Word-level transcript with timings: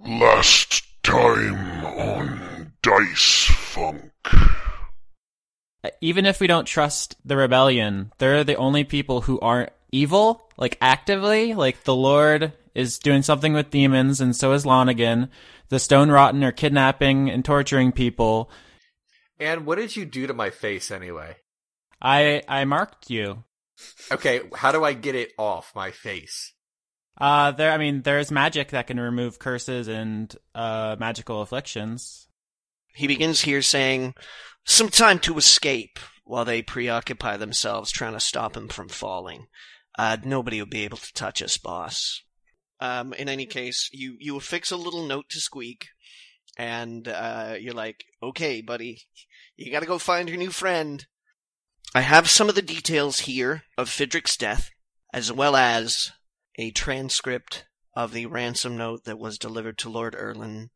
Last 0.00 0.82
time 1.02 1.84
on 1.84 2.72
Dice 2.82 3.44
Funk. 3.44 4.12
Even 6.00 6.26
if 6.26 6.40
we 6.40 6.46
don't 6.46 6.66
trust 6.66 7.16
the 7.24 7.36
rebellion, 7.36 8.12
they're 8.18 8.44
the 8.44 8.56
only 8.56 8.84
people 8.84 9.22
who 9.22 9.38
aren't 9.40 9.70
evil, 9.92 10.48
like 10.56 10.78
actively. 10.80 11.54
Like 11.54 11.84
the 11.84 11.94
Lord 11.94 12.52
is 12.74 12.98
doing 12.98 13.22
something 13.22 13.52
with 13.52 13.70
demons, 13.70 14.20
and 14.20 14.34
so 14.34 14.52
is 14.52 14.64
Lonigan. 14.64 15.28
The 15.68 15.78
Stone 15.78 16.10
Rotten 16.10 16.42
are 16.42 16.52
kidnapping 16.52 17.30
and 17.30 17.44
torturing 17.44 17.92
people. 17.92 18.50
And 19.38 19.66
what 19.66 19.76
did 19.76 19.94
you 19.96 20.04
do 20.04 20.26
to 20.26 20.34
my 20.34 20.50
face 20.50 20.90
anyway? 20.90 21.36
I 22.00 22.42
I 22.48 22.64
marked 22.64 23.10
you. 23.10 23.44
Okay, 24.10 24.40
how 24.54 24.72
do 24.72 24.84
I 24.84 24.92
get 24.92 25.14
it 25.14 25.32
off 25.38 25.74
my 25.74 25.90
face? 25.90 26.53
Uh, 27.16 27.52
there. 27.52 27.70
I 27.70 27.78
mean, 27.78 28.02
there's 28.02 28.30
magic 28.30 28.70
that 28.70 28.88
can 28.88 28.98
remove 28.98 29.38
curses 29.38 29.88
and 29.88 30.34
uh 30.54 30.96
magical 30.98 31.42
afflictions. 31.42 32.28
He 32.94 33.06
begins 33.06 33.42
here 33.42 33.62
saying, 33.62 34.14
Some 34.64 34.88
time 34.88 35.18
to 35.20 35.36
escape 35.36 35.98
while 36.24 36.44
they 36.44 36.62
preoccupy 36.62 37.36
themselves 37.36 37.90
trying 37.90 38.14
to 38.14 38.20
stop 38.20 38.56
him 38.56 38.68
from 38.68 38.88
falling. 38.88 39.46
Uh, 39.98 40.16
nobody 40.24 40.60
will 40.60 40.68
be 40.68 40.84
able 40.84 40.98
to 40.98 41.12
touch 41.12 41.42
us, 41.42 41.58
boss. 41.58 42.22
Um, 42.80 43.12
in 43.14 43.28
any 43.28 43.46
case, 43.46 43.88
you, 43.92 44.16
you 44.18 44.36
affix 44.36 44.70
a 44.70 44.76
little 44.76 45.06
note 45.06 45.28
to 45.30 45.40
Squeak, 45.40 45.88
and 46.56 47.06
uh, 47.06 47.56
you're 47.60 47.74
like, 47.74 48.04
okay, 48.22 48.60
buddy, 48.60 49.02
you 49.56 49.70
gotta 49.70 49.86
go 49.86 49.98
find 49.98 50.28
your 50.28 50.38
new 50.38 50.50
friend. 50.50 51.06
I 51.94 52.00
have 52.00 52.28
some 52.28 52.48
of 52.48 52.54
the 52.54 52.62
details 52.62 53.20
here 53.20 53.62
of 53.78 53.88
Fidrick's 53.88 54.36
death, 54.36 54.70
as 55.12 55.30
well 55.30 55.54
as 55.54 56.10
a 56.56 56.70
transcript 56.70 57.66
of 57.94 58.12
the 58.12 58.26
ransom 58.26 58.76
note 58.76 59.04
that 59.04 59.18
was 59.18 59.38
delivered 59.38 59.78
to 59.78 59.88
Lord 59.88 60.14
Erlin. 60.14 60.70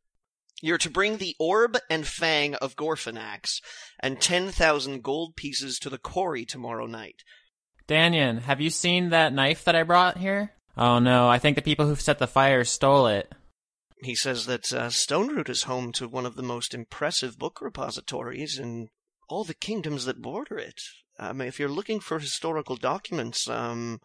You're 0.61 0.79
to 0.79 0.91
bring 0.91 1.19
the 1.19 1.37
orb 1.39 1.79
and 1.89 2.07
fang 2.07 2.55
of 2.57 2.77
Gorfanax 2.77 3.61
and 4.01 4.21
10,000 4.21 5.03
gold 5.03 5.37
pieces 5.37 5.79
to 5.81 5.91
the 5.91 5.99
quarry 5.99 6.45
tomorrow 6.45 6.87
night. 6.87 7.23
Danyan, 7.89 8.43
have 8.43 8.61
you 8.61 8.71
seen 8.71 9.11
that 9.11 9.33
knife 9.33 9.65
that 9.65 9.77
I 9.77 9.83
brought 9.83 10.19
here? 10.19 10.53
Oh 10.77 10.99
no, 10.99 11.29
I 11.29 11.39
think 11.39 11.57
the 11.57 11.63
people 11.63 11.87
who 11.87 11.97
set 11.97 12.19
the 12.19 12.27
fire 12.27 12.65
stole 12.65 13.07
it. 13.07 13.33
He 14.03 14.15
says 14.15 14.47
that 14.47 14.73
uh, 14.73 14.89
Stoneroot 14.89 15.49
is 15.49 15.65
home 15.65 15.91
to 15.93 16.07
one 16.07 16.27
of 16.27 16.37
the 16.37 16.43
most 16.43 16.75
impressive 16.75 17.39
book 17.39 17.61
repositories 17.61 18.59
in 18.59 18.89
all 19.29 19.43
the 19.43 19.55
kingdoms 19.55 20.05
that 20.05 20.23
border 20.23 20.57
it. 20.57 20.81
Um, 21.19 21.41
if 21.41 21.59
you're 21.59 21.69
looking 21.69 21.99
for 21.99 22.21
historical 22.21 22.77
documents 22.77 23.49
um, 23.49 24.01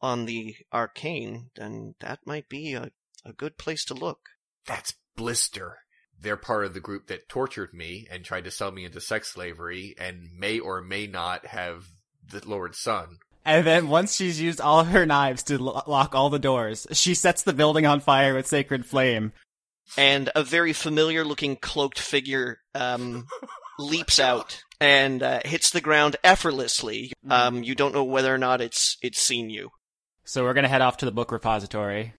on 0.00 0.26
the 0.26 0.56
arcane, 0.72 1.50
then 1.56 1.94
that 2.00 2.20
might 2.26 2.48
be 2.48 2.74
a, 2.74 2.90
a 3.24 3.32
good 3.32 3.58
place 3.58 3.84
to 3.86 3.94
look. 3.94 4.20
That's 4.66 4.94
Blister. 5.16 5.78
They're 6.18 6.36
part 6.36 6.64
of 6.64 6.74
the 6.74 6.80
group 6.80 7.08
that 7.08 7.28
tortured 7.28 7.74
me 7.74 8.06
and 8.10 8.24
tried 8.24 8.44
to 8.44 8.50
sell 8.50 8.70
me 8.70 8.84
into 8.84 9.00
sex 9.00 9.32
slavery 9.32 9.94
and 9.98 10.28
may 10.38 10.58
or 10.58 10.80
may 10.80 11.06
not 11.06 11.46
have 11.46 11.86
the 12.26 12.46
Lord's 12.46 12.78
son. 12.78 13.18
And 13.44 13.64
then 13.64 13.88
once 13.88 14.16
she's 14.16 14.40
used 14.40 14.60
all 14.60 14.84
her 14.84 15.06
knives 15.06 15.44
to 15.44 15.62
lo- 15.62 15.82
lock 15.86 16.14
all 16.14 16.30
the 16.30 16.38
doors, 16.38 16.86
she 16.92 17.14
sets 17.14 17.42
the 17.42 17.52
building 17.52 17.86
on 17.86 18.00
fire 18.00 18.34
with 18.34 18.46
sacred 18.46 18.84
flame. 18.84 19.32
And 19.96 20.30
a 20.34 20.42
very 20.42 20.72
familiar 20.72 21.24
looking 21.24 21.54
cloaked 21.54 22.00
figure 22.00 22.58
um, 22.74 23.26
leaps 23.78 24.18
out 24.18 24.62
and 24.80 25.22
uh, 25.22 25.40
hits 25.44 25.70
the 25.70 25.80
ground 25.80 26.16
effortlessly. 26.24 27.12
Um, 27.28 27.62
you 27.62 27.74
don't 27.76 27.94
know 27.94 28.04
whether 28.04 28.34
or 28.34 28.38
not 28.38 28.60
it's 28.60 28.96
it's 29.00 29.20
seen 29.20 29.48
you. 29.48 29.70
So 30.28 30.42
we're 30.42 30.54
gonna 30.54 30.66
head 30.66 30.82
off 30.82 30.96
to 30.98 31.04
the 31.04 31.12
book 31.12 31.30
repository. 31.30 32.12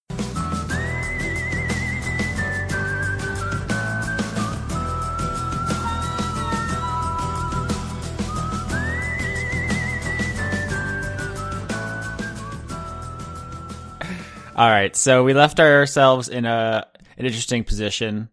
All 14.56 14.70
right, 14.70 14.96
so 14.96 15.26
we 15.26 15.34
left 15.34 15.60
ourselves 15.60 16.30
in 16.30 16.46
a 16.46 16.88
an 17.18 17.26
interesting 17.26 17.66
position. 17.66 18.30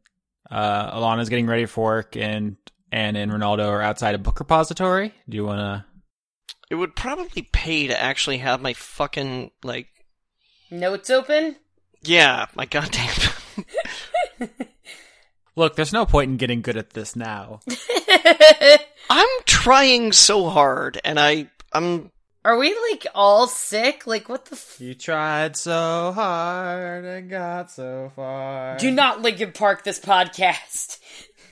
Uh, 0.48 0.96
Alana's 0.96 1.28
getting 1.28 1.48
ready 1.48 1.66
for 1.66 1.84
work, 1.84 2.16
and 2.16 2.56
and 2.92 3.16
Ronaldo 3.16 3.66
are 3.66 3.82
outside 3.82 4.14
a 4.14 4.18
book 4.18 4.38
repository. 4.38 5.12
Do 5.28 5.36
you 5.36 5.44
want 5.44 5.58
to? 5.58 5.93
It 6.70 6.76
would 6.76 6.96
probably 6.96 7.42
pay 7.42 7.86
to 7.86 8.00
actually 8.00 8.38
have 8.38 8.60
my 8.62 8.72
fucking 8.72 9.50
like 9.62 9.88
Notes 10.70 11.10
open? 11.10 11.56
yeah, 12.02 12.46
my 12.54 12.64
goddamn. 12.66 13.14
Look, 15.56 15.76
there's 15.76 15.92
no 15.92 16.04
point 16.04 16.30
in 16.32 16.36
getting 16.36 16.62
good 16.62 16.76
at 16.76 16.90
this 16.90 17.14
now. 17.14 17.60
I'm 19.10 19.28
trying 19.44 20.10
so 20.12 20.48
hard, 20.48 21.00
and 21.04 21.20
I 21.20 21.48
I'm 21.72 22.10
Are 22.44 22.58
we 22.58 22.76
like 22.90 23.06
all 23.14 23.46
sick? 23.46 24.06
Like 24.06 24.28
what 24.28 24.46
the 24.46 24.56
f- 24.56 24.80
You 24.80 24.94
tried 24.94 25.56
so 25.56 26.12
hard 26.12 27.04
and 27.04 27.30
got 27.30 27.70
so 27.70 28.10
far. 28.16 28.76
Do 28.78 28.90
not 28.90 29.22
Linkin 29.22 29.52
Park 29.52 29.84
this 29.84 30.00
podcast. 30.00 30.98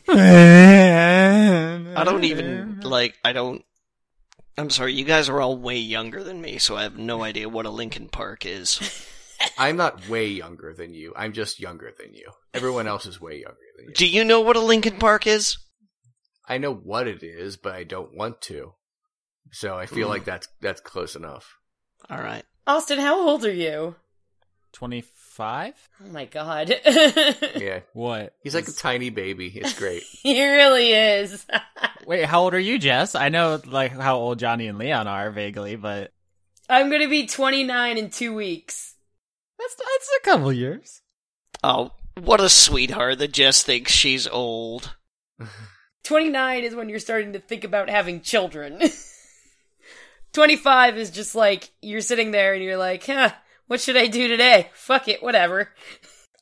I 0.09 1.93
I 1.97 2.05
don't 2.05 2.25
even 2.25 2.81
like 2.81 3.17
I 3.25 3.33
don't. 3.33 3.65
I'm 4.59 4.71
sorry, 4.71 4.93
you 4.95 5.05
guys 5.05 5.29
are 5.29 5.41
all 5.41 5.57
way 5.57 5.79
younger 5.79 6.23
than 6.23 6.41
me, 6.41 6.59
so 6.59 6.77
I 6.77 6.83
have 6.83 6.99
no 6.99 7.23
idea 7.23 7.49
what 7.49 7.67
a 7.67 7.71
Linkin 7.71 8.09
Park 8.09 8.45
is. 8.45 8.81
I'm 9.59 9.77
not 9.77 10.09
way 10.09 10.29
younger 10.29 10.75
than 10.75 10.95
you. 10.95 11.13
I'm 11.17 11.33
just 11.33 11.59
younger 11.59 11.91
than 11.99 12.15
you. 12.15 12.31
Everyone 12.55 12.87
else 12.87 13.07
is 13.07 13.21
way 13.21 13.41
younger 13.41 13.57
than 13.77 13.87
you. 13.89 13.95
Do 13.95 14.07
you 14.07 14.25
know 14.25 14.41
what 14.41 14.57
a 14.57 14.61
Linkin 14.61 14.99
Park 14.99 15.27
is? 15.27 15.57
I 16.47 16.59
know 16.59 16.75
what 16.75 17.09
it 17.09 17.23
is, 17.23 17.57
but 17.57 17.73
I 17.75 17.85
don't 17.85 18.15
want 18.15 18.41
to. 18.43 18.75
So 19.53 19.77
I 19.79 19.87
feel 19.87 20.07
Mm. 20.07 20.11
like 20.11 20.25
that's 20.25 20.49
that's 20.61 20.81
close 20.81 21.17
enough. 21.17 21.57
All 22.11 22.21
right. 22.21 22.45
Austin, 22.67 22.99
how 22.99 23.19
old 23.29 23.45
are 23.45 23.53
you? 23.53 23.97
25? 25.37 25.75
Oh 26.05 26.13
my 26.13 26.25
god. 26.27 26.75
Yeah. 27.57 27.81
What? 27.93 28.35
He's 28.43 28.55
like 28.55 28.69
a 28.69 28.73
tiny 28.73 29.11
baby. 29.11 29.49
It's 29.49 29.79
great. 29.79 30.03
he 30.23 30.43
really 30.45 30.93
is. 30.93 31.47
Wait, 32.07 32.25
how 32.25 32.43
old 32.43 32.55
are 32.55 32.61
you, 32.61 32.79
Jess? 32.79 33.15
I 33.15 33.29
know 33.29 33.61
like 33.67 33.93
how 33.93 34.17
old 34.17 34.39
Johnny 34.39 34.67
and 34.67 34.79
Leon 34.79 35.07
are 35.07 35.31
vaguely, 35.31 35.77
but 35.77 36.13
I'm 36.69 36.91
gonna 36.91 37.09
be 37.09 37.27
29 37.27 37.99
in 37.99 38.11
two 38.11 38.35
weeks. 38.35 38.95
that's 39.59 39.75
that's 39.75 40.11
a 40.21 40.25
couple 40.25 40.53
years. 40.53 41.03
Oh, 41.63 41.93
what 42.21 42.41
a 42.41 42.49
sweetheart 42.49 43.19
that 43.19 43.33
Jess 43.33 43.63
thinks 43.63 43.93
she's 43.93 44.27
old. 44.27 44.97
29 46.05 46.65
is 46.65 46.75
when 46.75 46.89
you're 46.89 46.99
starting 46.99 47.33
to 47.35 47.39
think 47.39 47.65
about 47.65 47.89
having 47.89 48.21
children. 48.21 48.81
25 50.33 50.99
is 50.99 51.11
just 51.11 51.35
like 51.35 51.71
you're 51.81 52.01
sitting 52.01 52.31
there 52.31 52.55
and 52.55 52.63
you're 52.63 52.77
like, 52.77 53.05
huh, 53.07 53.31
what 53.73 53.81
should 53.81 53.97
I 53.97 54.07
do 54.07 54.29
today? 54.29 54.69
Fuck 54.75 55.09
it, 55.09 55.23
whatever. 55.23 55.71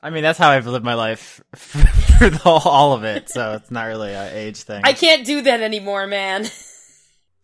I 0.02 0.10
mean, 0.10 0.24
that's 0.24 0.36
how 0.36 0.50
I've 0.50 0.66
lived 0.66 0.84
my 0.84 0.94
life 0.94 1.41
for 1.54 2.28
the 2.28 2.38
whole, 2.38 2.58
all 2.64 2.92
of 2.92 3.04
it, 3.04 3.30
so 3.30 3.52
it's 3.52 3.70
not 3.70 3.84
really 3.84 4.12
an 4.12 4.34
age 4.34 4.64
thing. 4.64 4.80
I 4.82 4.94
can't 4.94 5.24
do 5.24 5.40
that 5.42 5.60
anymore, 5.62 6.06
man. 6.06 6.46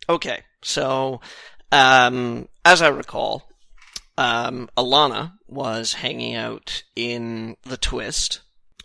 Okay, 0.08 0.44
so 0.62 1.20
um, 1.72 2.48
as 2.64 2.80
I 2.80 2.86
recall, 2.86 3.42
um, 4.16 4.68
Alana 4.76 5.32
was 5.48 5.94
hanging 5.94 6.36
out 6.36 6.84
in 6.94 7.56
the 7.64 7.76
Twist. 7.76 8.40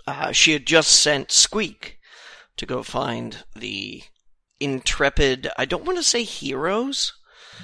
Uh, 0.08 0.32
she 0.32 0.54
had 0.54 0.66
just 0.66 0.92
sent 0.92 1.32
Squeak 1.32 2.00
to 2.58 2.66
go 2.66 2.82
find 2.82 3.44
the 3.56 4.02
intrepid. 4.60 5.48
I 5.60 5.66
don't 5.66 5.86
want 5.86 6.00
to 6.00 6.04
say 6.04 6.24
heroes. 6.24 7.14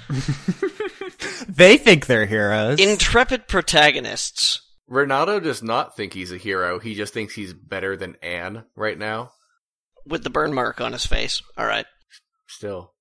they 1.48 1.76
think 1.76 2.06
they're 2.06 2.26
heroes. 2.26 2.78
Intrepid 2.80 3.48
protagonists. 3.48 4.60
Ronaldo 4.90 5.42
does 5.42 5.62
not 5.62 5.96
think 5.96 6.14
he's 6.14 6.32
a 6.32 6.38
hero. 6.38 6.78
He 6.78 6.94
just 6.94 7.12
thinks 7.12 7.34
he's 7.34 7.52
better 7.52 7.96
than 7.96 8.16
Anne 8.22 8.64
right 8.74 8.96
now. 8.98 9.32
with 10.06 10.24
the 10.24 10.30
burn 10.30 10.54
mark 10.54 10.80
on 10.80 10.92
his 10.92 11.04
face. 11.06 11.42
All 11.58 11.66
right. 11.66 11.84
Still. 12.48 12.92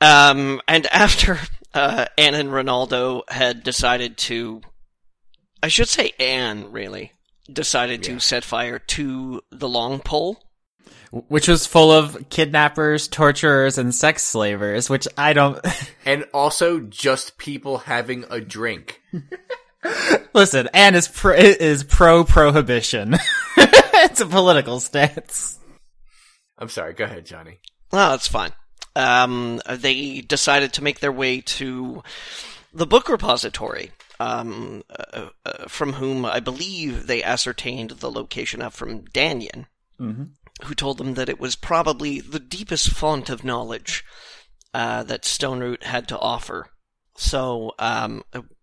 Um, 0.00 0.60
and 0.68 0.86
after 0.92 1.40
uh, 1.74 2.06
Anne 2.16 2.34
and 2.34 2.50
Ronaldo 2.50 3.22
had 3.28 3.64
decided 3.64 4.16
to, 4.18 4.60
I 5.62 5.66
should 5.68 5.88
say 5.88 6.12
Anne 6.20 6.70
really 6.70 7.12
decided 7.52 8.06
Yeah. 8.06 8.14
to 8.14 8.20
set 8.20 8.44
fire 8.44 8.78
to 8.78 9.42
the 9.50 9.68
long 9.68 9.98
pole. 9.98 10.40
Which 11.10 11.48
was 11.48 11.66
full 11.66 11.90
of 11.90 12.28
kidnappers, 12.28 13.08
torturers, 13.08 13.78
and 13.78 13.94
sex 13.94 14.22
slavers, 14.22 14.90
which 14.90 15.08
I 15.16 15.32
don't. 15.32 15.58
And 16.04 16.24
also 16.32 16.80
just 16.80 17.36
people 17.36 17.78
having 17.78 18.24
a 18.30 18.40
drink. 18.40 19.02
Listen, 20.32 20.68
Anne 20.72 20.94
is 20.94 21.06
pro, 21.06 21.34
is 21.34 21.84
pro 21.84 22.24
prohibition. 22.24 23.14
it's 23.56 24.20
a 24.20 24.26
political 24.26 24.80
stance. 24.80 25.58
I'm 26.58 26.68
sorry, 26.70 26.94
go 26.94 27.04
ahead, 27.04 27.26
Johnny. 27.26 27.58
Oh, 27.92 28.10
that's 28.10 28.26
fine. 28.28 28.52
Um, 28.96 29.60
they 29.68 30.22
decided 30.22 30.72
to 30.74 30.82
make 30.82 31.00
their 31.00 31.12
way 31.12 31.42
to 31.42 32.02
the 32.72 32.86
book 32.86 33.08
repository. 33.08 33.90
um, 34.18 34.82
uh, 34.90 35.28
uh, 35.44 35.68
from 35.68 35.92
whom 35.92 36.24
I 36.24 36.40
believe 36.40 37.06
they 37.06 37.22
ascertained 37.22 37.90
the 37.90 38.10
location 38.10 38.62
of 38.62 38.74
from 38.74 39.02
Danyan, 39.02 39.66
Mm-hmm. 40.00 40.24
Who 40.64 40.74
told 40.74 40.98
them 40.98 41.14
that 41.14 41.28
it 41.28 41.40
was 41.40 41.56
probably 41.56 42.20
the 42.20 42.40
deepest 42.40 42.90
font 42.90 43.30
of 43.30 43.44
knowledge 43.44 44.04
uh, 44.74 45.02
that 45.04 45.24
Stone 45.24 45.60
Root 45.60 45.84
had 45.84 46.08
to 46.08 46.18
offer. 46.18 46.68
So 47.16 47.74
um, 47.78 48.22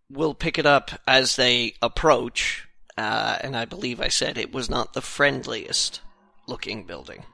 we'll 0.10 0.34
pick 0.34 0.58
it 0.58 0.66
up 0.66 0.92
as 1.08 1.36
they 1.36 1.74
approach, 1.82 2.68
uh, 2.98 3.38
and 3.42 3.56
I 3.56 3.66
believe 3.66 4.00
I 4.00 4.08
said 4.08 4.38
it 4.38 4.54
was 4.54 4.70
not 4.70 4.94
the 4.94 5.02
friendliest 5.02 6.02
looking 6.48 6.86
building. 6.86 7.26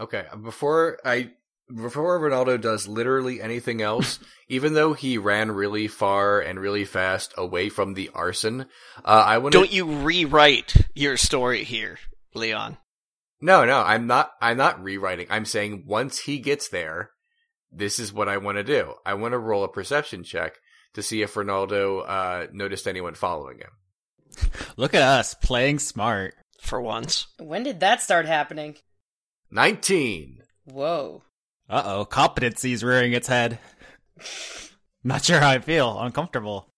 Okay, 0.00 0.26
before 0.42 0.98
I 1.04 1.30
before 1.74 2.18
Ronaldo 2.18 2.60
does 2.60 2.88
literally 2.88 3.42
anything 3.42 3.82
else, 3.82 4.18
even 4.48 4.74
though 4.74 4.94
he 4.94 5.18
ran 5.18 5.50
really 5.50 5.88
far 5.88 6.40
and 6.40 6.58
really 6.58 6.84
fast 6.84 7.34
away 7.36 7.68
from 7.68 7.94
the 7.94 8.10
arson, 8.14 8.62
uh, 9.04 9.24
I 9.26 9.38
want 9.38 9.52
Don't 9.52 9.72
you 9.72 9.86
rewrite 9.86 10.74
your 10.94 11.16
story 11.16 11.64
here, 11.64 11.98
Leon. 12.34 12.78
No, 13.40 13.64
no, 13.64 13.80
I'm 13.80 14.06
not. 14.06 14.32
I'm 14.40 14.56
not 14.56 14.82
rewriting. 14.82 15.26
I'm 15.30 15.44
saying 15.44 15.84
once 15.86 16.18
he 16.18 16.38
gets 16.38 16.68
there, 16.68 17.10
this 17.70 17.98
is 17.98 18.12
what 18.12 18.28
I 18.28 18.38
want 18.38 18.58
to 18.58 18.64
do. 18.64 18.94
I 19.06 19.14
want 19.14 19.32
to 19.32 19.38
roll 19.38 19.64
a 19.64 19.68
perception 19.68 20.24
check 20.24 20.54
to 20.94 21.02
see 21.02 21.22
if 21.22 21.34
Ronaldo 21.34 22.04
uh, 22.08 22.46
noticed 22.52 22.88
anyone 22.88 23.14
following 23.14 23.58
him. 23.58 24.50
Look 24.76 24.94
at 24.94 25.02
us 25.02 25.34
playing 25.34 25.78
smart. 25.78 26.34
For 26.60 26.80
once. 26.80 27.28
When 27.38 27.62
did 27.62 27.80
that 27.80 28.02
start 28.02 28.26
happening? 28.26 28.74
Nineteen. 29.48 30.42
Whoa. 30.64 31.22
Uh 31.70 31.82
oh, 31.84 32.04
competency's 32.04 32.82
rearing 32.82 33.12
its 33.12 33.28
head. 33.28 33.60
Not 35.04 35.24
sure 35.24 35.38
how 35.38 35.50
I 35.50 35.60
feel. 35.60 35.98
Uncomfortable. 36.00 36.74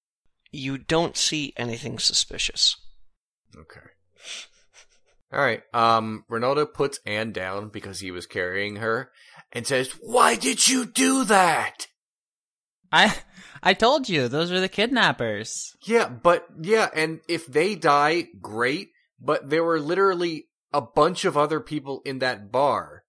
You 0.52 0.76
don't 0.76 1.16
see 1.16 1.54
anything 1.56 1.98
suspicious. 1.98 2.76
Okay. 3.56 3.80
All 5.32 5.40
right. 5.40 5.62
Um, 5.72 6.24
Ronaldo 6.30 6.72
puts 6.72 6.98
Anne 7.06 7.32
down 7.32 7.68
because 7.68 8.00
he 8.00 8.10
was 8.10 8.26
carrying 8.26 8.76
her, 8.76 9.10
and 9.52 9.66
says, 9.66 9.92
"Why 10.00 10.36
did 10.36 10.68
you 10.68 10.86
do 10.86 11.24
that?" 11.24 11.86
I 12.92 13.14
I 13.62 13.74
told 13.74 14.08
you 14.08 14.28
those 14.28 14.50
are 14.50 14.60
the 14.60 14.68
kidnappers. 14.68 15.76
Yeah, 15.86 16.08
but 16.08 16.46
yeah, 16.60 16.88
and 16.94 17.20
if 17.28 17.46
they 17.46 17.74
die, 17.74 18.26
great. 18.40 18.90
But 19.20 19.50
there 19.50 19.62
were 19.62 19.80
literally 19.80 20.46
a 20.72 20.80
bunch 20.80 21.24
of 21.24 21.36
other 21.36 21.60
people 21.60 22.00
in 22.04 22.20
that 22.20 22.50
bar. 22.50 23.04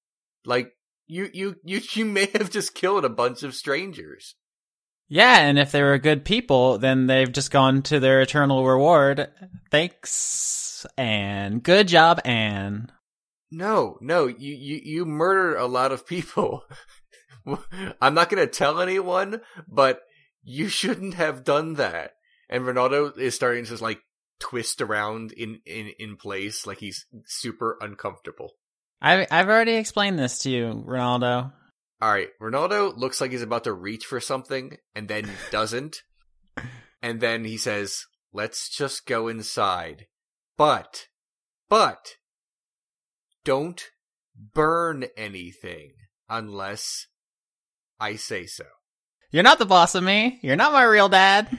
Like 0.46 0.74
you, 1.08 1.30
you, 1.34 1.56
you, 1.64 1.82
you 1.94 2.06
may 2.06 2.28
have 2.34 2.50
just 2.50 2.76
killed 2.76 3.06
a 3.06 3.10
bunch 3.10 3.44
of 3.44 3.56
strangers. 3.56 4.36
Yeah, 5.08 5.40
and 5.40 5.60
if 5.60 5.74
they 5.74 5.84
were 5.84 5.98
good 5.98 6.24
people, 6.24 6.78
then 6.78 7.08
they've 7.08 7.32
just 7.32 7.52
gone 7.52 7.82
to 7.84 8.00
their 8.00 8.22
eternal 8.22 8.66
reward. 8.66 9.30
Thanks, 9.70 10.71
and 10.98 11.64
good 11.64 11.88
job, 11.88 12.20
Anne. 12.26 12.92
No, 13.52 13.98
no, 14.02 14.28
you, 14.28 14.56
you, 14.56 14.80
you 14.84 15.06
murdered 15.06 15.58
a 15.58 15.66
lot 15.66 15.92
of 15.92 16.08
people. 16.08 16.64
I'm 18.02 18.14
not 18.14 18.30
gonna 18.30 18.48
tell 18.48 18.82
anyone, 18.82 19.42
but 19.68 20.02
you 20.44 20.68
shouldn't 20.70 21.16
have 21.16 21.44
done 21.44 21.76
that. 21.76 22.12
And 22.50 22.64
Ronaldo 22.64 23.18
is 23.18 23.36
starting 23.36 23.64
to 23.64 23.70
just 23.70 23.82
like 23.82 24.00
twist 24.40 24.82
around 24.82 25.32
in, 25.34 25.60
in, 25.66 25.92
in 26.00 26.18
place, 26.18 26.66
like 26.66 26.80
he's 26.80 27.06
super 27.26 27.78
uncomfortable. 27.82 28.54
I've 29.02 29.28
I've 29.32 29.50
already 29.50 29.76
explained 29.76 30.20
this 30.20 30.40
to 30.40 30.50
you, 30.50 30.84
Ronaldo. 30.88 31.52
All 32.02 32.12
right, 32.12 32.30
Ronaldo 32.42 32.96
looks 32.98 33.20
like 33.20 33.32
he's 33.32 33.42
about 33.42 33.64
to 33.64 33.74
reach 33.74 34.06
for 34.06 34.20
something 34.20 34.78
and 34.96 35.08
then 35.08 35.30
doesn't. 35.52 36.02
and 37.02 37.20
then 37.20 37.44
he 37.44 37.58
says, 37.58 38.06
"Let's 38.32 38.70
just 38.70 39.08
go 39.08 39.28
inside." 39.28 40.06
But 40.62 41.08
but 41.70 42.18
don't 43.44 43.84
burn 44.36 45.06
anything 45.18 45.94
unless 46.30 47.08
I 48.00 48.16
say 48.16 48.46
so. 48.46 48.66
You're 49.32 49.42
not 49.42 49.58
the 49.58 49.66
boss 49.66 49.96
of 49.96 50.04
me. 50.04 50.38
You're 50.44 50.56
not 50.56 50.72
my 50.72 50.84
real 50.84 51.10
dad. 51.10 51.50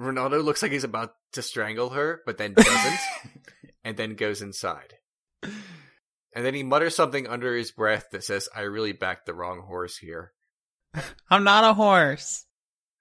Ronaldo 0.00 0.42
looks 0.42 0.62
like 0.62 0.72
he's 0.72 0.82
about 0.82 1.10
to 1.34 1.42
strangle 1.42 1.90
her, 1.90 2.22
but 2.24 2.38
then 2.38 2.54
doesn't, 2.54 3.00
and 3.84 3.98
then 3.98 4.14
goes 4.14 4.40
inside. 4.40 4.94
And 5.42 6.46
then 6.46 6.54
he 6.54 6.62
mutters 6.62 6.96
something 6.96 7.26
under 7.26 7.54
his 7.54 7.70
breath 7.70 8.06
that 8.12 8.24
says, 8.24 8.48
I 8.56 8.62
really 8.62 8.92
backed 8.92 9.26
the 9.26 9.34
wrong 9.34 9.60
horse 9.60 9.98
here. 9.98 10.32
I'm 11.28 11.44
not 11.44 11.64
a 11.64 11.74
horse. 11.74 12.46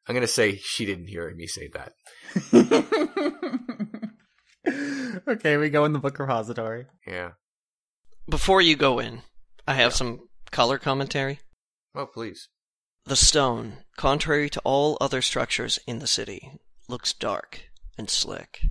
I'm 0.05 0.13
gonna 0.13 0.27
say 0.27 0.57
she 0.57 0.85
didn't 0.85 1.07
hear 1.07 1.33
me 1.33 1.47
say 1.47 1.69
that. 1.69 1.93
okay, 5.27 5.57
we 5.57 5.69
go 5.69 5.85
in 5.85 5.94
the 5.94 6.00
book 6.00 6.19
repository. 6.19 6.85
Yeah. 7.06 7.31
Before 8.29 8.62
you 8.62 8.75
go 8.75 9.00
in, 9.00 9.21
I 9.68 9.75
have 9.75 9.94
some 9.94 10.19
color 10.51 10.77
commentary. 10.77 11.39
Oh, 11.95 12.06
please. 12.06 12.50
The 13.06 13.15
stone, 13.15 13.77
contrary 13.97 14.50
to 14.51 14.62
all 14.63 14.97
other 15.01 15.21
structures 15.21 15.79
in 15.88 16.00
the 16.00 16.07
city, 16.07 16.59
looks 16.88 17.13
dark 17.13 17.63
and 17.97 18.09
slick. 18.09 18.62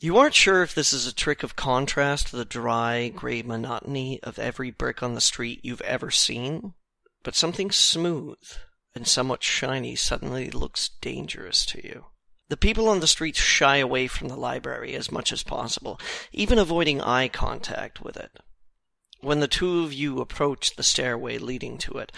You 0.00 0.18
aren't 0.18 0.34
sure 0.34 0.62
if 0.62 0.74
this 0.74 0.92
is 0.92 1.06
a 1.06 1.14
trick 1.14 1.42
of 1.42 1.56
contrast 1.56 2.28
to 2.28 2.36
the 2.36 2.44
dry, 2.44 3.08
gray 3.08 3.42
monotony 3.42 4.22
of 4.22 4.38
every 4.38 4.70
brick 4.70 5.02
on 5.02 5.14
the 5.14 5.20
street 5.22 5.60
you've 5.64 5.80
ever 5.80 6.10
seen, 6.10 6.74
but 7.22 7.34
something 7.34 7.70
smooth 7.70 8.36
and 8.94 9.08
somewhat 9.08 9.42
shiny 9.42 9.96
suddenly 9.96 10.50
looks 10.50 10.90
dangerous 11.00 11.64
to 11.66 11.86
you. 11.86 12.04
The 12.48 12.56
people 12.56 12.88
on 12.88 13.00
the 13.00 13.08
streets 13.08 13.40
shy 13.40 13.78
away 13.78 14.06
from 14.06 14.28
the 14.28 14.36
library 14.36 14.94
as 14.94 15.10
much 15.10 15.32
as 15.32 15.42
possible, 15.42 16.00
even 16.32 16.58
avoiding 16.58 17.00
eye 17.00 17.28
contact 17.28 18.00
with 18.00 18.16
it. 18.16 18.30
When 19.20 19.40
the 19.40 19.48
two 19.48 19.82
of 19.82 19.92
you 19.92 20.20
approach 20.20 20.76
the 20.76 20.84
stairway 20.84 21.38
leading 21.38 21.76
to 21.78 21.98
it, 21.98 22.12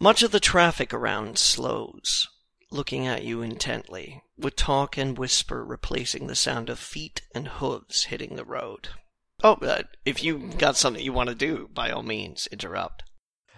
much 0.00 0.22
of 0.22 0.32
the 0.32 0.40
traffic 0.40 0.92
around 0.92 1.38
slows, 1.38 2.26
looking 2.72 3.06
at 3.06 3.22
you 3.22 3.42
intently, 3.42 4.22
with 4.36 4.56
talk 4.56 4.96
and 4.96 5.16
whisper 5.16 5.64
replacing 5.64 6.26
the 6.26 6.34
sound 6.34 6.68
of 6.68 6.78
feet 6.78 7.22
and 7.34 7.46
hooves 7.46 8.04
hitting 8.04 8.34
the 8.36 8.44
road. 8.44 8.88
Oh, 9.42 9.54
uh, 9.54 9.82
if 10.04 10.24
you 10.24 10.50
got 10.58 10.76
something 10.76 11.02
you 11.02 11.12
want 11.12 11.28
to 11.28 11.34
do, 11.34 11.68
by 11.72 11.90
all 11.90 12.02
means, 12.02 12.48
interrupt. 12.50 13.04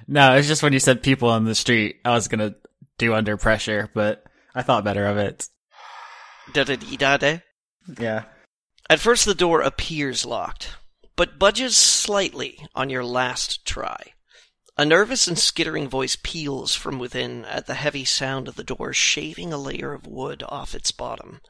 No, 0.06 0.34
it's 0.34 0.48
just 0.48 0.62
when 0.62 0.72
you 0.72 0.78
said 0.78 1.02
people 1.02 1.28
on 1.28 1.44
the 1.44 1.54
street, 1.54 1.96
I 2.04 2.10
was 2.10 2.28
gonna 2.28 2.54
do 2.98 3.14
under 3.14 3.36
pressure, 3.36 3.90
but 3.94 4.24
I 4.54 4.62
thought 4.62 4.84
better 4.84 5.06
of 5.06 5.16
it. 5.16 5.48
Da 6.52 6.64
da 6.64 6.76
dee 6.76 6.96
da 6.96 7.16
da. 7.16 7.38
Yeah. 7.98 8.24
At 8.88 9.00
first, 9.00 9.24
the 9.24 9.34
door 9.34 9.60
appears 9.60 10.26
locked, 10.26 10.76
but 11.16 11.38
budges 11.38 11.76
slightly 11.76 12.66
on 12.74 12.90
your 12.90 13.04
last 13.04 13.64
try. 13.64 14.12
A 14.76 14.84
nervous 14.84 15.28
and 15.28 15.38
skittering 15.38 15.88
voice 15.88 16.16
peals 16.20 16.74
from 16.74 16.98
within 16.98 17.44
at 17.44 17.66
the 17.66 17.74
heavy 17.74 18.04
sound 18.04 18.48
of 18.48 18.56
the 18.56 18.64
door 18.64 18.92
shaving 18.92 19.52
a 19.52 19.58
layer 19.58 19.92
of 19.92 20.06
wood 20.06 20.42
off 20.48 20.74
its 20.74 20.90
bottom. 20.90 21.40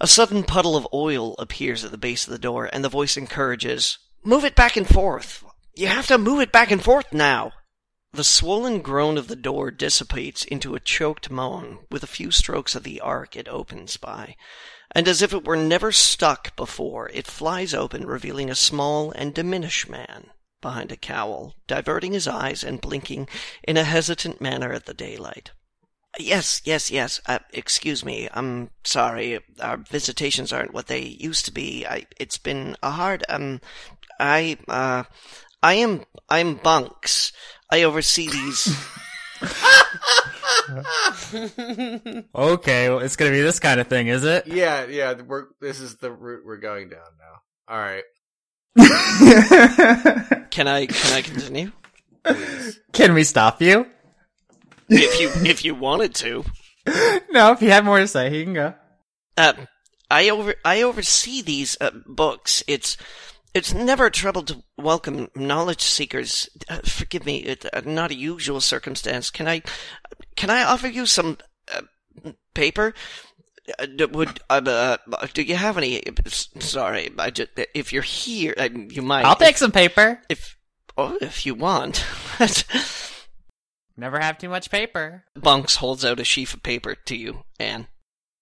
A 0.00 0.06
sudden 0.06 0.42
puddle 0.42 0.76
of 0.76 0.86
oil 0.92 1.34
appears 1.38 1.84
at 1.84 1.90
the 1.90 1.98
base 1.98 2.26
of 2.26 2.32
the 2.32 2.38
door, 2.38 2.68
and 2.72 2.84
the 2.84 2.88
voice 2.88 3.16
encourages, 3.16 3.98
Move 4.24 4.44
it 4.44 4.54
back 4.54 4.76
and 4.76 4.86
forth! 4.86 5.42
You 5.74 5.86
have 5.86 6.06
to 6.08 6.18
move 6.18 6.40
it 6.40 6.52
back 6.52 6.70
and 6.70 6.82
forth 6.82 7.12
now! 7.12 7.52
The 8.14 8.24
swollen 8.24 8.82
groan 8.82 9.16
of 9.16 9.28
the 9.28 9.36
door 9.36 9.70
dissipates 9.70 10.44
into 10.44 10.74
a 10.74 10.80
choked 10.80 11.30
moan 11.30 11.78
with 11.90 12.02
a 12.02 12.06
few 12.06 12.30
strokes 12.30 12.74
of 12.74 12.82
the 12.82 13.00
arc 13.00 13.36
it 13.36 13.48
opens 13.48 13.96
by, 13.96 14.36
and 14.94 15.08
as 15.08 15.22
if 15.22 15.32
it 15.32 15.46
were 15.46 15.56
never 15.56 15.92
stuck 15.92 16.54
before, 16.54 17.08
it 17.14 17.26
flies 17.26 17.72
open, 17.72 18.06
revealing 18.06 18.50
a 18.50 18.54
small 18.54 19.12
and 19.12 19.34
diminished 19.34 19.88
man 19.88 20.30
behind 20.60 20.92
a 20.92 20.96
cowl, 20.96 21.54
diverting 21.66 22.12
his 22.12 22.28
eyes 22.28 22.62
and 22.62 22.82
blinking 22.82 23.28
in 23.62 23.78
a 23.78 23.84
hesitant 23.84 24.42
manner 24.42 24.72
at 24.74 24.84
the 24.84 24.92
daylight. 24.92 25.52
Yes, 26.18 26.60
yes, 26.64 26.90
yes. 26.90 27.18
Uh, 27.24 27.38
excuse 27.54 28.04
me. 28.04 28.28
I'm 28.34 28.70
sorry. 28.84 29.40
Our 29.60 29.78
visitations 29.78 30.52
aren't 30.52 30.74
what 30.74 30.86
they 30.86 31.00
used 31.00 31.46
to 31.46 31.52
be. 31.52 31.86
I, 31.86 32.04
it's 32.20 32.36
been 32.36 32.76
a 32.82 32.90
hard. 32.90 33.24
Um, 33.30 33.62
I, 34.20 34.58
uh, 34.68 35.04
I 35.62 35.74
am. 35.74 36.04
I'm 36.28 36.56
Bunks. 36.56 37.32
I 37.70 37.82
oversee 37.84 38.28
these. 38.28 38.76
Okay, 42.34 42.88
well, 42.88 43.00
it's 43.00 43.16
gonna 43.16 43.30
be 43.30 43.40
this 43.40 43.58
kind 43.58 43.80
of 43.80 43.88
thing, 43.88 44.08
is 44.08 44.24
it? 44.24 44.46
Yeah, 44.46 44.86
yeah, 44.86 45.14
we're, 45.20 45.46
this 45.60 45.80
is 45.80 45.96
the 45.96 46.10
route 46.10 46.44
we're 46.44 46.58
going 46.58 46.88
down 46.88 47.00
now. 47.18 47.74
Alright. 47.74 48.04
Can 50.50 50.68
I? 50.68 50.86
Can 50.86 51.12
I 51.12 51.22
continue? 51.22 51.72
Can 52.92 53.14
we 53.14 53.24
stop 53.24 53.60
you? 53.60 53.86
if 54.88 55.20
you 55.20 55.30
if 55.50 55.64
you 55.64 55.74
wanted 55.74 56.14
to. 56.16 56.44
No, 57.30 57.52
if 57.52 57.62
you 57.62 57.70
have 57.70 57.84
more 57.84 58.00
to 58.00 58.08
say, 58.08 58.28
he 58.28 58.42
can 58.44 58.54
go. 58.54 58.74
Uh, 59.36 59.52
I 60.10 60.28
over 60.30 60.54
I 60.64 60.82
oversee 60.82 61.40
these 61.40 61.76
uh, 61.80 61.92
books. 62.06 62.62
It's 62.66 62.96
it's 63.54 63.74
never 63.74 64.10
trouble 64.10 64.42
to 64.42 64.62
welcome 64.78 65.28
knowledge 65.34 65.82
seekers. 65.82 66.48
Uh, 66.68 66.78
forgive 66.84 67.26
me, 67.26 67.38
it's 67.38 67.66
uh, 67.72 67.82
not 67.84 68.10
a 68.10 68.16
usual 68.16 68.60
circumstance. 68.60 69.30
Can 69.30 69.48
I 69.48 69.62
can 70.36 70.50
I 70.50 70.64
offer 70.64 70.88
you 70.88 71.06
some 71.06 71.38
uh, 71.72 72.32
paper? 72.54 72.94
uh, 73.78 74.08
would 74.12 74.40
uh, 74.50 74.96
uh, 75.12 75.26
do 75.32 75.42
you 75.42 75.56
have 75.56 75.78
any? 75.78 76.02
Sorry, 76.26 77.10
I 77.18 77.30
just, 77.30 77.50
if 77.74 77.92
you're 77.92 78.02
here, 78.02 78.54
uh, 78.56 78.68
you 78.72 79.02
might. 79.02 79.24
I'll 79.24 79.36
take 79.36 79.56
some 79.56 79.72
paper. 79.72 80.20
if 80.28 80.56
oh, 80.96 81.16
if 81.20 81.46
you 81.46 81.54
want. 81.54 82.04
Never 83.96 84.18
have 84.18 84.38
too 84.38 84.48
much 84.48 84.70
paper. 84.70 85.24
Bunks 85.36 85.76
holds 85.76 86.04
out 86.04 86.20
a 86.20 86.24
sheaf 86.24 86.54
of 86.54 86.62
paper 86.62 86.94
to 86.94 87.16
you, 87.16 87.44
Anne, 87.60 87.86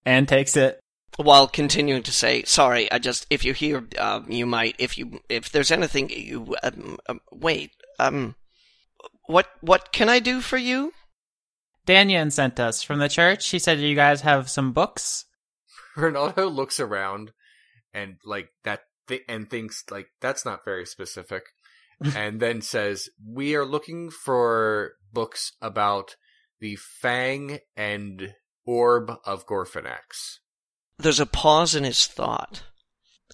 Anne 0.07 0.27
takes 0.27 0.57
it. 0.57 0.80
While 1.17 1.49
continuing 1.49 2.03
to 2.05 2.13
say, 2.13 2.43
"Sorry, 2.45 2.91
I 2.91 2.99
just 2.99 3.27
if 3.31 3.45
you 3.45 3.53
hear 3.53 3.81
here, 3.81 3.89
uh, 3.99 4.23
you 4.29 4.47
might. 4.47 4.77
If 4.79 4.97
you 4.99 5.21
if 5.29 5.51
there's 5.51 5.71
anything 5.71 6.11
you 6.11 6.57
um, 6.63 6.99
um, 7.09 7.21
wait, 7.31 7.73
um, 7.99 8.35
what 9.27 9.47
what 9.61 9.93
can 9.93 10.09
I 10.09 10.19
do 10.19 10.41
for 10.41 10.57
you?" 10.57 10.93
Danyan 11.87 12.31
sent 12.31 12.61
us 12.61 12.83
from 12.83 12.99
the 12.99 13.09
church. 13.09 13.49
He 13.49 13.59
said 13.59 13.81
you 13.81 13.95
guys 13.95 14.21
have 14.21 14.51
some 14.51 14.73
books. 14.73 15.25
Ronaldo 15.97 16.53
looks 16.55 16.79
around 16.79 17.33
and 17.93 18.17
like 18.25 18.51
that 18.65 18.83
th- 19.09 19.25
and 19.29 19.51
thinks 19.51 19.85
like 19.91 20.09
that's 20.21 20.45
not 20.45 20.65
very 20.65 20.87
specific 20.87 21.45
and 22.17 22.41
then 22.41 22.63
says 22.63 23.09
we 23.27 23.55
are 23.57 23.65
looking 23.65 24.11
for 24.11 24.93
books 25.13 25.53
about 25.61 26.17
the 26.61 26.77
fang 26.77 27.59
and 27.77 28.35
orb 28.67 29.13
of 29.25 29.47
Gorfanax. 29.47 30.39
There's 31.01 31.21
a 31.21 31.27
pause 31.27 31.75
in 31.75 31.85
his 31.85 32.07
thought, 32.07 32.63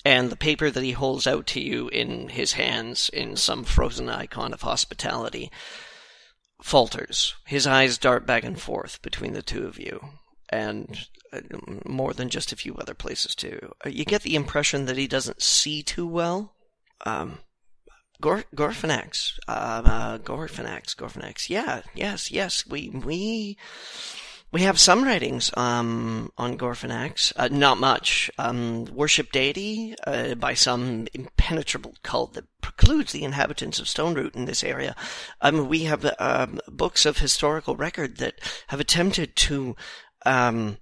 and 0.05 0.31
the 0.31 0.37
paper 0.37 0.71
that 0.71 0.85
he 0.85 0.93
holds 0.93 1.27
out 1.27 1.47
to 1.49 1.61
you 1.61 1.89
in 1.89 2.29
his 2.29 2.53
hands 2.53 3.09
in 3.13 3.37
some 3.37 3.65
frozen 3.65 4.09
icon 4.09 4.53
of 4.53 4.63
hospitality 4.63 5.51
falters. 6.63 7.35
His 7.47 7.67
eyes 7.67 7.99
dart 7.99 8.27
back 8.27 8.45
and 8.45 8.61
forth 8.61 9.03
between 9.03 9.33
the 9.33 9.43
two 9.43 9.67
of 9.67 9.79
you, 9.79 10.01
and 10.49 11.07
uh, 11.33 11.41
more 11.85 12.13
than 12.13 12.29
just 12.29 12.53
a 12.53 12.57
few 12.57 12.75
other 12.77 12.95
places 12.95 13.35
too. 13.35 13.73
Uh, 13.85 13.89
You 13.89 14.05
get 14.05 14.23
the 14.23 14.37
impression 14.37 14.87
that 14.87 14.97
he 14.97 15.07
doesn't 15.07 15.43
see 15.43 15.83
too 15.83 16.07
well. 16.07 16.55
Um, 17.05 17.39
Gor- 18.21 18.45
Gorfanax, 18.55 19.39
uh, 19.47 19.83
uh. 19.85 21.49
Yeah, 21.51 21.83
yes, 21.95 22.31
yes. 22.31 22.67
We 22.67 22.89
we 22.89 23.59
we 24.53 24.63
have 24.63 24.79
some 24.79 25.05
writings 25.05 25.51
um, 25.57 26.31
on 26.39 26.57
Gorfanax. 26.57 27.33
Uh, 27.37 27.49
not 27.51 27.79
much. 27.79 28.31
Um, 28.39 28.85
worship 28.87 29.33
deity 29.33 29.95
uh, 30.07 30.35
by 30.35 30.55
some 30.55 31.07
impenetrable 31.13 31.95
cult 32.03 32.35
that 32.35 32.45
precludes 32.61 33.13
the 33.13 33.25
inhabitants 33.25 33.79
of 33.79 33.89
Stone 33.89 34.15
Root 34.15 34.35
in 34.35 34.45
this 34.45 34.63
area. 34.63 34.95
Um, 35.41 35.69
we 35.69 35.85
have 35.85 36.11
um, 36.19 36.61
books 36.69 37.05
of 37.05 37.19
historical 37.19 37.77
record 37.77 38.19
that 38.19 38.35
have 38.69 38.81
attempted 38.81 39.37
to 39.37 39.77
um, 40.25 40.79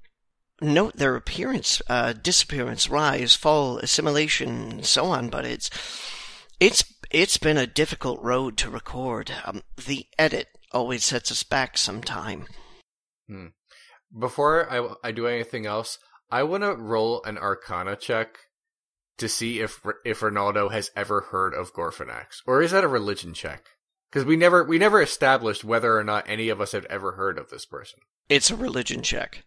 note 0.61 0.97
their 0.97 1.16
appearance, 1.16 1.80
uh, 1.88 2.12
disappearance, 2.12 2.88
rise, 2.88 3.35
fall, 3.35 3.78
assimilation, 3.78 4.71
and 4.71 4.87
so 4.87 5.06
on. 5.06 5.28
But 5.28 5.44
it's 5.44 5.71
it's 6.61 6.85
it's 7.11 7.38
been 7.38 7.59
a 7.59 7.66
difficult 7.66 8.23
road 8.23 8.56
to 8.59 8.71
record. 8.71 9.33
Um, 9.44 9.62
the 9.87 10.06
edit 10.18 10.49
always 10.73 11.04
sets 11.04 11.30
us 11.30 11.42
back 11.42 11.78
some 11.78 12.02
time. 12.02 12.47
Hmm. 13.28 13.47
Before 14.16 14.71
I, 14.71 15.09
I 15.09 15.12
do 15.12 15.26
anything 15.26 15.66
else, 15.66 15.99
I 16.31 16.43
want 16.43 16.62
to 16.62 16.75
roll 16.75 17.23
an 17.25 17.38
Arcana 17.38 17.97
check 17.97 18.38
to 19.19 19.28
see 19.28 19.61
if 19.61 19.81
if 20.04 20.21
Ronaldo 20.21 20.71
has 20.73 20.90
ever 20.97 21.23
heard 21.33 21.54
of 21.54 21.73
Gorfanax, 21.73 22.43
or 22.47 22.62
is 22.62 22.73
that 22.73 22.85
a 22.85 22.88
religion 22.88 23.35
check? 23.35 23.64
Because 24.11 24.25
we 24.25 24.37
never 24.37 24.64
we 24.64 24.78
never 24.78 25.02
established 25.02 25.64
whether 25.64 25.97
or 25.97 26.04
not 26.04 26.28
any 26.28 26.49
of 26.49 26.61
us 26.61 26.73
had 26.73 26.85
ever 26.87 27.12
heard 27.12 27.38
of 27.38 27.50
this 27.50 27.66
person. 27.66 28.00
It's 28.28 28.50
a 28.50 28.57
religion 28.57 29.02
check. 29.02 29.45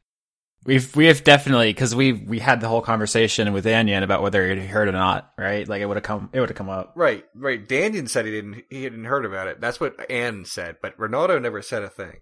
We've 0.66 0.94
we 0.96 1.06
have 1.06 1.24
definitely 1.24 1.70
because 1.70 1.96
we 1.96 2.12
we 2.12 2.40
had 2.40 2.60
the 2.60 2.68
whole 2.68 2.82
conversation 2.82 3.54
with 3.54 3.66
Danyan 3.66 4.04
about 4.04 4.22
whether 4.22 4.48
he'd 4.48 4.60
heard 4.64 4.90
or 4.90 4.94
not, 4.94 5.32
right? 5.38 5.68
Like 5.68 5.82
it 5.82 5.86
would 5.86 5.98
have 5.98 6.04
come 6.04 6.30
it 6.34 6.40
would 6.40 6.50
have 6.50 6.58
come 6.58 6.70
up. 6.70 6.94
Right, 6.96 7.24
right. 7.36 7.66
Daniel 7.66 8.08
said 8.08 8.26
he 8.26 8.32
didn't 8.32 8.64
he 8.70 8.84
hadn't 8.84 9.06
heard 9.06 9.26
about 9.26 9.48
it. 9.48 9.62
That's 9.62 9.80
what 9.80 10.10
Anne 10.12 10.44
said, 10.46 10.78
but 10.82 10.98
Ronaldo 10.98 11.42
never 11.42 11.62
said 11.62 11.84
a 11.84 11.90
thing. 11.90 12.18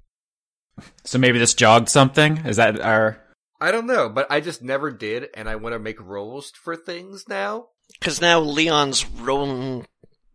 So 1.04 1.18
maybe 1.18 1.40
this 1.40 1.54
jogged 1.54 1.90
something. 1.90 2.38
Is 2.46 2.58
that 2.58 2.80
our? 2.82 3.22
I 3.62 3.72
don't 3.72 3.88
know, 3.88 4.10
but 4.10 4.28
I 4.30 4.42
just 4.42 4.62
never 4.62 4.92
did, 4.92 5.30
and 5.34 5.48
I 5.48 5.56
want 5.56 5.74
to 5.74 5.80
make 5.80 6.00
rolls 6.02 6.52
for 6.52 6.76
things 6.76 7.26
now. 7.28 7.68
Because 8.00 8.22
now 8.22 8.40
Leon's 8.40 9.06
rolling 9.06 9.86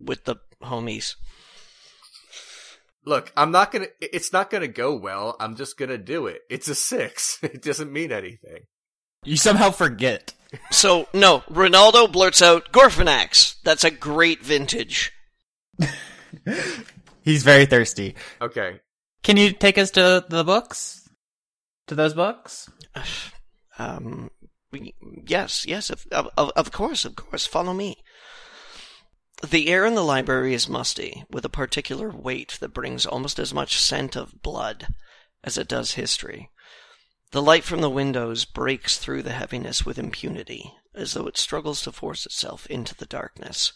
with 0.01 0.25
the 0.25 0.37
homies. 0.63 1.17
Look, 3.05 3.33
I'm 3.37 3.51
not 3.51 3.73
gonna. 3.73 3.87
It's 4.01 4.33
not 4.33 4.51
gonna 4.51 4.69
go 4.69 4.95
well. 4.95 5.37
I'm 5.41 5.57
just 5.57 5.79
gonna 5.79 5.99
do 5.99 6.27
it. 6.27 6.43
It's 6.51 6.69
a 6.69 6.75
six. 6.75 7.39
It 7.43 7.63
doesn't 7.63 7.93
mean 7.93 8.13
anything. 8.13 8.65
You 9.25 9.37
somehow 9.37 9.71
forget. 9.71 10.33
So, 10.71 11.07
no, 11.13 11.41
Ronaldo 11.51 12.11
blurts 12.11 12.43
out, 12.43 12.73
Gorfanax. 12.73 13.57
That's 13.63 13.85
a 13.85 13.91
great 13.91 14.43
vintage. 14.43 15.13
He's 17.23 17.43
very 17.43 17.67
thirsty. 17.67 18.17
Okay. 18.41 18.81
Can 19.23 19.37
you 19.37 19.53
take 19.53 19.79
us 19.79 19.91
to 19.93 20.25
the 20.29 20.45
books? 20.45 21.09
To 21.89 21.95
those 21.95 22.15
books? 22.15 22.71
Um, 23.79 24.31
yes, 25.27 25.65
yes, 25.67 25.89
of, 25.89 26.07
of, 26.13 26.29
of 26.37 26.71
course, 26.71 27.07
of 27.07 27.17
course, 27.17 27.47
follow 27.47 27.73
me. 27.73 27.97
The 29.49 29.69
air 29.69 29.87
in 29.87 29.95
the 29.95 30.05
library 30.05 30.53
is 30.53 30.69
musty, 30.69 31.25
with 31.31 31.47
a 31.47 31.49
particular 31.49 32.11
weight 32.11 32.59
that 32.61 32.75
brings 32.75 33.07
almost 33.07 33.39
as 33.39 33.55
much 33.55 33.81
scent 33.81 34.17
of 34.17 34.43
blood 34.43 34.89
as 35.43 35.57
it 35.57 35.67
does 35.67 35.93
history. 35.93 36.51
The 37.33 37.41
light 37.41 37.65
from 37.65 37.81
the 37.81 37.89
windows 37.89 38.45
breaks 38.45 38.99
through 38.99 39.23
the 39.23 39.33
heaviness 39.33 39.87
with 39.87 39.99
impunity, 39.99 40.75
as 40.95 41.15
though 41.15 41.27
it 41.27 41.39
struggles 41.39 41.81
to 41.83 41.93
force 41.93 42.27
itself 42.27 42.67
into 42.67 42.95
the 42.95 43.07
darkness. 43.07 43.73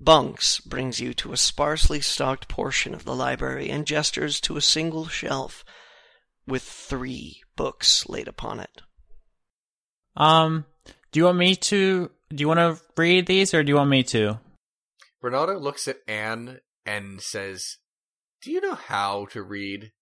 Bunks 0.00 0.60
brings 0.60 1.00
you 1.00 1.14
to 1.14 1.32
a 1.32 1.36
sparsely 1.36 2.00
stocked 2.00 2.48
portion 2.48 2.94
of 2.94 3.04
the 3.04 3.14
library 3.14 3.70
and 3.70 3.86
gestures 3.86 4.40
to 4.42 4.56
a 4.56 4.60
single 4.60 5.06
shelf 5.06 5.64
with 6.46 6.62
three 6.62 7.40
books 7.56 8.08
laid 8.08 8.28
upon 8.28 8.60
it. 8.60 8.82
Um, 10.16 10.64
do 11.12 11.20
you 11.20 11.24
want 11.24 11.38
me 11.38 11.54
to? 11.54 12.10
Do 12.30 12.40
you 12.40 12.48
want 12.48 12.58
to 12.58 12.80
read 12.96 13.26
these, 13.26 13.54
or 13.54 13.62
do 13.62 13.70
you 13.70 13.76
want 13.76 13.90
me 13.90 14.02
to? 14.04 14.40
Ronaldo 15.22 15.60
looks 15.60 15.86
at 15.86 15.98
Anne 16.08 16.60
and 16.84 17.20
says, 17.20 17.78
"Do 18.42 18.50
you 18.50 18.60
know 18.60 18.74
how 18.74 19.26
to 19.26 19.42
read?" 19.42 19.92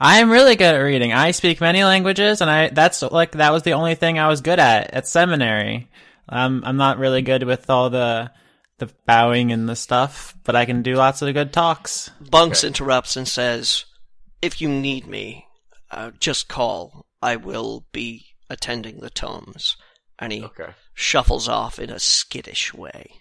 I'm 0.00 0.30
really 0.30 0.56
good 0.56 0.74
at 0.74 0.78
reading. 0.78 1.12
I 1.12 1.30
speak 1.32 1.60
many 1.60 1.84
languages, 1.84 2.40
and 2.40 2.50
I 2.50 2.68
that's 2.68 3.02
like 3.02 3.32
that 3.32 3.52
was 3.52 3.62
the 3.62 3.74
only 3.74 3.94
thing 3.94 4.18
I 4.18 4.28
was 4.28 4.40
good 4.40 4.58
at 4.58 4.92
at 4.92 5.06
seminary. 5.06 5.88
Um, 6.28 6.62
I'm 6.64 6.76
not 6.76 6.98
really 6.98 7.22
good 7.22 7.42
with 7.42 7.68
all 7.68 7.90
the 7.90 8.30
the 8.80 8.90
bowing 9.06 9.52
and 9.52 9.68
the 9.68 9.76
stuff, 9.76 10.34
but 10.44 10.56
I 10.56 10.64
can 10.64 10.82
do 10.82 10.96
lots 10.96 11.22
of 11.22 11.32
good 11.32 11.52
talks. 11.52 12.10
Bunks 12.20 12.60
Okay. 12.64 12.68
interrupts 12.68 13.16
and 13.16 13.28
says, 13.28 13.84
If 14.42 14.60
you 14.60 14.68
need 14.68 15.06
me, 15.06 15.46
uh, 15.90 16.10
just 16.18 16.48
call. 16.48 17.06
I 17.22 17.36
will 17.36 17.86
be 17.92 18.26
attending 18.48 19.00
the 19.00 19.10
tomes. 19.10 19.76
And 20.18 20.32
he 20.32 20.42
Okay. 20.44 20.72
shuffles 20.94 21.46
off 21.48 21.78
in 21.78 21.90
a 21.90 21.98
skittish 22.00 22.74
way. 22.74 23.20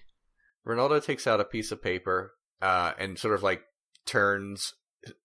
Ronaldo 0.68 1.04
takes 1.04 1.28
out 1.28 1.40
a 1.40 1.46
piece 1.46 1.72
of 1.72 1.82
paper 1.84 2.34
uh, 2.62 2.94
and 2.98 3.18
sort 3.20 3.36
of 3.36 3.44
like 3.44 3.62
turns 4.06 4.74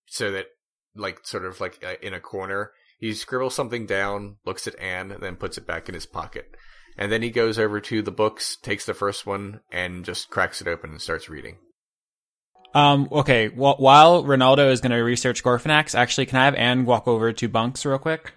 so 0.06 0.30
that, 0.32 0.46
like, 0.94 1.26
sort 1.26 1.44
of 1.44 1.60
like 1.60 1.82
uh, 1.84 1.94
in 2.02 2.14
a 2.14 2.20
corner. 2.20 2.72
He 2.98 3.12
scribbles 3.14 3.54
something 3.54 3.86
down, 3.86 4.36
looks 4.46 4.66
at 4.66 4.78
Anne, 4.78 5.10
and 5.10 5.22
then 5.22 5.36
puts 5.36 5.58
it 5.58 5.66
back 5.66 5.88
in 5.88 5.94
his 5.94 6.06
pocket. 6.06 6.54
And 6.96 7.10
then 7.10 7.22
he 7.22 7.30
goes 7.30 7.58
over 7.58 7.80
to 7.80 8.02
the 8.02 8.12
books, 8.12 8.56
takes 8.62 8.86
the 8.86 8.94
first 8.94 9.26
one, 9.26 9.60
and 9.72 10.04
just 10.04 10.30
cracks 10.30 10.60
it 10.60 10.68
open 10.68 10.90
and 10.90 11.00
starts 11.02 11.28
reading. 11.28 11.56
Um, 12.74 13.08
okay. 13.10 13.48
Wh- 13.48 13.80
while 13.80 14.22
Ronaldo 14.24 14.70
is 14.70 14.80
going 14.80 14.90
to 14.92 14.98
research 14.98 15.42
Gorfanax, 15.42 15.94
actually, 15.94 16.26
can 16.26 16.38
I 16.38 16.44
have 16.44 16.54
Anne 16.54 16.84
walk 16.86 17.06
over 17.08 17.32
to 17.32 17.48
Bunks 17.48 17.84
real 17.84 17.98
quick? 17.98 18.32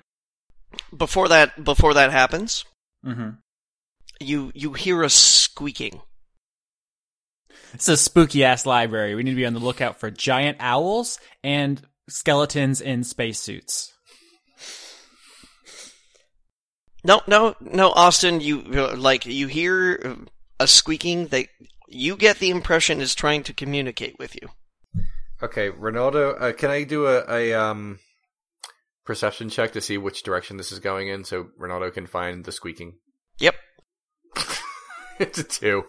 Before 0.96 1.28
that, 1.28 1.64
before 1.64 1.94
that 1.96 2.12
happens, 2.12 2.66
Mm-hmm. 3.06 3.30
you 4.20 4.52
you 4.56 4.74
hear 4.74 5.04
a 5.04 5.10
squeaking. 5.10 6.02
It's 7.74 7.88
a 7.88 7.96
spooky 7.98 8.44
ass 8.44 8.66
library. 8.66 9.14
We 9.16 9.24
need 9.24 9.32
to 9.32 9.36
be 9.36 9.46
on 9.46 9.54
the 9.54 9.60
lookout 9.60 10.00
for 10.00 10.10
giant 10.10 10.58
owls 10.60 11.20
and 11.44 11.82
skeletons 12.10 12.82
in 12.82 13.04
spacesuits. 13.04 13.94
No, 17.08 17.22
no, 17.26 17.56
no, 17.62 17.92
Austin. 17.92 18.42
You 18.42 18.62
like 18.64 19.26
you 19.26 19.48
hear 19.48 20.18
a 20.60 20.68
squeaking 20.68 21.28
that 21.28 21.48
you 21.88 22.18
get 22.18 22.40
the 22.40 22.50
impression 22.50 23.00
is 23.00 23.16
trying 23.16 23.44
to 23.44 23.54
communicate 23.54 24.20
with 24.20 24.36
you. 24.36 24.50
Okay, 25.42 25.70
Ronaldo, 25.70 26.40
uh, 26.42 26.52
can 26.52 26.70
I 26.70 26.84
do 26.84 27.08
a, 27.08 27.24
a 27.30 27.54
um 27.54 28.00
perception 29.06 29.50
check 29.50 29.72
to 29.72 29.82
see 29.82 29.98
which 29.98 30.22
direction 30.22 30.58
this 30.58 30.74
is 30.74 30.80
going 30.80 31.08
in, 31.08 31.24
so 31.24 31.48
Ronaldo 31.58 31.94
can 31.94 32.08
find 32.08 32.44
the 32.44 32.52
squeaking? 32.52 32.96
Yep. 33.40 33.56
it's 35.20 35.40
a 35.40 35.44
two. 35.44 35.86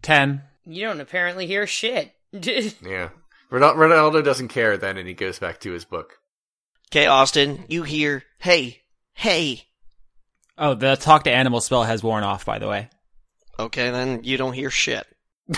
Ten. 0.00 0.42
You 0.64 0.86
don't 0.86 1.00
apparently 1.00 1.46
hear 1.46 1.66
shit. 1.66 2.14
Yeah, 2.32 3.10
Ronaldo, 3.52 3.74
Ronaldo 3.74 4.24
doesn't 4.24 4.48
care 4.48 4.78
then, 4.78 4.96
and 4.96 5.06
he 5.06 5.12
goes 5.12 5.38
back 5.38 5.60
to 5.60 5.72
his 5.72 5.84
book. 5.84 6.14
Okay, 6.90 7.06
Austin. 7.06 7.64
You 7.68 7.82
hear, 7.82 8.22
"Hey, 8.38 8.79
hey." 9.20 9.64
Oh, 10.58 10.74
the 10.74 10.96
talk 10.96 11.24
to 11.24 11.30
animal 11.32 11.60
spell 11.60 11.84
has 11.84 12.02
worn 12.02 12.24
off, 12.24 12.44
by 12.44 12.58
the 12.58 12.68
way. 12.68 12.90
Okay, 13.58 13.90
then 13.90 14.24
you 14.24 14.36
don't 14.36 14.52
hear 14.52 14.70
shit. 14.70 15.06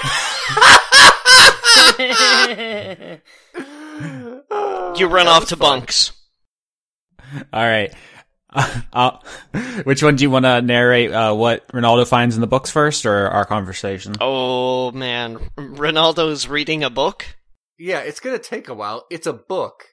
You 4.97 5.07
run 5.07 5.27
off 5.27 5.49
to 5.49 5.57
bunks. 5.57 6.13
All 7.53 7.65
right. 7.65 7.93
Uh, 8.93 9.17
which 9.85 10.03
one 10.03 10.17
do 10.17 10.25
you 10.25 10.31
want 10.31 10.45
to 10.45 10.61
narrate? 10.61 11.11
Uh, 11.11 11.33
what 11.33 11.67
Ronaldo 11.69 12.07
finds 12.07 12.35
in 12.35 12.43
the 12.43 12.47
books 12.47 12.71
first, 12.71 13.07
or 13.07 13.29
our 13.31 13.47
conversation? 13.47 14.13
Oh 14.21 14.91
man, 14.93 15.39
Ronaldo's 15.57 16.47
reading 16.47 16.85
a 16.85 16.91
book. 16.91 17.25
Yeah, 17.79 18.01
it's 18.01 18.21
gonna 18.21 18.39
take 18.39 18.69
a 18.69 18.75
while. 18.75 19.07
It's 19.11 19.27
a 19.27 19.33
book. 19.33 19.87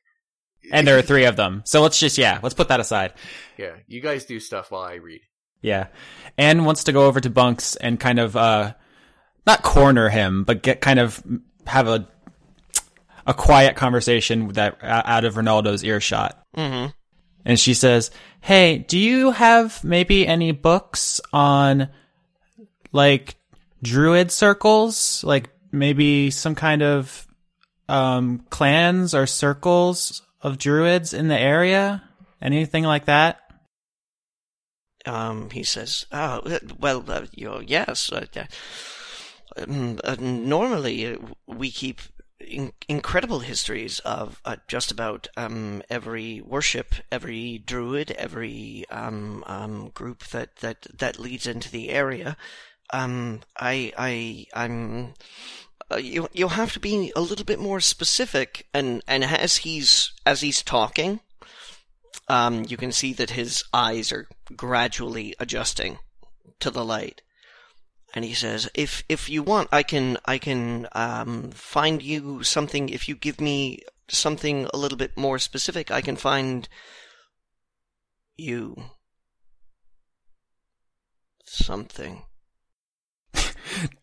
And 0.72 0.88
there 0.88 0.98
are 0.98 1.02
three 1.02 1.26
of 1.26 1.36
them, 1.36 1.64
so 1.66 1.82
let's 1.82 2.00
just 2.00 2.18
yeah, 2.18 2.40
let's 2.44 2.56
put 2.56 2.68
that 2.68 2.80
aside. 2.80 3.14
Yeah, 3.58 3.76
you 3.88 4.02
guys 4.02 4.26
do 4.26 4.40
stuff 4.40 4.72
while 4.72 4.84
I 4.84 4.96
read. 4.96 5.22
Yeah, 5.62 5.88
Anne 6.38 6.64
wants 6.64 6.86
to 6.86 6.92
go 6.92 7.08
over 7.08 7.20
to 7.20 7.30
Bunks 7.30 7.76
and 7.76 8.00
kind 8.00 8.20
of 8.20 8.36
uh, 8.36 8.74
not 9.48 9.64
corner 9.64 10.10
him, 10.10 10.44
but 10.44 10.62
get 10.62 10.80
kind 10.80 11.00
of 11.00 11.24
have 11.66 11.88
a 11.88 12.08
a 13.26 13.34
quiet 13.34 13.76
conversation 13.76 14.50
that 14.50 14.78
out 14.84 15.26
of 15.26 15.36
Ronaldo's 15.36 15.84
earshot. 15.84 16.36
Mm-hmm. 16.56 16.92
and 17.46 17.60
she 17.60 17.74
says, 17.74 18.12
"Hey, 18.42 18.78
do 18.80 18.98
you 18.98 19.32
have 19.32 19.84
maybe 19.84 20.28
any 20.28 20.52
books 20.52 21.22
on 21.34 21.90
like 22.92 23.36
druid 23.82 24.32
circles, 24.32 25.24
like 25.24 25.50
maybe 25.72 26.32
some 26.32 26.56
kind 26.56 26.82
of 26.82 27.28
um 27.88 28.46
clans 28.50 29.16
or 29.16 29.26
circles 29.26 30.22
of 30.42 30.58
druids 30.58 31.14
in 31.14 31.28
the 31.28 31.40
area? 31.40 32.04
Anything 32.42 32.84
like 32.84 33.06
that?" 33.06 33.40
Um, 35.06 35.50
he 35.52 35.64
says, 35.64 36.06
"Oh, 36.12 36.42
well, 36.78 37.04
uh, 37.10 37.26
yes. 37.66 38.12
Uh, 38.12 38.26
um, 39.58 40.00
uh, 40.04 40.16
normally, 40.20 41.06
uh, 41.08 41.18
we 41.48 41.72
keep 41.72 42.02
in- 42.40 42.74
incredible 42.88 43.40
histories 43.40 44.00
of 44.00 44.42
uh, 44.46 44.58
just 44.68 44.92
about 44.92 45.28
um, 45.38 45.82
every 45.90 46.42
worship, 46.42 46.96
every 47.12 47.58
druid, 47.58 48.12
every 48.12 48.86
um, 48.90 49.44
um, 49.48 49.90
group 49.90 50.26
that, 50.28 50.58
that, 50.58 50.88
that 50.98 51.20
leads 51.20 51.48
into 51.48 51.72
the 51.72 51.90
area. 51.90 52.38
Um, 52.92 53.42
I, 53.58 53.94
I, 53.98 54.46
I'm." 54.54 55.14
Uh, 55.92 55.98
you 55.98 56.28
you'll 56.34 56.50
have 56.50 56.74
to 56.74 56.80
be 56.80 57.12
a 57.16 57.22
little 57.22 57.46
bit 57.46 57.60
more 57.60 57.80
specific, 57.80 58.68
and 58.74 59.02
and 59.08 59.24
as 59.24 59.58
he's 59.58 60.14
as 60.26 60.42
he's 60.42 60.62
talking, 60.62 61.20
um, 62.28 62.66
you 62.68 62.78
can 62.78 62.92
see 62.92 63.12
that 63.14 63.32
his 63.32 63.64
eyes 63.74 64.12
are 64.12 64.28
gradually 64.56 65.36
adjusting 65.40 65.98
to 66.60 66.70
the 66.70 66.86
light. 66.86 67.22
And 68.14 68.24
he 68.24 68.34
says, 68.34 68.70
"If 68.74 69.04
if 69.10 69.30
you 69.30 69.42
want, 69.42 69.70
I 69.72 69.84
can 69.84 70.18
I 70.26 70.38
can 70.38 70.88
um, 70.92 71.52
find 71.52 72.02
you 72.02 72.44
something. 72.44 72.90
If 72.90 73.10
you 73.10 73.16
give 73.16 73.42
me 73.42 73.80
something 74.08 74.68
a 74.74 74.78
little 74.78 74.98
bit 74.98 75.18
more 75.18 75.40
specific, 75.40 75.90
I 75.90 76.02
can 76.02 76.16
find 76.16 76.70
you 78.38 78.76
something." 81.46 82.24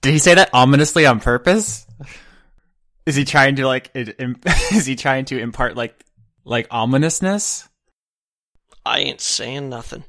Did 0.01 0.13
he 0.13 0.19
say 0.19 0.35
that 0.35 0.51
ominously 0.53 1.07
on 1.07 1.21
purpose? 1.21 1.87
Is 3.07 3.15
he 3.15 3.25
trying 3.25 3.57
to 3.57 3.67
like? 3.67 3.91
Is 3.95 4.87
he 4.87 4.97
trying 4.97 5.27
to 5.27 5.39
impart 5.39 5.77
like 5.77 6.05
like 6.45 6.67
ominousness? 6.71 7.69
I 8.85 9.01
ain't 9.01 9.21
saying 9.21 9.69
nothing. 9.69 10.05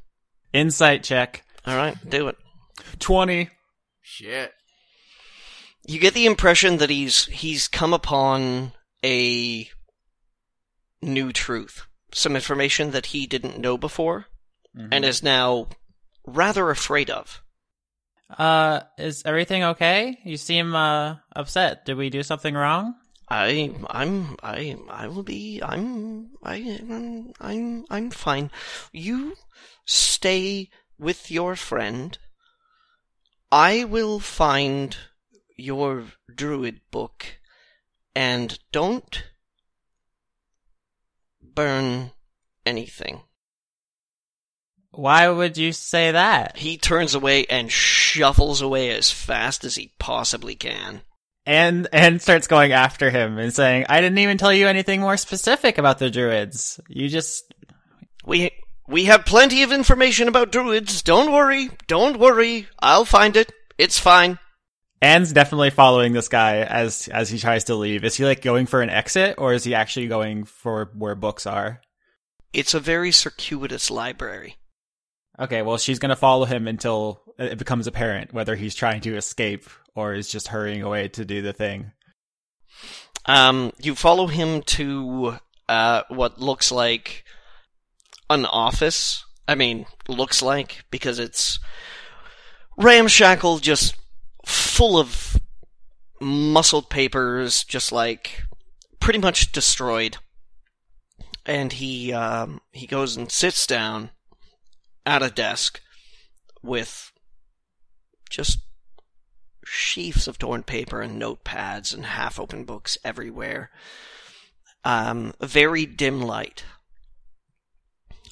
Insight 0.54 1.04
check 1.04 1.44
All 1.66 1.76
right, 1.76 1.98
do 2.10 2.28
it. 2.28 2.38
twenty. 3.00 3.50
Shit. 4.02 4.54
you 5.86 6.00
get 6.00 6.14
the 6.14 6.26
impression 6.26 6.78
that 6.78 6.90
he's 6.90 7.26
he's 7.26 7.68
come 7.68 7.94
upon 7.94 8.72
a 9.04 9.70
new 11.02 11.32
truth, 11.32 11.86
some 12.14 12.36
information 12.36 12.92
that 12.92 13.08
he 13.08 13.28
didn't 13.28 13.60
know 13.60 13.78
before, 13.78 14.26
mm-hmm. 14.76 14.88
and 14.92 15.06
is 15.06 15.22
now 15.22 15.68
rather 16.26 16.70
afraid 16.70 17.10
of. 17.10 17.44
Uh, 18.30 18.82
is 18.98 19.24
everything 19.26 19.64
okay? 19.64 20.20
You 20.24 20.38
seem 20.38 20.76
uh 20.76 21.16
upset. 21.36 21.86
Did 21.86 21.96
we 21.96 22.10
do 22.10 22.24
something 22.24 22.54
wrong? 22.54 22.96
I 23.30 23.74
I'm 23.90 24.36
I 24.44 24.78
I 24.90 25.08
will 25.08 25.24
be 25.24 25.62
I'm 25.62 26.32
I 26.44 26.80
I'm 26.90 27.34
I'm, 27.40 27.86
I'm 27.90 28.12
fine. 28.12 28.52
You 28.92 29.36
stay 29.86 30.70
with 31.00 31.32
your 31.32 31.56
friend. 31.56 32.18
I 33.52 33.86
will 33.86 34.20
find 34.20 34.96
your 35.56 36.06
druid 36.34 36.82
book 36.92 37.40
and 38.14 38.60
don't 38.72 39.24
burn 41.42 42.12
anything. 42.66 43.22
Why 44.98 45.30
would 45.30 45.60
you 45.60 45.74
say 45.74 46.12
that? 46.12 46.58
He 46.58 46.76
turns 46.76 47.14
away 47.14 47.46
and 47.46 47.72
shuffles 47.72 48.62
away 48.62 48.90
as 48.90 49.12
fast 49.12 49.64
as 49.64 49.76
he 49.76 49.94
possibly 50.00 50.56
can. 50.56 51.02
And 51.46 51.88
and 51.94 52.20
starts 52.20 52.48
going 52.48 52.72
after 52.72 53.12
him 53.12 53.38
and 53.38 53.54
saying, 53.54 53.86
"I 53.90 54.02
didn't 54.02 54.18
even 54.18 54.40
tell 54.40 54.52
you 54.52 54.68
anything 54.68 55.02
more 55.02 55.16
specific 55.16 55.78
about 55.78 56.00
the 56.00 56.10
druids. 56.10 56.80
You 56.90 57.10
just 57.10 57.54
We 58.26 58.50
we 58.88 59.06
have 59.06 59.24
plenty 59.24 59.62
of 59.62 59.72
information 59.72 60.28
about 60.28 60.52
druids. 60.52 61.04
Don't 61.04 61.32
worry. 61.32 61.70
Don't 61.86 62.18
worry. 62.18 62.68
I'll 62.80 63.06
find 63.06 63.38
it. 63.38 63.52
It's 63.78 64.00
fine. 64.00 64.40
Anne's 65.00 65.32
definitely 65.32 65.70
following 65.70 66.14
this 66.14 66.28
guy 66.28 66.62
as 66.62 67.08
as 67.10 67.30
he 67.30 67.38
tries 67.38 67.66
to 67.66 67.76
leave. 67.76 68.04
Is 68.04 68.16
he 68.16 68.26
like 68.26 68.42
going 68.42 68.66
for 68.66 68.82
an 68.82 68.90
exit 68.90 69.36
or 69.38 69.54
is 69.54 69.64
he 69.64 69.76
actually 69.76 70.08
going 70.08 70.46
for 70.46 70.90
where 70.96 71.14
books 71.14 71.46
are? 71.46 71.82
It's 72.52 72.74
a 72.74 72.80
very 72.80 73.12
circuitous 73.12 73.92
library. 73.92 74.58
Okay, 75.40 75.62
well 75.62 75.78
she's 75.78 76.00
gonna 76.00 76.16
follow 76.16 76.46
him 76.46 76.68
until 76.68 77.22
it 77.38 77.58
becomes 77.58 77.88
apparent 77.88 78.34
whether 78.34 78.56
he's 78.56 78.76
trying 78.76 79.02
to 79.02 79.16
escape 79.16 79.70
or 79.96 80.14
is 80.14 80.30
just 80.30 80.48
hurrying 80.48 80.82
away 80.82 81.08
to 81.10 81.26
do 81.26 81.42
the 81.42 81.54
thing. 81.54 81.92
Um, 83.26 83.74
you 83.80 83.94
follow 83.96 84.28
him 84.28 84.62
to 84.64 85.38
uh, 85.68 86.04
what 86.08 86.40
looks 86.40 86.72
like 86.72 87.24
an 88.30 88.46
office. 88.46 89.26
I 89.48 89.56
mean, 89.56 89.86
looks 90.08 90.42
like 90.42 90.86
because 90.92 91.20
it's 91.20 91.60
ramshackle, 92.78 93.60
just 93.60 93.96
full 94.46 94.98
of 94.98 95.40
muscled 96.22 96.90
papers, 96.90 97.64
just 97.64 97.92
like 97.92 98.44
pretty 99.00 99.20
much 99.20 99.52
destroyed. 99.52 100.18
And 101.46 101.74
he 101.74 102.14
um, 102.14 102.62
he 102.72 102.88
goes 102.88 103.16
and 103.16 103.32
sits 103.32 103.66
down 103.68 104.12
at 105.08 105.24
a 105.24 105.30
desk 105.30 105.82
with 106.62 107.14
just 108.30 108.60
sheafs 109.66 110.28
of 110.28 110.38
torn 110.38 110.64
paper 110.64 111.02
and 111.02 111.20
notepads 111.20 111.94
and 111.94 112.06
half 112.06 112.40
open 112.40 112.66
books 112.66 112.98
everywhere. 113.06 113.72
Um, 114.84 115.34
very 115.42 115.86
dim 115.86 116.22
light. 116.22 116.66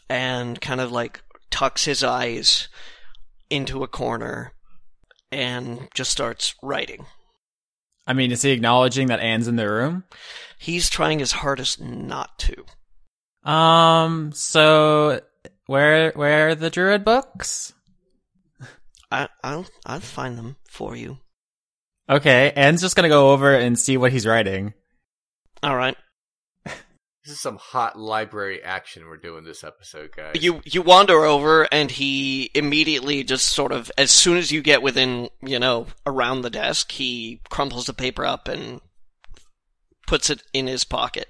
And 0.10 0.60
kind 0.60 0.82
of 0.82 0.92
like 0.92 1.24
tucks 1.50 1.86
his 1.86 2.04
eyes 2.04 2.68
into 3.50 3.82
a 3.82 3.88
corner 3.88 4.52
and 5.32 5.88
just 5.94 6.12
starts 6.12 6.56
writing. 6.62 7.06
I 8.06 8.14
mean, 8.14 8.32
is 8.32 8.42
he 8.42 8.52
acknowledging 8.52 9.08
that 9.08 9.22
Anne's 9.22 9.48
in 9.48 9.56
the 9.56 9.70
room? 9.70 10.04
He's 10.60 10.90
trying 10.90 11.20
his 11.20 11.32
hardest 11.32 11.82
not 11.82 12.38
to. 12.40 13.50
Um, 13.50 14.32
so 14.34 15.22
where 15.68 16.12
where 16.12 16.50
are 16.50 16.56
the 16.56 16.70
druid 16.70 17.04
books? 17.04 17.74
I, 19.12 19.30
I'll 19.44 19.68
I'll 19.86 20.00
find 20.00 20.38
them 20.38 20.58
for 20.70 20.96
you. 20.96 21.20
Okay, 22.10 22.52
Anne's 22.56 22.82
just 22.82 22.96
gonna 22.96 23.10
go 23.10 23.32
over 23.32 23.56
and 23.56 23.78
see 23.78 23.98
what 23.98 24.12
he's 24.12 24.28
writing. 24.28 24.74
All 25.64 25.76
right. 25.76 25.96
This 27.26 27.34
is 27.34 27.42
some 27.42 27.58
hot 27.58 27.98
library 27.98 28.64
action 28.64 29.08
we're 29.08 29.18
doing 29.18 29.46
this 29.46 29.64
episode, 29.64 30.12
guys. 30.16 30.44
You 30.44 30.62
you 30.64 30.84
wander 30.84 31.26
over 31.26 31.68
and 31.72 31.90
he 31.90 32.52
immediately 32.54 33.24
just 33.24 33.50
sort 33.50 33.72
of 33.72 33.92
as 33.98 34.12
soon 34.12 34.38
as 34.38 34.52
you 34.52 34.62
get 34.62 34.84
within, 34.84 35.30
you 35.42 35.58
know, 35.58 35.88
around 36.06 36.42
the 36.42 36.52
desk, 36.52 36.92
he 36.92 37.42
crumples 37.50 37.88
the 37.88 37.94
paper 37.94 38.24
up 38.24 38.48
and 38.48 38.80
puts 40.06 40.30
it 40.30 40.44
in 40.54 40.68
his 40.68 40.84
pocket. 40.84 41.28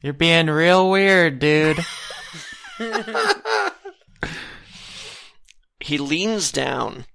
You're 0.00 0.14
being 0.14 0.46
real 0.46 0.90
weird, 0.90 1.38
dude. 1.38 1.84
He 5.80 5.98
leans 5.98 6.52
down, 6.52 7.06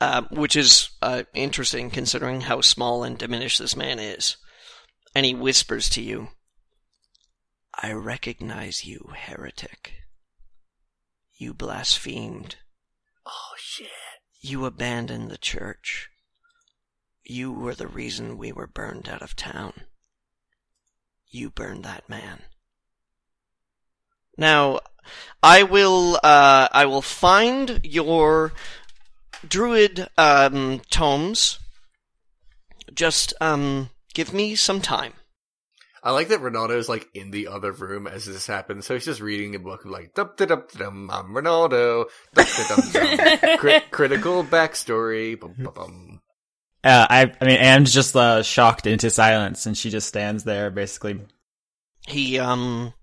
uh, 0.00 0.22
which 0.30 0.56
is 0.56 0.90
uh, 1.02 1.24
interesting 1.34 1.90
considering 1.90 2.42
how 2.42 2.60
small 2.60 3.02
and 3.02 3.18
diminished 3.18 3.58
this 3.58 3.74
man 3.74 3.98
is, 3.98 4.36
and 5.14 5.24
he 5.24 5.34
whispers 5.34 5.88
to 5.90 6.02
you, 6.02 6.28
"I 7.74 7.92
recognize 7.92 8.84
you, 8.84 9.12
heretic. 9.16 9.94
You 11.34 11.54
blasphemed. 11.54 12.56
Oh 13.24 13.54
shit. 13.56 13.88
You 14.40 14.64
abandoned 14.64 15.30
the 15.30 15.38
church. 15.38 16.08
You 17.22 17.52
were 17.52 17.74
the 17.74 17.86
reason 17.86 18.38
we 18.38 18.52
were 18.52 18.66
burned 18.66 19.08
out 19.08 19.22
of 19.22 19.36
town. 19.36 19.86
You 21.28 21.50
burned 21.50 21.84
that 21.84 22.08
man. 22.08 22.44
Now, 24.38 24.80
I 25.42 25.64
will, 25.64 26.18
uh, 26.22 26.68
I 26.72 26.86
will 26.86 27.02
find 27.02 27.80
your 27.82 28.52
druid, 29.46 30.08
um, 30.16 30.80
tomes. 30.90 31.58
Just, 32.94 33.34
um, 33.40 33.90
give 34.14 34.32
me 34.32 34.54
some 34.54 34.80
time. 34.80 35.12
I 36.02 36.12
like 36.12 36.28
that 36.28 36.40
Ronaldo's 36.40 36.88
like 36.88 37.08
in 37.12 37.32
the 37.32 37.48
other 37.48 37.72
room 37.72 38.06
as 38.06 38.24
this 38.24 38.46
happens, 38.46 38.86
so 38.86 38.94
he's 38.94 39.04
just 39.04 39.20
reading 39.20 39.54
a 39.54 39.58
book 39.58 39.84
like 39.84 40.14
dup 40.14 40.36
da 40.36 40.46
dup 40.46 40.70
dum 40.72 41.10
I'm 41.10 41.34
Ronaldo. 41.34 42.06
Dup 42.34 42.46
dum 42.68 42.80
dum. 42.92 43.38
Cri- 43.58 43.80
critical 43.90 44.44
backstory. 44.44 45.38
Bum, 45.38 45.54
bum, 45.58 45.72
bum. 45.74 46.20
Uh, 46.84 47.06
I, 47.10 47.32
I 47.40 47.44
mean, 47.44 47.56
Anne's 47.58 47.92
just 47.92 48.14
uh, 48.14 48.42
shocked 48.42 48.86
into 48.86 49.10
silence, 49.10 49.66
and 49.66 49.76
she 49.76 49.90
just 49.90 50.06
stands 50.06 50.44
there, 50.44 50.70
basically. 50.70 51.20
He, 52.06 52.38
um, 52.38 52.94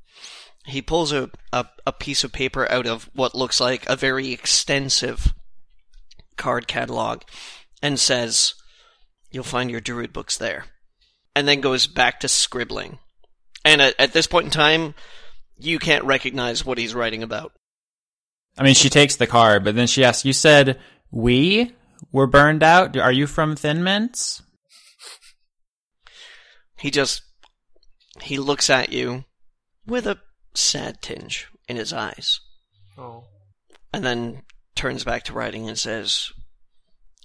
he 0.65 0.81
pulls 0.81 1.11
a, 1.11 1.29
a, 1.53 1.65
a 1.85 1.91
piece 1.91 2.23
of 2.23 2.31
paper 2.31 2.69
out 2.71 2.87
of 2.87 3.09
what 3.13 3.35
looks 3.35 3.59
like 3.59 3.87
a 3.87 3.95
very 3.95 4.31
extensive 4.31 5.33
card 6.37 6.67
catalog 6.67 7.21
and 7.81 7.99
says, 7.99 8.55
You'll 9.31 9.43
find 9.43 9.69
your 9.69 9.81
druid 9.81 10.13
books 10.13 10.37
there. 10.37 10.65
And 11.35 11.47
then 11.47 11.59
goes 11.59 11.87
back 11.87 12.21
to 12.21 12.29
scribbling. 12.29 12.99
And 13.65 13.81
at, 13.81 13.95
at 13.99 14.13
this 14.13 14.27
point 14.27 14.45
in 14.45 14.51
time, 14.51 14.95
you 15.57 15.77
can't 15.79 16.05
recognize 16.05 16.65
what 16.65 16.77
he's 16.77 16.95
writing 16.95 17.21
about. 17.21 17.51
I 18.57 18.63
mean, 18.63 18.75
she 18.75 18.89
takes 18.89 19.17
the 19.17 19.27
card, 19.27 19.65
but 19.65 19.75
then 19.75 19.87
she 19.87 20.05
asks, 20.05 20.23
"You 20.23 20.31
said 20.31 20.79
we 21.11 21.73
were 22.11 22.27
burned 22.27 22.63
out. 22.63 22.95
Are 22.95 23.11
you 23.11 23.27
from 23.27 23.55
Thin 23.55 23.83
Mints?" 23.83 24.41
He 26.77 26.89
just 26.89 27.21
he 28.21 28.37
looks 28.37 28.69
at 28.69 28.93
you 28.93 29.25
with 29.85 30.07
a 30.07 30.19
sad 30.57 31.01
tinge 31.01 31.47
in 31.67 31.77
his 31.77 31.91
eyes, 31.93 32.39
Oh. 32.97 33.25
and 33.93 34.03
then 34.03 34.43
turns 34.75 35.03
back 35.03 35.23
to 35.23 35.33
writing 35.33 35.67
and 35.67 35.77
says, 35.77 36.31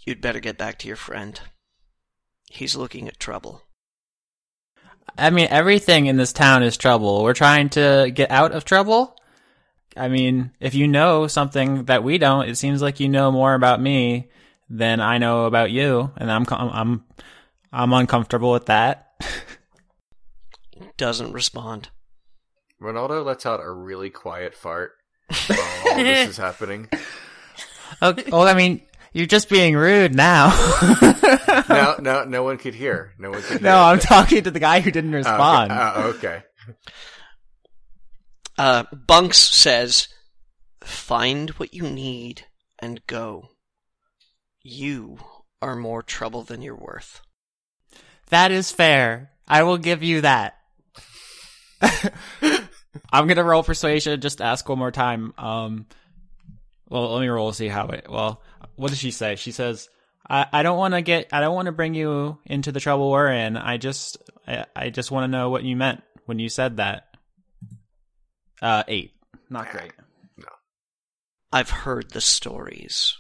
"You'd 0.05 0.21
better 0.21 0.41
get 0.41 0.59
back 0.59 0.79
to 0.81 0.87
your 0.89 0.97
friend. 0.97 1.41
He's 2.51 2.77
looking 2.77 3.09
at 3.09 3.19
trouble." 3.21 3.63
I 5.19 5.31
mean, 5.31 5.49
everything 5.51 6.07
in 6.07 6.17
this 6.17 6.33
town 6.33 6.63
is 6.63 6.77
trouble. 6.77 7.23
We're 7.25 7.35
trying 7.35 7.69
to 7.71 8.11
get 8.15 8.31
out 8.31 8.53
of 8.53 8.65
trouble. 8.65 9.17
I 9.97 10.09
mean, 10.09 10.53
if 10.61 10.75
you 10.75 10.87
know 10.87 11.27
something 11.27 11.85
that 11.87 12.05
we 12.05 12.17
don't, 12.19 12.49
it 12.49 12.57
seems 12.57 12.81
like 12.81 13.01
you 13.01 13.09
know 13.09 13.33
more 13.33 13.55
about 13.55 13.81
me 13.81 14.31
than 14.69 15.01
I 15.01 15.19
know 15.19 15.47
about 15.47 15.73
you, 15.73 16.13
and 16.17 16.31
I'm 16.31 16.47
I'm 16.49 17.05
I'm 17.73 17.93
uncomfortable 17.93 18.53
with 18.53 18.67
that. 18.67 19.09
Doesn't 20.97 21.33
respond. 21.33 21.89
Ronaldo 22.83 23.25
lets 23.25 23.47
out 23.47 23.61
a 23.61 23.71
really 23.71 24.11
quiet 24.11 24.55
fart 24.55 24.93
while 25.47 25.59
all 25.89 25.97
this 25.97 26.29
is 26.31 26.37
happening. 26.37 26.89
okay, 28.03 28.25
well, 28.31 28.43
I 28.49 28.55
mean, 28.55 28.83
you're 29.13 29.27
just 29.27 29.49
being 29.49 29.77
rude 29.77 30.15
now. 30.15 30.51
No, 31.69 31.97
no, 32.01 32.25
no 32.29 32.43
one 32.43 32.59
could 32.59 32.75
hear. 32.75 33.13
No 33.19 33.31
one 33.31 33.43
could 33.43 33.61
hear. 33.61 33.71
no, 33.71 33.81
I'm 33.83 34.01
talking 34.01 34.43
to 34.43 34.51
the 34.51 34.59
guy 34.59 34.81
who 34.81 34.91
didn't 34.91 35.15
Oh, 35.15 35.19
respond. 35.19 35.71
Okay. 35.71 35.83
Oh, 35.95 36.09
okay. 36.11 36.43
Uh, 38.59 38.85
Bunks 38.93 39.39
says, 39.39 40.09
"Find 40.83 41.51
what 41.51 41.73
you 41.73 41.85
need 41.89 42.47
and 42.81 43.07
go. 43.07 43.51
You 44.63 45.19
are 45.63 45.77
more 45.77 46.03
trouble 46.03 46.43
than 46.43 46.61
you're 46.61 46.75
worth." 46.77 47.21
That 48.31 48.51
is 48.51 48.73
fair. 48.73 49.31
I 49.47 49.63
will 49.63 49.79
give 49.79 50.03
you 50.03 50.23
that. 50.23 50.55
I'm 53.13 53.27
gonna 53.27 53.45
roll 53.45 53.63
persuasion. 53.63 54.21
Just 54.21 54.41
ask 54.41 54.69
one 54.69 54.79
more 54.79 54.91
time. 54.91 55.33
Um, 55.39 55.87
well, 56.89 57.13
let 57.13 57.21
me 57.21 57.29
roll 57.29 57.53
see 57.53 57.69
how 57.69 57.89
it. 57.89 58.07
Well, 58.09 58.43
what 58.77 58.91
does 58.91 58.99
she 58.99 59.11
say? 59.11 59.37
She 59.37 59.53
says, 59.53 59.89
"I, 60.29 60.47
I 60.53 60.63
don't 60.63 60.79
want 60.79 60.95
to 60.95 61.03
get. 61.03 61.29
I 61.33 61.41
don't 61.41 61.55
want 61.55 61.67
to 61.67 61.73
bring 61.73 61.95
you 61.95 62.39
into 62.47 62.73
the 62.73 62.81
trouble 62.81 63.11
we're 63.11 63.33
in. 63.33 63.57
I 63.57 63.77
just, 63.77 64.19
I, 64.47 64.67
I 64.75 64.91
just 64.91 65.11
want 65.11 65.25
to 65.25 65.29
know 65.29 65.51
what 65.51 65.65
you 65.65 65.77
meant 65.77 66.03
when 66.27 66.39
you 66.39 66.49
said 66.49 66.79
that." 66.79 67.07
Uh, 68.61 68.83
eight. 68.89 69.13
Not 69.49 69.71
great. 69.71 69.93
No. 70.37 70.49
I've 71.53 71.71
heard 71.71 72.11
the 72.11 72.21
stories. 72.21 73.17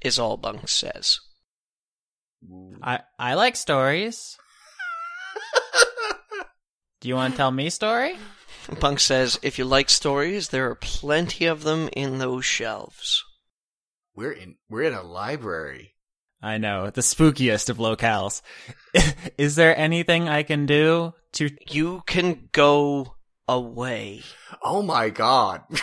Is 0.00 0.18
all 0.18 0.36
Bunk 0.36 0.68
says. 0.68 1.20
I, 2.82 3.00
I 3.18 3.34
like 3.34 3.56
stories. 3.56 4.38
Do 7.00 7.08
you 7.08 7.14
want 7.14 7.34
to 7.34 7.36
tell 7.36 7.50
me 7.50 7.68
a 7.68 7.70
story? 7.70 8.16
Punk 8.78 9.00
says, 9.00 9.38
"If 9.42 9.58
you 9.58 9.64
like 9.64 9.88
stories, 9.88 10.48
there 10.48 10.70
are 10.70 10.74
plenty 10.74 11.46
of 11.46 11.62
them 11.62 11.88
in 11.92 12.18
those 12.18 12.44
shelves." 12.44 13.24
We're 14.14 14.32
in 14.32 14.56
we're 14.68 14.82
in 14.82 14.94
a 14.94 15.02
library. 15.02 15.94
I 16.42 16.58
know, 16.58 16.90
the 16.90 17.00
spookiest 17.00 17.68
of 17.68 17.78
locales. 17.78 18.42
Is 19.38 19.56
there 19.56 19.76
anything 19.76 20.28
I 20.28 20.42
can 20.42 20.66
do 20.66 21.14
to 21.32 21.50
You 21.68 22.02
can 22.06 22.48
go 22.52 23.14
away. 23.48 24.22
Oh 24.62 24.82
my 24.82 25.10
god. 25.10 25.62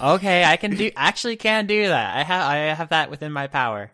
Okay, 0.00 0.44
I 0.44 0.56
can 0.56 0.74
do 0.74 0.90
actually 0.96 1.36
can 1.36 1.66
do 1.68 1.86
that. 1.86 2.16
I 2.16 2.24
have 2.24 2.42
I 2.42 2.56
have 2.74 2.88
that 2.88 3.08
within 3.08 3.32
my 3.32 3.46
power. 3.46 3.92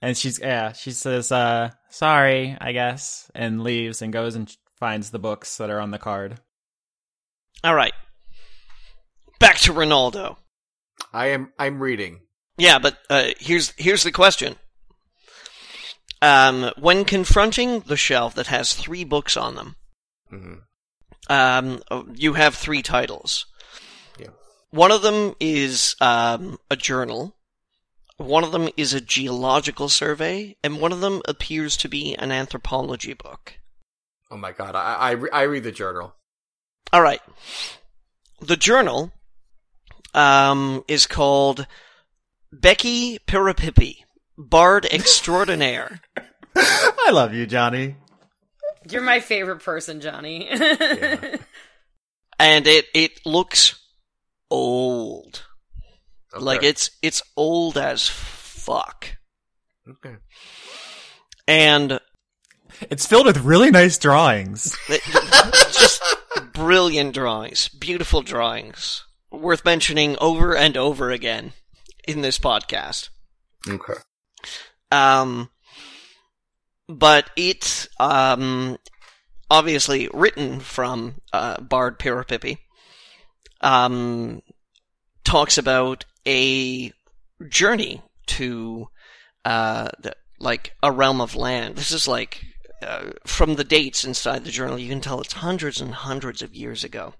And 0.00 0.16
she's 0.16 0.38
yeah, 0.38 0.72
she 0.72 0.92
says 0.92 1.32
uh 1.32 1.70
sorry, 1.98 2.56
I 2.60 2.70
guess, 2.72 3.28
and 3.34 3.62
leaves 3.62 4.02
and 4.02 4.12
goes 4.12 4.36
and 4.36 4.54
finds 4.78 5.10
the 5.10 5.18
books 5.18 5.56
that 5.56 5.68
are 5.68 5.80
on 5.80 5.90
the 5.90 5.98
card. 5.98 6.38
All 7.64 7.74
right. 7.74 7.92
Back 9.40 9.58
to 9.58 9.72
Ronaldo. 9.72 10.36
I 11.12 11.28
am 11.28 11.52
I'm 11.58 11.80
reading. 11.80 12.20
Yeah, 12.56 12.78
but 12.78 12.98
uh, 13.10 13.28
here's 13.38 13.72
here's 13.76 14.04
the 14.04 14.12
question. 14.12 14.56
Um, 16.22 16.72
when 16.78 17.04
confronting 17.04 17.80
the 17.80 17.96
shelf 17.96 18.34
that 18.34 18.48
has 18.48 18.74
three 18.74 19.04
books 19.04 19.36
on 19.36 19.54
them, 19.56 19.76
hmm 20.30 20.54
um, 21.30 21.82
you 22.14 22.34
have 22.34 22.54
three 22.54 22.82
titles. 22.82 23.44
Yeah. 24.18 24.28
One 24.70 24.90
of 24.90 25.02
them 25.02 25.34
is 25.40 25.94
um, 26.00 26.58
a 26.70 26.76
journal. 26.76 27.36
One 28.18 28.42
of 28.44 28.52
them 28.52 28.68
is 28.76 28.92
a 28.92 29.00
geological 29.00 29.88
survey, 29.88 30.56
and 30.62 30.80
one 30.80 30.92
of 30.92 31.00
them 31.00 31.22
appears 31.26 31.76
to 31.78 31.88
be 31.88 32.14
an 32.16 32.32
anthropology 32.32 33.14
book. 33.14 33.54
Oh 34.30 34.36
my 34.36 34.52
god. 34.52 34.74
I 34.74 35.12
I, 35.12 35.16
I 35.32 35.42
read 35.42 35.64
the 35.64 35.72
journal. 35.72 36.14
All 36.92 37.00
right. 37.00 37.20
The 38.40 38.56
journal 38.56 39.12
um, 40.14 40.84
is 40.88 41.06
called 41.06 41.66
Becky 42.52 43.18
Pirapippi, 43.20 43.98
Bard 44.36 44.84
Extraordinaire. 44.90 46.00
I 46.56 47.10
love 47.12 47.34
you, 47.34 47.46
Johnny. 47.46 47.96
You're 48.90 49.02
my 49.02 49.20
favorite 49.20 49.62
person, 49.62 50.00
Johnny. 50.00 50.48
Yeah. 50.48 51.36
and 52.38 52.66
it 52.66 52.86
it 52.94 53.24
looks 53.24 53.78
old. 54.50 55.44
Okay. 56.34 56.44
Like 56.44 56.62
it's 56.62 56.90
it's 57.02 57.22
old 57.36 57.78
as 57.78 58.08
fuck. 58.08 59.16
Okay. 59.88 60.16
And 61.46 61.98
It's 62.90 63.06
filled 63.06 63.26
with 63.26 63.38
really 63.38 63.70
nice 63.70 63.98
drawings. 63.98 64.76
just 64.88 66.02
brilliant 66.52 67.14
drawings, 67.14 67.68
beautiful 67.68 68.22
drawings, 68.22 69.04
worth 69.30 69.64
mentioning 69.64 70.16
over 70.20 70.54
and 70.54 70.76
over 70.76 71.10
again 71.10 71.52
in 72.06 72.20
this 72.20 72.38
podcast. 72.38 73.08
Okay. 73.66 73.94
Um, 74.92 75.50
but 76.88 77.30
it's 77.36 77.88
um, 77.98 78.78
obviously 79.50 80.08
written 80.12 80.60
from 80.60 81.16
uh, 81.32 81.60
Bard 81.60 81.98
Pirapippi. 81.98 82.58
Um, 83.60 84.42
talks 85.24 85.58
about 85.58 86.04
a 86.28 86.92
journey 87.48 88.02
to 88.26 88.88
uh, 89.44 89.88
the, 90.00 90.14
like 90.38 90.74
a 90.82 90.92
realm 90.92 91.20
of 91.20 91.34
land. 91.34 91.76
This 91.76 91.90
is 91.90 92.06
like 92.06 92.44
uh, 92.82 93.10
from 93.26 93.54
the 93.54 93.64
dates 93.64 94.04
inside 94.04 94.44
the 94.44 94.50
journal, 94.50 94.78
you 94.78 94.88
can 94.88 95.00
tell 95.00 95.20
it's 95.20 95.32
hundreds 95.32 95.80
and 95.80 95.92
hundreds 95.92 96.42
of 96.42 96.54
years 96.54 96.84
ago. 96.84 97.14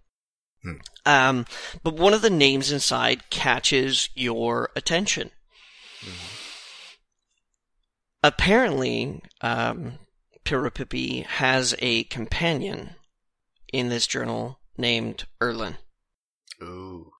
Hmm. 0.63 0.75
Um, 1.07 1.47
but 1.83 1.97
one 1.97 2.15
of 2.15 2.23
the 2.23 2.31
names 2.31 2.71
inside 2.71 3.31
catches 3.31 4.11
your 4.15 4.71
attention 4.77 5.31
apparently, 8.23 9.23
um, 9.41 9.99
Pirapippi 10.45 11.25
has 11.25 11.75
a 11.79 12.05
companion 12.05 12.91
in 13.73 13.89
this 13.89 14.07
journal 14.07 14.61
named 14.77 15.27
Erlin. 15.43 15.77
Ooh. 16.63 17.13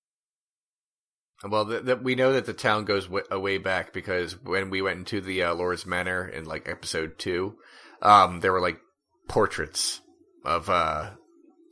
Well, 1.45 1.67
th- 1.67 1.85
th- 1.85 1.99
we 1.99 2.15
know 2.15 2.33
that 2.33 2.47
the 2.47 2.53
town 2.53 2.85
goes 2.85 3.05
w- 3.05 3.25
a 3.31 3.39
way 3.39 3.59
back 3.59 3.93
because 3.93 4.33
when 4.43 4.71
we 4.71 4.83
went 4.83 4.99
into 4.99 5.21
the 5.21 5.45
uh, 5.45 5.55
Lord's 5.55 5.87
Manor 5.87 6.27
in 6.27 6.45
like 6.45 6.69
episode 6.69 7.19
two, 7.19 7.57
um, 8.03 8.41
there 8.41 8.53
were 8.53 8.61
like 8.61 8.79
portraits 9.29 10.01
of 10.45 10.69
uh, 10.69 11.11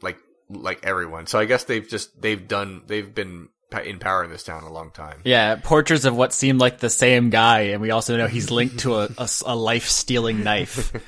like 0.03 0.19
like 0.49 0.85
everyone. 0.85 1.27
So 1.27 1.39
I 1.39 1.45
guess 1.47 1.65
they've 1.65 1.89
just 1.89 2.21
they've 2.21 2.47
done 2.47 2.83
they've 2.87 3.13
been 3.13 3.49
in 3.85 3.99
power 3.99 4.23
in 4.25 4.31
this 4.31 4.45
town 4.45 4.63
a 4.63 4.73
long 4.73 4.91
time. 4.93 5.21
Yeah, 5.25 5.57
portraits 5.57 6.05
of 6.05 6.17
what 6.17 6.33
seemed 6.33 6.61
like 6.61 6.79
the 6.79 6.89
same 6.91 7.31
guy, 7.31 7.61
and 7.73 7.83
we 7.83 7.91
also 7.91 8.17
know 8.17 8.29
he's 8.29 8.51
linked 8.51 8.79
to 8.81 8.95
a, 8.95 9.09
a, 9.19 9.29
a 9.47 9.57
life 9.57 9.89
stealing 9.89 10.45
knife. 10.45 10.93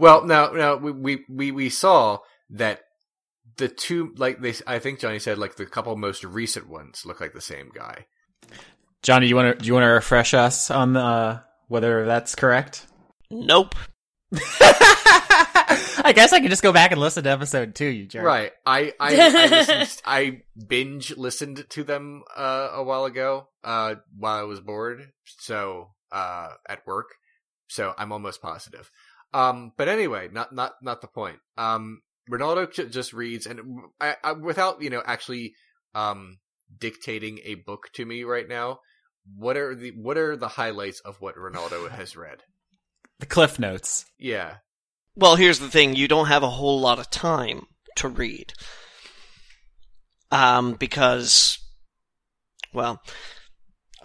Well, 0.00 0.24
now 0.24 0.50
now 0.50 0.74
we 0.76 0.90
we 0.90 1.24
we, 1.28 1.52
we 1.52 1.70
saw 1.70 2.18
that 2.50 2.80
the 3.58 3.68
two 3.68 4.14
like 4.16 4.40
they 4.40 4.54
I 4.66 4.78
think 4.78 5.00
Johnny 5.00 5.18
said 5.18 5.38
like 5.38 5.56
the 5.56 5.66
couple 5.66 5.96
most 5.96 6.24
recent 6.24 6.68
ones 6.68 7.04
look 7.04 7.20
like 7.20 7.32
the 7.32 7.40
same 7.40 7.70
guy. 7.74 8.06
Johnny, 9.02 9.28
you 9.28 9.36
want 9.36 9.58
to 9.58 9.62
do 9.62 9.66
you 9.66 9.74
want 9.74 9.84
to 9.84 9.88
refresh 9.88 10.34
us 10.34 10.70
on 10.70 10.96
uh, 10.96 11.40
whether 11.68 12.04
that's 12.06 12.34
correct? 12.34 12.86
Nope. 13.30 13.74
I 15.98 16.12
guess 16.14 16.32
I 16.32 16.40
can 16.40 16.50
just 16.50 16.62
go 16.62 16.72
back 16.72 16.92
and 16.92 17.00
listen 17.00 17.24
to 17.24 17.30
episode 17.30 17.74
two. 17.74 17.86
You 17.86 18.06
jerk. 18.06 18.24
Right. 18.24 18.52
I 18.64 18.92
I 19.00 19.16
I, 19.16 19.48
listened, 19.48 20.02
I 20.06 20.42
binge 20.66 21.16
listened 21.16 21.66
to 21.70 21.84
them 21.84 22.22
uh, 22.36 22.70
a 22.74 22.82
while 22.82 23.04
ago 23.04 23.48
uh, 23.64 23.96
while 24.16 24.38
I 24.38 24.42
was 24.42 24.60
bored. 24.60 25.12
So 25.24 25.90
uh, 26.12 26.50
at 26.68 26.86
work. 26.86 27.08
So 27.68 27.94
I'm 27.96 28.12
almost 28.12 28.42
positive. 28.42 28.90
Um, 29.32 29.72
but 29.76 29.88
anyway, 29.88 30.28
not 30.30 30.54
not 30.54 30.74
not 30.82 31.00
the 31.00 31.08
point. 31.08 31.38
Um, 31.56 32.02
Ronaldo 32.30 32.90
just 32.90 33.12
reads, 33.12 33.46
and 33.46 33.60
I, 34.00 34.16
I, 34.22 34.32
without 34.32 34.82
you 34.82 34.90
know 34.90 35.02
actually 35.04 35.54
um 35.94 36.38
dictating 36.78 37.40
a 37.44 37.54
book 37.54 37.88
to 37.94 38.04
me 38.04 38.24
right 38.24 38.48
now. 38.48 38.80
What 39.36 39.56
are 39.56 39.74
the 39.74 39.90
what 39.90 40.16
are 40.16 40.36
the 40.36 40.48
highlights 40.48 41.00
of 41.00 41.20
what 41.20 41.36
Ronaldo 41.36 41.90
has 41.90 42.16
read? 42.16 42.42
The 43.18 43.26
cliff 43.26 43.58
notes. 43.58 44.04
Yeah. 44.18 44.56
Well, 45.14 45.36
here's 45.36 45.58
the 45.58 45.70
thing: 45.70 45.96
you 45.96 46.08
don't 46.08 46.28
have 46.28 46.42
a 46.42 46.50
whole 46.50 46.80
lot 46.80 46.98
of 46.98 47.10
time 47.10 47.66
to 47.96 48.08
read, 48.08 48.52
um, 50.30 50.74
because, 50.74 51.58
well, 52.74 53.00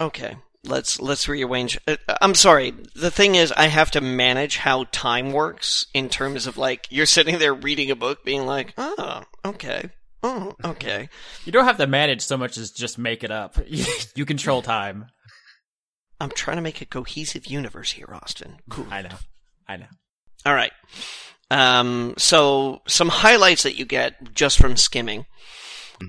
okay, 0.00 0.36
let's 0.64 1.00
let's 1.00 1.28
rearrange. 1.28 1.78
Uh, 1.86 1.96
I'm 2.20 2.34
sorry. 2.34 2.72
The 2.94 3.10
thing 3.10 3.34
is, 3.34 3.52
I 3.52 3.66
have 3.66 3.90
to 3.92 4.00
manage 4.00 4.56
how 4.58 4.84
time 4.92 5.32
works 5.32 5.86
in 5.94 6.08
terms 6.08 6.46
of 6.46 6.56
like 6.56 6.86
you're 6.90 7.06
sitting 7.06 7.38
there 7.38 7.54
reading 7.54 7.90
a 7.90 7.96
book, 7.96 8.24
being 8.24 8.46
like, 8.46 8.74
oh, 8.78 9.22
okay, 9.44 9.90
oh, 10.22 10.54
okay. 10.64 11.08
You 11.44 11.52
don't 11.52 11.64
have 11.64 11.78
to 11.78 11.86
manage 11.86 12.22
so 12.22 12.36
much 12.36 12.56
as 12.56 12.70
just 12.70 12.98
make 12.98 13.24
it 13.24 13.30
up. 13.30 13.58
you 14.14 14.24
control 14.24 14.62
time. 14.62 15.06
I'm 16.20 16.30
trying 16.30 16.56
to 16.56 16.62
make 16.62 16.80
a 16.80 16.86
cohesive 16.86 17.46
universe 17.46 17.90
here, 17.92 18.08
Austin. 18.12 18.58
Cool. 18.70 18.86
I 18.90 19.02
know. 19.02 19.16
I 19.66 19.76
know. 19.76 19.86
All 20.46 20.54
right. 20.54 20.72
Um, 21.50 22.14
so 22.16 22.82
some 22.86 23.08
highlights 23.08 23.64
that 23.64 23.76
you 23.76 23.84
get 23.84 24.32
just 24.32 24.58
from 24.58 24.76
skimming 24.76 25.26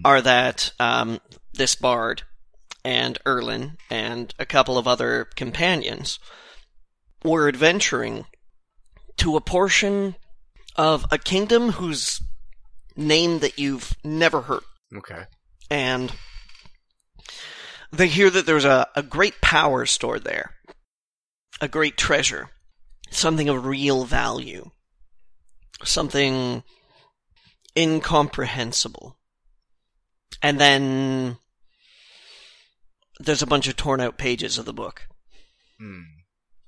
are 0.06 0.22
that 0.22 0.72
um, 0.80 1.20
this 1.54 1.76
bard 1.76 2.24
and 2.86 3.18
Erlin 3.26 3.78
and 3.90 4.34
a 4.38 4.46
couple 4.46 4.78
of 4.78 4.88
other 4.88 5.26
companions 5.36 6.20
were 7.24 7.48
adventuring 7.48 8.26
to 9.18 9.36
a 9.36 9.42
portion 9.42 10.16
of 10.76 11.06
a 11.12 11.18
kingdom 11.18 11.74
whose 11.74 12.22
name 12.96 13.40
that 13.40 13.58
you've 13.58 13.96
never 14.04 14.42
heard 14.42 14.64
Okay. 14.96 15.24
and 15.70 16.12
they 17.92 18.08
hear 18.08 18.30
that 18.30 18.46
there's 18.46 18.66
a, 18.66 18.88
a 18.96 19.04
great 19.04 19.40
power 19.40 19.86
stored 19.86 20.24
there, 20.24 20.56
a 21.62 21.68
great 21.68 21.96
treasure, 21.96 22.50
something 23.12 23.48
of 23.48 23.66
real 23.68 24.04
value, 24.04 24.72
something 25.84 26.64
incomprehensible. 27.78 29.18
And 30.42 30.60
then 30.60 31.38
there's 33.20 33.42
a 33.42 33.48
bunch 33.48 33.68
of 33.68 33.76
torn 33.76 34.02
out 34.02 34.18
pages 34.18 34.58
of 34.58 34.66
the 34.66 34.74
book, 34.74 35.08
Hmm. 35.80 36.02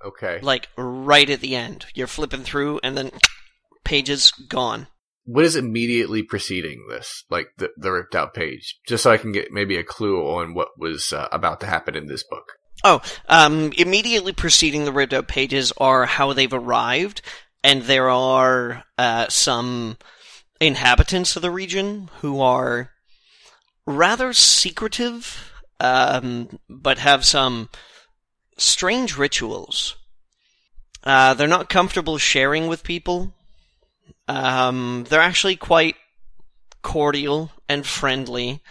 Okay. 0.05 0.39
like 0.41 0.69
right 0.77 1.29
at 1.29 1.41
the 1.41 1.55
end. 1.55 1.85
You're 1.95 2.07
flipping 2.07 2.43
through, 2.43 2.79
and 2.83 2.97
then 2.97 3.11
pages 3.83 4.31
gone. 4.31 4.87
what 5.25 5.43
is 5.45 5.55
immediately 5.55 6.21
preceding 6.21 6.85
this, 6.89 7.23
like 7.29 7.47
the 7.57 7.69
the 7.77 7.91
ripped 7.91 8.15
out 8.15 8.33
page, 8.33 8.77
just 8.87 9.03
so 9.03 9.11
I 9.11 9.17
can 9.17 9.31
get 9.31 9.51
maybe 9.51 9.77
a 9.77 9.83
clue 9.83 10.19
on 10.21 10.53
what 10.53 10.69
was 10.77 11.11
uh, 11.13 11.27
about 11.31 11.59
to 11.61 11.65
happen 11.65 11.95
in 11.95 12.05
this 12.07 12.23
book. 12.23 12.43
Oh, 12.83 13.01
um, 13.27 13.71
immediately 13.77 14.33
preceding 14.33 14.85
the 14.85 14.91
ripped 14.91 15.13
out 15.13 15.27
pages 15.27 15.73
are 15.77 16.05
how 16.05 16.33
they've 16.33 16.53
arrived, 16.53 17.21
and 17.63 17.83
there 17.83 18.09
are 18.09 18.83
uh, 18.99 19.27
some 19.29 19.97
inhabitants 20.61 21.35
of 21.35 21.41
the 21.41 21.49
region 21.49 22.09
who 22.19 22.39
are 22.41 22.91
rather 23.87 24.33
secretive, 24.33 25.51
um, 25.79 26.59
but 26.69 26.99
have 26.99 27.25
some 27.25 27.69
strange 28.57 29.17
rituals. 29.17 29.95
Uh, 31.03 31.33
they're 31.33 31.47
not 31.47 31.69
comfortable 31.69 32.17
sharing 32.17 32.67
with 32.67 32.83
people. 32.83 33.33
Um, 34.27 35.05
they're 35.09 35.21
actually 35.21 35.55
quite 35.55 35.95
cordial 36.81 37.51
and 37.67 37.85
friendly, 37.85 38.61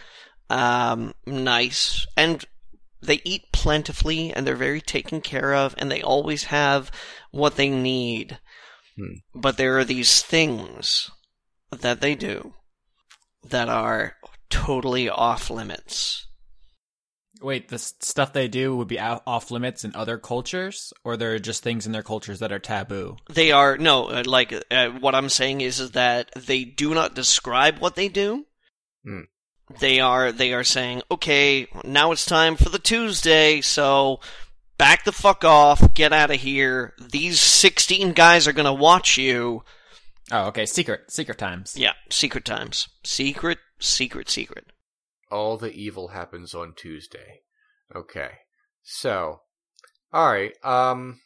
um, 0.51 1.15
nice, 1.27 2.07
and 2.17 2.45
they 3.03 3.21
eat 3.25 3.53
plentifully 3.53 4.33
and 4.33 4.47
they're 4.47 4.57
very 4.57 4.81
taken 4.81 5.21
care 5.21 5.55
of 5.55 5.75
and 5.79 5.91
they 5.91 6.03
always 6.03 6.45
have 6.45 6.91
what 7.31 7.57
they 7.57 7.69
need. 7.69 8.39
Hmm. 8.97 9.17
But 9.35 9.57
there 9.57 9.79
are 9.79 9.85
these 9.85 10.23
things 10.23 11.11
that 11.71 12.01
they 12.01 12.15
do 12.15 12.55
that 13.43 13.69
are 13.69 14.17
totally 14.49 15.09
off 15.09 15.51
limits. 15.51 16.27
Wait, 17.45 17.69
the 17.69 17.79
stuff 17.79 18.33
they 18.33 18.49
do 18.49 18.75
would 18.75 18.89
be 18.89 18.99
out, 18.99 19.23
off 19.27 19.51
limits 19.51 19.85
in 19.85 19.95
other 19.95 20.17
cultures, 20.17 20.95
or 21.05 21.19
there 21.19 21.35
are 21.35 21.39
just 21.39 21.63
things 21.63 21.85
in 21.85 21.93
their 21.93 22.03
cultures 22.03 22.39
that 22.39 22.51
are 22.51 22.59
taboo. 22.59 23.19
They 23.29 23.53
are 23.53 23.77
no, 23.77 24.07
uh, 24.07 24.23
like 24.25 24.55
uh, 24.71 24.89
what 24.89 25.15
I'm 25.15 25.29
saying 25.29 25.61
is, 25.61 25.79
is 25.79 25.91
that 25.91 26.31
they 26.35 26.65
do 26.65 26.95
not 26.95 27.15
describe 27.15 27.81
what 27.81 27.97
they 27.97 28.09
do. 28.09 28.47
Hmm. 29.05 29.21
They 29.79 30.01
are 30.01 30.33
they 30.33 30.55
are 30.55 30.65
saying, 30.65 31.03
okay, 31.11 31.67
now 31.85 32.13
it's 32.13 32.25
time 32.25 32.57
for 32.57 32.71
the 32.71 32.79
Tuesday, 32.79 33.61
so 33.61 34.21
back 34.79 35.05
the 35.05 35.13
fuck 35.13 35.45
off, 35.45 35.93
get 35.93 36.15
out 36.15 36.31
of 36.31 36.41
here. 36.41 36.95
These 36.99 37.41
16 37.41 38.15
guys 38.15 38.49
are 38.49 38.55
gonna 38.55 38.73
watch 38.73 39.19
you. 39.19 39.65
Oh, 40.33 40.47
okay. 40.47 40.65
Secret, 40.65 41.11
secret 41.11 41.37
times. 41.37 41.77
Yeah, 41.77 41.93
secret 42.09 42.47
times, 42.47 42.89
secret, 43.05 43.59
secret, 43.79 44.31
secret. 44.31 44.65
All 45.35 45.57
the 45.57 45.73
evil 45.73 46.09
happens 46.09 46.55
on 46.55 46.75
Tuesday. 46.77 47.41
Okay, 47.95 48.31
so 48.83 49.41
all 50.13 50.31
right. 50.33 50.53
Um, 50.65 51.21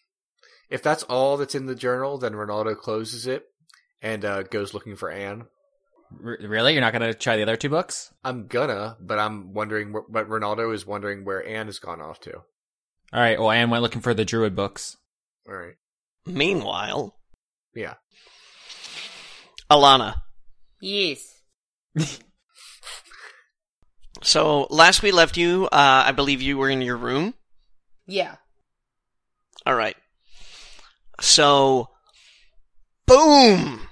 if 0.70 0.82
that's 0.82 1.02
all 1.04 1.36
that's 1.36 1.54
in 1.54 1.66
the 1.66 1.74
journal, 1.74 2.16
then 2.18 2.32
Ronaldo 2.32 2.76
closes 2.76 3.26
it 3.26 3.44
and 4.00 4.24
uh, 4.24 4.42
goes 4.44 4.72
looking 4.74 4.96
for 4.96 5.10
Anne. 5.10 5.44
R- 6.24 6.38
really? 6.40 6.72
You're 6.72 6.80
not 6.80 6.92
gonna 6.94 7.12
try 7.12 7.36
the 7.36 7.42
other 7.42 7.56
two 7.56 7.68
books? 7.68 8.12
I'm 8.24 8.46
gonna, 8.46 8.96
but 9.00 9.18
I'm 9.18 9.52
wondering. 9.52 9.92
wh- 9.92 10.10
But 10.10 10.28
Ronaldo 10.28 10.72
is 10.74 10.86
wondering 10.86 11.24
where 11.26 11.46
Anne 11.46 11.66
has 11.66 11.78
gone 11.78 12.00
off 12.00 12.20
to. 12.20 12.34
All 12.34 12.42
right. 13.20 13.38
Well, 13.38 13.50
Anne 13.50 13.68
went 13.70 13.82
looking 13.82 14.00
for 14.02 14.14
the 14.14 14.24
druid 14.24 14.56
books. 14.56 14.96
All 15.48 15.54
right. 15.54 15.74
Meanwhile, 16.26 17.14
Yeah. 17.74 17.94
Alana. 19.70 20.22
Yes. 20.80 21.20
So 24.22 24.66
last 24.70 25.02
we 25.02 25.12
left 25.12 25.36
you, 25.36 25.66
uh, 25.66 26.04
I 26.06 26.12
believe 26.12 26.42
you 26.42 26.58
were 26.58 26.70
in 26.70 26.82
your 26.82 26.96
room. 26.96 27.34
Yeah. 28.06 28.36
All 29.66 29.74
right. 29.74 29.96
So, 31.20 31.90
boom! 33.06 33.88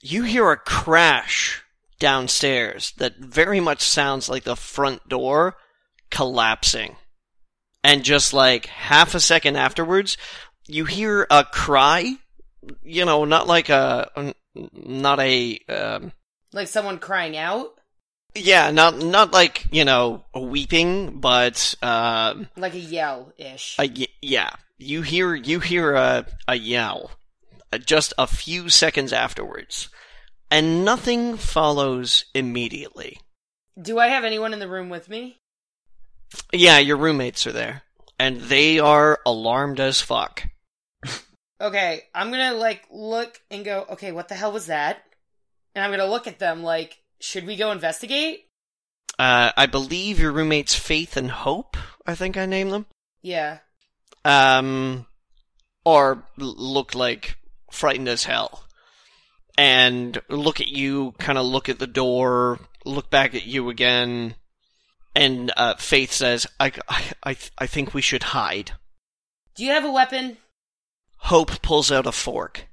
You 0.00 0.22
hear 0.22 0.50
a 0.50 0.56
crash 0.56 1.62
downstairs 1.98 2.92
that 2.98 3.16
very 3.18 3.60
much 3.60 3.82
sounds 3.82 4.28
like 4.28 4.44
the 4.44 4.56
front 4.56 5.08
door 5.08 5.56
collapsing. 6.10 6.96
And 7.82 8.02
just 8.02 8.32
like 8.32 8.66
half 8.66 9.14
a 9.14 9.20
second 9.20 9.56
afterwards, 9.56 10.16
you 10.66 10.86
hear 10.86 11.26
a 11.30 11.44
cry. 11.44 12.16
You 12.82 13.04
know, 13.04 13.26
not 13.26 13.46
like 13.46 13.68
a, 13.68 14.34
not 14.54 15.20
a, 15.20 15.58
um, 15.68 16.12
Like 16.52 16.68
someone 16.68 16.98
crying 16.98 17.36
out? 17.36 17.74
Yeah, 18.34 18.70
not 18.70 18.98
not 18.98 19.32
like 19.32 19.66
you 19.70 19.84
know 19.84 20.24
weeping, 20.34 21.20
but 21.20 21.74
um, 21.82 22.48
Like 22.56 22.74
a 22.74 22.78
yell 22.78 23.32
ish. 23.38 23.76
yeah, 24.22 24.50
you 24.78 25.02
hear 25.02 25.34
you 25.34 25.60
hear 25.60 25.94
a 25.94 26.26
a 26.48 26.56
yell, 26.56 27.12
uh, 27.72 27.78
just 27.78 28.12
a 28.18 28.26
few 28.26 28.68
seconds 28.68 29.12
afterwards, 29.12 29.88
and 30.50 30.84
nothing 30.84 31.36
follows 31.36 32.24
immediately. 32.34 33.18
Do 33.80 33.98
I 33.98 34.08
have 34.08 34.24
anyone 34.24 34.52
in 34.52 34.58
the 34.60 34.68
room 34.68 34.88
with 34.88 35.08
me? 35.08 35.38
Yeah, 36.52 36.78
your 36.78 36.96
roommates 36.96 37.46
are 37.46 37.52
there, 37.52 37.82
and 38.18 38.40
they 38.40 38.78
are 38.78 39.20
alarmed 39.26 39.80
as 39.80 40.00
fuck. 40.00 40.44
Okay, 41.60 42.02
I'm 42.14 42.30
gonna 42.30 42.54
like 42.54 42.82
look 42.90 43.40
and 43.50 43.64
go, 43.64 43.86
okay, 43.90 44.10
what 44.12 44.28
the 44.28 44.34
hell 44.34 44.52
was 44.52 44.66
that? 44.66 45.02
And 45.74 45.84
I'm 45.84 45.90
gonna 45.92 46.10
look 46.10 46.26
at 46.26 46.38
them 46.40 46.62
like, 46.62 46.98
should 47.24 47.46
we 47.46 47.56
go 47.56 47.72
investigate? 47.72 48.44
Uh, 49.18 49.50
I 49.56 49.66
believe 49.66 50.20
your 50.20 50.30
roommates 50.30 50.74
Faith 50.74 51.16
and 51.16 51.30
Hope. 51.30 51.76
I 52.06 52.14
think 52.14 52.36
I 52.36 52.44
named 52.44 52.70
them. 52.70 52.86
Yeah. 53.22 53.58
Um, 54.24 55.06
or 55.84 56.24
look 56.36 56.94
like 56.94 57.38
frightened 57.70 58.08
as 58.08 58.24
hell, 58.24 58.64
and 59.56 60.20
look 60.28 60.60
at 60.60 60.68
you. 60.68 61.12
Kind 61.18 61.38
of 61.38 61.46
look 61.46 61.68
at 61.68 61.78
the 61.78 61.86
door. 61.86 62.60
Look 62.84 63.10
back 63.10 63.34
at 63.34 63.46
you 63.46 63.70
again. 63.70 64.34
And 65.16 65.50
uh, 65.56 65.76
Faith 65.76 66.12
says, 66.12 66.46
I, 66.60 66.72
I, 66.88 67.04
I, 67.24 67.36
I 67.56 67.66
think 67.66 67.94
we 67.94 68.02
should 68.02 68.24
hide. 68.24 68.72
Do 69.54 69.64
you 69.64 69.70
have 69.70 69.84
a 69.84 69.92
weapon? 69.92 70.36
Hope 71.16 71.62
pulls 71.62 71.90
out 71.90 72.06
a 72.06 72.12
fork. 72.12 72.66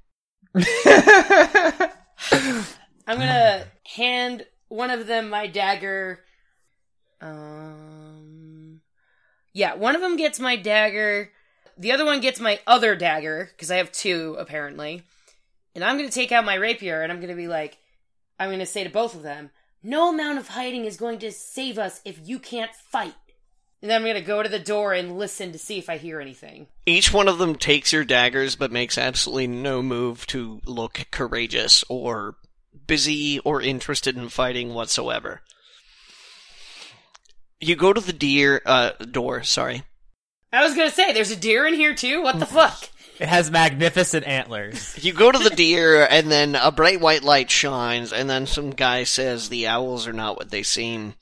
I'm 3.07 3.17
gonna 3.17 3.65
hand 3.95 4.45
one 4.67 4.89
of 4.89 5.07
them 5.07 5.29
my 5.29 5.47
dagger. 5.47 6.21
Um, 7.19 8.81
yeah, 9.53 9.75
one 9.75 9.95
of 9.95 10.01
them 10.01 10.17
gets 10.17 10.39
my 10.39 10.55
dagger. 10.55 11.31
The 11.77 11.91
other 11.91 12.05
one 12.05 12.21
gets 12.21 12.39
my 12.39 12.59
other 12.67 12.95
dagger 12.95 13.49
because 13.51 13.71
I 13.71 13.77
have 13.77 13.91
two 13.91 14.35
apparently. 14.39 15.03
And 15.73 15.83
I'm 15.83 15.97
gonna 15.97 16.09
take 16.09 16.31
out 16.31 16.45
my 16.45 16.55
rapier 16.55 17.01
and 17.01 17.11
I'm 17.11 17.21
gonna 17.21 17.35
be 17.35 17.47
like, 17.47 17.77
I'm 18.39 18.49
gonna 18.49 18.65
say 18.65 18.83
to 18.83 18.89
both 18.89 19.15
of 19.15 19.23
them, 19.23 19.51
"No 19.83 20.09
amount 20.09 20.39
of 20.39 20.49
hiding 20.49 20.85
is 20.85 20.97
going 20.97 21.19
to 21.19 21.31
save 21.31 21.77
us 21.77 22.01
if 22.05 22.19
you 22.23 22.39
can't 22.39 22.75
fight." 22.75 23.15
And 23.81 23.89
then 23.89 24.01
I'm 24.01 24.07
gonna 24.07 24.21
go 24.21 24.43
to 24.43 24.49
the 24.49 24.59
door 24.59 24.93
and 24.93 25.17
listen 25.17 25.51
to 25.51 25.57
see 25.57 25.79
if 25.79 25.89
I 25.89 25.97
hear 25.97 26.21
anything. 26.21 26.67
Each 26.85 27.11
one 27.11 27.27
of 27.27 27.39
them 27.39 27.55
takes 27.55 27.91
your 27.91 28.03
daggers, 28.03 28.55
but 28.55 28.71
makes 28.71 28.97
absolutely 28.97 29.47
no 29.47 29.81
move 29.81 30.27
to 30.27 30.61
look 30.65 31.07
courageous 31.09 31.83
or 31.89 32.35
busy 32.87 33.39
or 33.39 33.61
interested 33.61 34.15
in 34.17 34.29
fighting 34.29 34.73
whatsoever. 34.73 35.41
You 37.59 37.75
go 37.75 37.93
to 37.93 38.01
the 38.01 38.13
deer 38.13 38.61
uh, 38.65 38.91
door. 39.11 39.43
Sorry. 39.43 39.83
I 40.53 40.63
was 40.63 40.75
gonna 40.75 40.91
say, 40.91 41.13
there's 41.13 41.31
a 41.31 41.35
deer 41.35 41.65
in 41.65 41.73
here 41.75 41.93
too. 41.95 42.21
What 42.21 42.39
the 42.39 42.45
fuck? 42.45 42.89
It 43.19 43.29
has 43.29 43.51
magnificent 43.51 44.25
antlers. 44.25 44.97
You 45.03 45.13
go 45.13 45.31
to 45.31 45.37
the 45.37 45.51
deer, 45.51 46.07
and 46.09 46.31
then 46.31 46.55
a 46.55 46.71
bright 46.71 46.99
white 46.99 47.23
light 47.23 47.51
shines, 47.51 48.11
and 48.11 48.27
then 48.27 48.47
some 48.47 48.71
guy 48.71 49.03
says 49.03 49.47
the 49.47 49.67
owls 49.67 50.07
are 50.07 50.13
not 50.13 50.37
what 50.37 50.49
they 50.49 50.63
seem. 50.63 51.13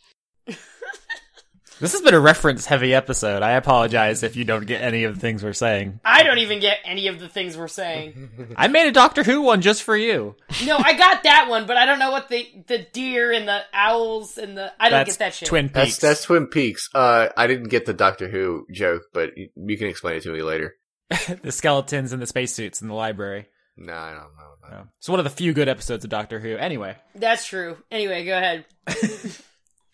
This 1.79 1.93
has 1.93 2.01
been 2.01 2.13
a 2.13 2.19
reference 2.19 2.65
heavy 2.65 2.93
episode. 2.93 3.41
I 3.41 3.51
apologize 3.51 4.21
if 4.21 4.35
you 4.35 4.43
don't 4.43 4.65
get 4.65 4.81
any 4.81 5.05
of 5.05 5.15
the 5.15 5.19
things 5.21 5.43
we're 5.43 5.53
saying. 5.53 6.01
I 6.03 6.23
don't 6.23 6.39
even 6.39 6.59
get 6.59 6.79
any 6.83 7.07
of 7.07 7.19
the 7.19 7.29
things 7.29 7.57
we're 7.57 7.69
saying. 7.69 8.53
I 8.57 8.67
made 8.67 8.87
a 8.87 8.91
Doctor 8.91 9.23
Who 9.23 9.41
one 9.41 9.61
just 9.61 9.83
for 9.83 9.95
you. 9.95 10.35
No, 10.65 10.77
I 10.77 10.97
got 10.97 11.23
that 11.23 11.47
one, 11.49 11.65
but 11.67 11.77
I 11.77 11.85
don't 11.85 11.99
know 11.99 12.11
what 12.11 12.27
the 12.27 12.45
the 12.67 12.79
deer 12.91 13.31
and 13.31 13.47
the 13.47 13.61
owls 13.73 14.37
and 14.37 14.57
the 14.57 14.73
I 14.79 14.89
don't 14.89 14.99
That's 14.99 15.11
get 15.17 15.19
that 15.19 15.33
shit. 15.33 15.47
Twin 15.47 15.69
Peaks. 15.69 15.97
that's 15.97 16.23
Twin 16.23 16.47
Peaks. 16.47 16.89
Uh, 16.93 17.29
I 17.37 17.47
didn't 17.47 17.69
get 17.69 17.85
the 17.85 17.93
Doctor 17.93 18.27
Who 18.27 18.65
joke, 18.71 19.03
but 19.13 19.37
you, 19.37 19.49
you 19.55 19.77
can 19.77 19.87
explain 19.87 20.15
it 20.17 20.23
to 20.23 20.33
me 20.33 20.41
later. 20.41 20.75
the 21.41 21.51
skeletons 21.51 22.11
and 22.11 22.21
the 22.21 22.27
spacesuits 22.27 22.81
in 22.81 22.89
the 22.89 22.93
library. 22.93 23.47
No, 23.77 23.93
I 23.93 24.09
don't 24.11 24.35
know. 24.35 24.49
No. 24.69 24.87
It's 24.99 25.09
one 25.09 25.19
of 25.19 25.23
the 25.23 25.31
few 25.31 25.53
good 25.53 25.67
episodes 25.69 26.03
of 26.03 26.11
Doctor 26.11 26.39
Who. 26.39 26.55
Anyway, 26.57 26.95
That's 27.15 27.47
true. 27.47 27.77
Anyway, 27.89 28.25
go 28.25 28.37
ahead. 28.37 28.65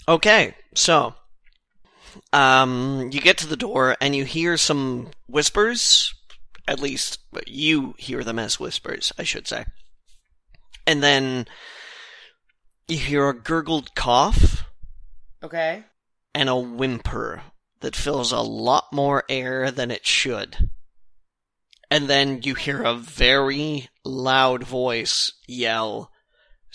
Okay, 0.07 0.53
so 0.75 1.15
um, 2.33 3.09
you 3.11 3.21
get 3.21 3.37
to 3.39 3.47
the 3.47 3.57
door 3.57 3.95
and 4.01 4.15
you 4.15 4.25
hear 4.25 4.57
some 4.57 5.09
whispers. 5.27 6.13
At 6.67 6.79
least 6.79 7.19
you 7.45 7.93
hear 7.97 8.23
them 8.23 8.39
as 8.39 8.59
whispers, 8.59 9.11
I 9.19 9.23
should 9.23 9.47
say. 9.47 9.65
And 10.87 11.01
then 11.03 11.45
you 12.87 12.97
hear 12.97 13.29
a 13.29 13.33
gurgled 13.39 13.95
cough 13.95 14.63
Okay. 15.43 15.83
and 16.33 16.49
a 16.49 16.55
whimper 16.55 17.43
that 17.81 17.95
fills 17.95 18.31
a 18.31 18.39
lot 18.41 18.85
more 18.91 19.23
air 19.29 19.69
than 19.71 19.91
it 19.91 20.05
should. 20.05 20.69
And 21.91 22.07
then 22.07 22.41
you 22.41 22.55
hear 22.55 22.81
a 22.81 22.95
very 22.95 23.89
loud 24.03 24.63
voice 24.63 25.33
yell, 25.47 26.11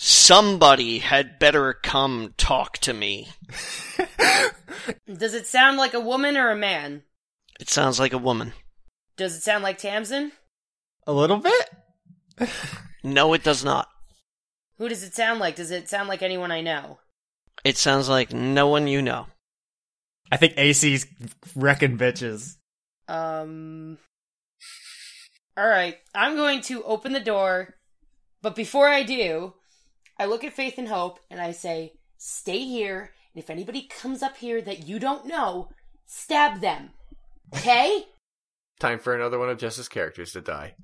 Somebody 0.03 0.97
had 0.97 1.37
better 1.37 1.73
come 1.73 2.33
talk 2.35 2.79
to 2.79 2.91
me. 2.91 3.27
Does 5.05 5.35
it 5.35 5.45
sound 5.45 5.77
like 5.77 5.93
a 5.93 5.99
woman 5.99 6.37
or 6.37 6.49
a 6.49 6.55
man? 6.55 7.03
It 7.59 7.69
sounds 7.69 7.99
like 7.99 8.11
a 8.11 8.17
woman. 8.17 8.53
Does 9.15 9.35
it 9.35 9.43
sound 9.43 9.63
like 9.63 9.77
Tamsin? 9.77 10.31
a 11.05 11.13
little 11.13 11.37
bit. 11.37 12.49
No, 13.03 13.33
it 13.33 13.43
does 13.43 13.63
not. 13.63 13.89
Who 14.77 14.89
does 14.89 15.03
it 15.03 15.13
sound 15.13 15.39
like? 15.39 15.55
Does 15.55 15.71
it 15.71 15.89
sound 15.89 16.09
like 16.09 16.21
anyone 16.23 16.51
I 16.51 16.61
know? 16.61 16.99
It 17.63 17.77
sounds 17.77 18.09
like 18.09 18.33
no 18.33 18.67
one 18.67 18.87
you 18.87 19.01
know. 19.01 19.27
I 20.31 20.37
think 20.37 20.53
AC's 20.57 21.05
wrecking 21.55 21.97
bitches. 21.97 22.57
Um. 23.07 23.97
All 25.57 25.67
right, 25.67 25.97
I'm 26.15 26.35
going 26.35 26.61
to 26.61 26.83
open 26.83 27.13
the 27.13 27.19
door, 27.19 27.75
but 28.41 28.55
before 28.55 28.87
I 28.87 29.03
do, 29.03 29.53
I 30.21 30.25
look 30.25 30.43
at 30.43 30.53
Faith 30.53 30.77
and 30.77 30.87
Hope 30.87 31.19
and 31.31 31.41
I 31.41 31.51
say, 31.51 31.93
"Stay 32.15 32.59
here, 32.59 33.11
and 33.33 33.43
if 33.43 33.49
anybody 33.49 33.81
comes 33.81 34.21
up 34.21 34.37
here 34.37 34.61
that 34.61 34.87
you 34.87 34.99
don't 34.99 35.25
know, 35.25 35.69
stab 36.05 36.61
them." 36.61 36.91
Okay? 37.55 38.05
Time 38.79 38.99
for 38.99 39.15
another 39.15 39.39
one 39.39 39.49
of 39.49 39.57
Jess's 39.57 39.87
characters 39.89 40.33
to 40.33 40.41
die. 40.41 40.75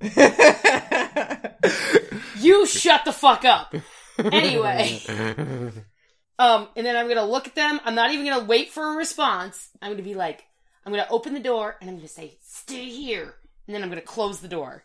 you 2.40 2.66
shut 2.66 3.04
the 3.04 3.12
fuck 3.12 3.44
up. 3.44 3.72
Anyway, 4.18 5.00
um, 6.40 6.66
and 6.74 6.84
then 6.84 6.96
I'm 6.96 7.06
gonna 7.06 7.24
look 7.24 7.46
at 7.46 7.54
them. 7.54 7.78
I'm 7.84 7.94
not 7.94 8.10
even 8.10 8.26
gonna 8.26 8.44
wait 8.44 8.70
for 8.70 8.92
a 8.92 8.96
response. 8.96 9.68
I'm 9.80 9.92
gonna 9.92 10.02
be 10.02 10.16
like, 10.16 10.46
I'm 10.84 10.90
gonna 10.92 11.06
open 11.10 11.32
the 11.32 11.38
door 11.38 11.76
and 11.80 11.88
I'm 11.88 11.94
gonna 11.94 12.08
say, 12.08 12.38
"Stay 12.42 12.86
here," 12.86 13.36
and 13.68 13.76
then 13.76 13.84
I'm 13.84 13.88
gonna 13.88 14.00
close 14.00 14.40
the 14.40 14.48
door. 14.48 14.82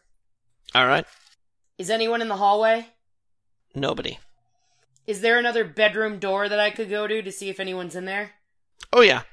All 0.75 0.85
right? 0.85 1.07
Is 1.79 1.89
anyone 1.89 2.21
in 2.21 2.27
the 2.27 2.37
hallway? 2.37 2.85
Nobody. 3.73 4.19
Is 5.05 5.21
there 5.21 5.37
another 5.37 5.63
bedroom 5.65 6.19
door 6.19 6.47
that 6.47 6.59
I 6.59 6.69
could 6.69 6.89
go 6.89 7.07
to 7.07 7.21
to 7.21 7.31
see 7.31 7.49
if 7.49 7.59
anyone's 7.59 7.95
in 7.95 8.05
there? 8.05 8.31
Oh, 8.91 9.01
yeah. 9.01 9.23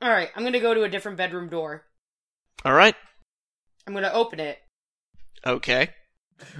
All 0.00 0.10
right, 0.10 0.30
I'm 0.34 0.44
gonna 0.44 0.60
go 0.60 0.74
to 0.74 0.82
a 0.82 0.88
different 0.88 1.16
bedroom 1.18 1.48
door. 1.48 1.84
All 2.64 2.72
right. 2.72 2.94
I'm 3.86 3.94
gonna 3.94 4.10
open 4.12 4.40
it. 4.40 4.58
Okay. 5.46 5.90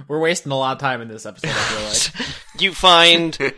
We're 0.07 0.19
wasting 0.19 0.51
a 0.51 0.57
lot 0.57 0.73
of 0.73 0.79
time 0.79 1.01
in 1.01 1.07
this 1.07 1.25
episode. 1.25 1.49
I 1.49 1.53
feel 1.53 2.23
like 2.23 2.29
You 2.61 2.73
find 2.73 3.53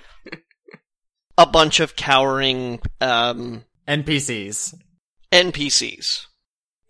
a 1.38 1.46
bunch 1.46 1.80
of 1.80 1.96
cowering 1.96 2.82
um, 3.00 3.64
NPCs. 3.88 4.74
NPCs. 5.32 6.26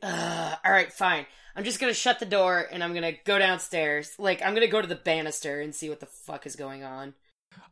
Uh, 0.01 0.55
all 0.63 0.71
right, 0.71 0.91
fine. 0.93 1.25
I'm 1.55 1.63
just 1.63 1.79
gonna 1.79 1.93
shut 1.93 2.19
the 2.19 2.25
door 2.25 2.67
and 2.71 2.83
I'm 2.83 2.93
gonna 2.93 3.13
go 3.25 3.37
downstairs. 3.39 4.13
Like 4.17 4.41
I'm 4.43 4.53
gonna 4.53 4.67
go 4.67 4.81
to 4.81 4.87
the 4.87 4.95
banister 4.95 5.59
and 5.59 5.73
see 5.73 5.89
what 5.89 5.99
the 5.99 6.05
fuck 6.05 6.45
is 6.45 6.55
going 6.55 6.83
on. 6.83 7.15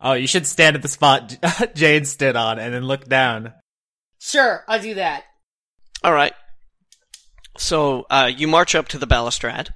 Oh, 0.02 0.13
you 0.13 0.28
should 0.28 0.45
stand 0.45 0.76
at 0.76 0.82
the 0.82 0.88
spot 0.88 1.38
Jade 1.76 2.08
stood 2.08 2.36
on 2.36 2.60
and 2.60 2.74
then 2.74 2.84
look 2.84 3.06
down. 3.06 3.54
Sure, 4.19 4.63
I'll 4.67 4.82
do 4.82 4.95
that. 4.95 5.24
All 6.04 6.13
right. 6.13 6.34
So 7.58 8.06
uh, 8.10 8.30
you 8.36 8.48
march 8.48 8.76
up 8.76 8.88
to 8.89 8.98
the 8.98 9.08
balustrade, 9.08 9.69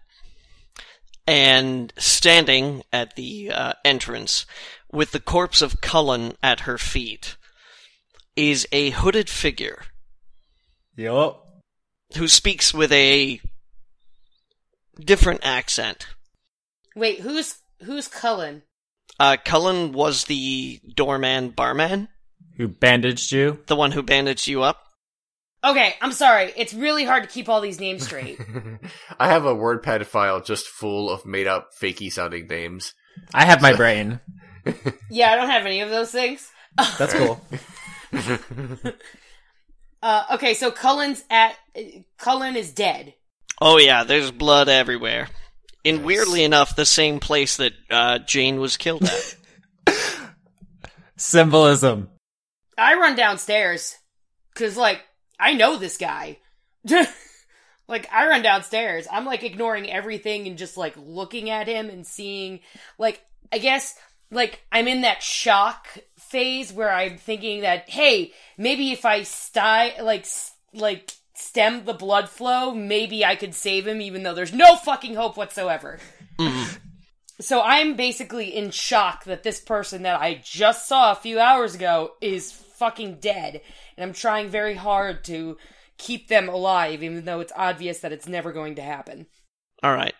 and 1.25 1.93
standing 1.97 2.83
at 2.91 3.15
the 3.15 3.51
uh, 3.51 3.73
entrance, 3.85 4.45
with 4.91 5.11
the 5.11 5.19
corpse 5.19 5.61
of 5.61 5.81
Cullen 5.81 6.33
at 6.43 6.61
her 6.61 6.77
feet, 6.77 7.37
is 8.35 8.67
a 8.71 8.89
hooded 8.89 9.29
figure 9.29 9.83
Yup. 10.95 11.45
who 12.17 12.27
speaks 12.27 12.73
with 12.73 12.91
a 12.91 13.39
different 14.99 15.41
accent. 15.43 16.07
Wait, 16.95 17.21
who's 17.21 17.57
who's 17.83 18.07
Cullen? 18.07 18.63
Uh, 19.19 19.37
Cullen 19.43 19.91
was 19.93 20.25
the 20.25 20.79
doorman 20.95 21.49
barman, 21.51 22.09
Who 22.57 22.67
bandaged 22.67 23.31
you? 23.31 23.59
the 23.67 23.75
one 23.75 23.91
who 23.91 24.03
bandaged 24.03 24.47
you 24.47 24.63
up. 24.63 24.83
Okay, 25.63 25.95
I'm 26.01 26.13
sorry. 26.13 26.53
It's 26.55 26.73
really 26.73 27.03
hard 27.03 27.23
to 27.23 27.29
keep 27.29 27.49
all 27.49 27.59
these 27.59 27.79
names 27.81 28.05
straight. 28.05 28.39
I 29.19 29.27
have 29.27 29.45
a 29.45 29.53
WordPad 29.55 30.05
file 30.05 30.41
just 30.41 30.67
full 30.67 31.09
of 31.09 31.25
made 31.25 31.47
up 31.47 31.71
fakey 31.81 32.11
sounding 32.11 32.47
names. 32.47 32.93
I 33.33 33.43
have 33.43 33.61
my 33.61 33.75
brain. 33.75 34.21
yeah, 35.09 35.31
I 35.31 35.35
don't 35.35 35.49
have 35.49 35.65
any 35.65 35.81
of 35.81 35.89
those 35.89 36.11
things. 36.11 36.49
That's 36.97 37.13
cool. 37.13 37.41
Uh, 40.01 40.23
okay, 40.35 40.53
so 40.53 40.71
Cullen's 40.71 41.25
at 41.29 41.57
Cullen 42.17 42.55
is 42.55 42.71
dead. 42.71 43.15
Oh 43.59 43.77
yeah, 43.77 44.05
there's 44.05 44.31
blood 44.31 44.69
everywhere. 44.69 45.27
In 45.83 46.03
weirdly 46.03 46.43
enough, 46.43 46.75
the 46.75 46.85
same 46.85 47.19
place 47.19 47.57
that 47.57 47.73
uh, 47.89 48.19
Jane 48.19 48.59
was 48.59 48.77
killed 48.77 49.03
at. 49.03 49.35
Symbolism. 51.15 52.09
I 52.77 52.95
run 52.95 53.15
downstairs 53.15 53.95
because, 54.53 54.75
like, 54.77 55.01
I 55.39 55.53
know 55.53 55.77
this 55.77 55.97
guy. 55.97 56.39
like, 57.87 58.07
I 58.11 58.27
run 58.27 58.41
downstairs. 58.41 59.07
I'm 59.11 59.25
like 59.25 59.43
ignoring 59.43 59.89
everything 59.89 60.47
and 60.47 60.57
just 60.57 60.77
like 60.77 60.95
looking 60.97 61.49
at 61.49 61.67
him 61.67 61.89
and 61.89 62.05
seeing, 62.05 62.59
like, 62.97 63.21
I 63.51 63.57
guess, 63.57 63.95
like, 64.31 64.63
I'm 64.71 64.87
in 64.87 65.01
that 65.01 65.23
shock 65.23 65.87
phase 66.17 66.71
where 66.71 66.91
I'm 66.91 67.17
thinking 67.17 67.61
that, 67.61 67.89
hey, 67.89 68.33
maybe 68.57 68.91
if 68.91 69.05
I 69.05 69.23
sti- 69.23 70.01
like, 70.01 70.25
like, 70.73 71.11
stem 71.39 71.85
the 71.85 71.93
blood 71.93 72.29
flow, 72.29 72.73
maybe 72.73 73.23
I 73.23 73.35
could 73.35 73.55
save 73.55 73.87
him, 73.87 74.01
even 74.01 74.23
though 74.23 74.33
there's 74.33 74.53
no 74.53 74.75
fucking 74.75 75.15
hope 75.15 75.37
whatsoever. 75.37 75.99
So 77.39 77.61
I'm 77.61 77.95
basically 77.95 78.53
in 78.55 78.71
shock 78.71 79.23
that 79.23 79.43
this 79.43 79.61
person 79.61 80.03
that 80.03 80.19
I 80.19 80.41
just 80.43 80.87
saw 80.87 81.11
a 81.11 81.15
few 81.15 81.39
hours 81.39 81.73
ago 81.73 82.11
is 82.19 82.51
fucking 82.51 83.19
dead. 83.21 83.61
And 83.95 84.03
I'm 84.03 84.13
trying 84.13 84.49
very 84.49 84.75
hard 84.75 85.23
to 85.25 85.57
keep 85.97 86.27
them 86.27 86.49
alive, 86.49 87.01
even 87.01 87.23
though 87.23 87.39
it's 87.39 87.53
obvious 87.55 87.99
that 87.99 88.11
it's 88.11 88.27
never 88.27 88.51
going 88.51 88.75
to 88.75 88.81
happen. 88.81 89.27
All 89.81 89.93
right. 89.93 90.15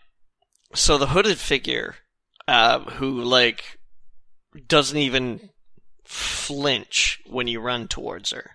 So 0.73 0.97
the 0.97 1.07
hooded 1.07 1.37
figure, 1.37 1.95
uh, 2.47 2.79
who 2.79 3.21
like 3.21 3.77
doesn't 4.67 4.97
even 4.97 5.49
flinch 6.05 7.21
when 7.27 7.47
you 7.47 7.59
run 7.59 7.89
towards 7.89 8.31
her, 8.31 8.51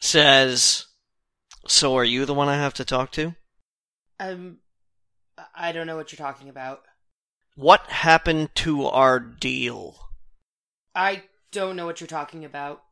says, 0.00 0.86
"So 1.68 1.96
are 1.96 2.04
you 2.04 2.24
the 2.24 2.34
one 2.34 2.48
I 2.48 2.56
have 2.56 2.74
to 2.74 2.84
talk 2.84 3.12
to? 3.12 3.34
Um, 4.20 4.58
I 5.54 5.72
don't 5.72 5.86
know 5.86 5.96
what 5.96 6.12
you're 6.12 6.24
talking 6.24 6.48
about. 6.48 6.82
What 7.56 7.86
happened 7.88 8.54
to 8.56 8.86
our 8.86 9.18
deal?" 9.18 9.96
I 10.94 11.24
don't 11.52 11.76
know 11.76 11.86
what 11.86 12.00
you're 12.00 12.08
talking 12.08 12.44
about. 12.44 12.82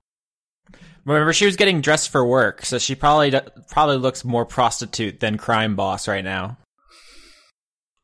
Remember, 1.05 1.33
she 1.33 1.47
was 1.47 1.57
getting 1.57 1.81
dressed 1.81 2.11
for 2.11 2.25
work, 2.25 2.65
so 2.65 2.79
she 2.79 2.95
probably 2.95 3.33
probably 3.71 3.97
looks 3.97 4.25
more 4.25 4.47
prostitute 4.47 5.21
than 5.21 5.37
crime 5.37 5.77
boss 5.77 6.09
right 6.09 6.25
now. 6.25 6.59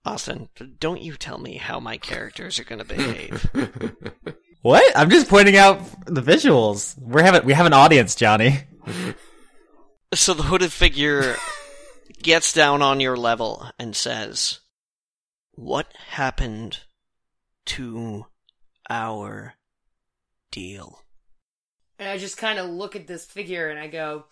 Austin, 0.04 0.48
don't 0.80 1.02
you 1.02 1.16
tell 1.16 1.38
me 1.38 1.56
how 1.56 1.80
my 1.80 1.96
characters 1.98 2.58
are 2.58 2.64
going 2.64 2.78
to 2.78 2.84
behave. 2.84 3.50
What? 4.62 4.96
I'm 4.96 5.10
just 5.10 5.28
pointing 5.28 5.56
out 5.56 5.80
the 6.06 6.20
visuals. 6.20 7.00
We 7.00 7.22
have 7.22 7.44
we 7.44 7.52
have 7.52 7.66
an 7.66 7.72
audience, 7.72 8.14
Johnny. 8.14 8.58
so 10.14 10.34
the 10.34 10.44
hooded 10.44 10.72
figure 10.72 11.36
gets 12.22 12.52
down 12.52 12.82
on 12.82 13.00
your 13.00 13.16
level 13.16 13.70
and 13.78 13.94
says, 13.94 14.60
What 15.54 15.92
happened 16.10 16.80
to 17.66 18.26
our 18.88 19.54
deal? 20.50 21.02
And 21.98 22.08
I 22.08 22.16
just 22.18 22.36
kind 22.36 22.58
of 22.58 22.70
look 22.70 22.94
at 22.96 23.06
this 23.06 23.26
figure 23.26 23.68
and 23.68 23.78
I 23.78 23.88
go, 23.88 24.24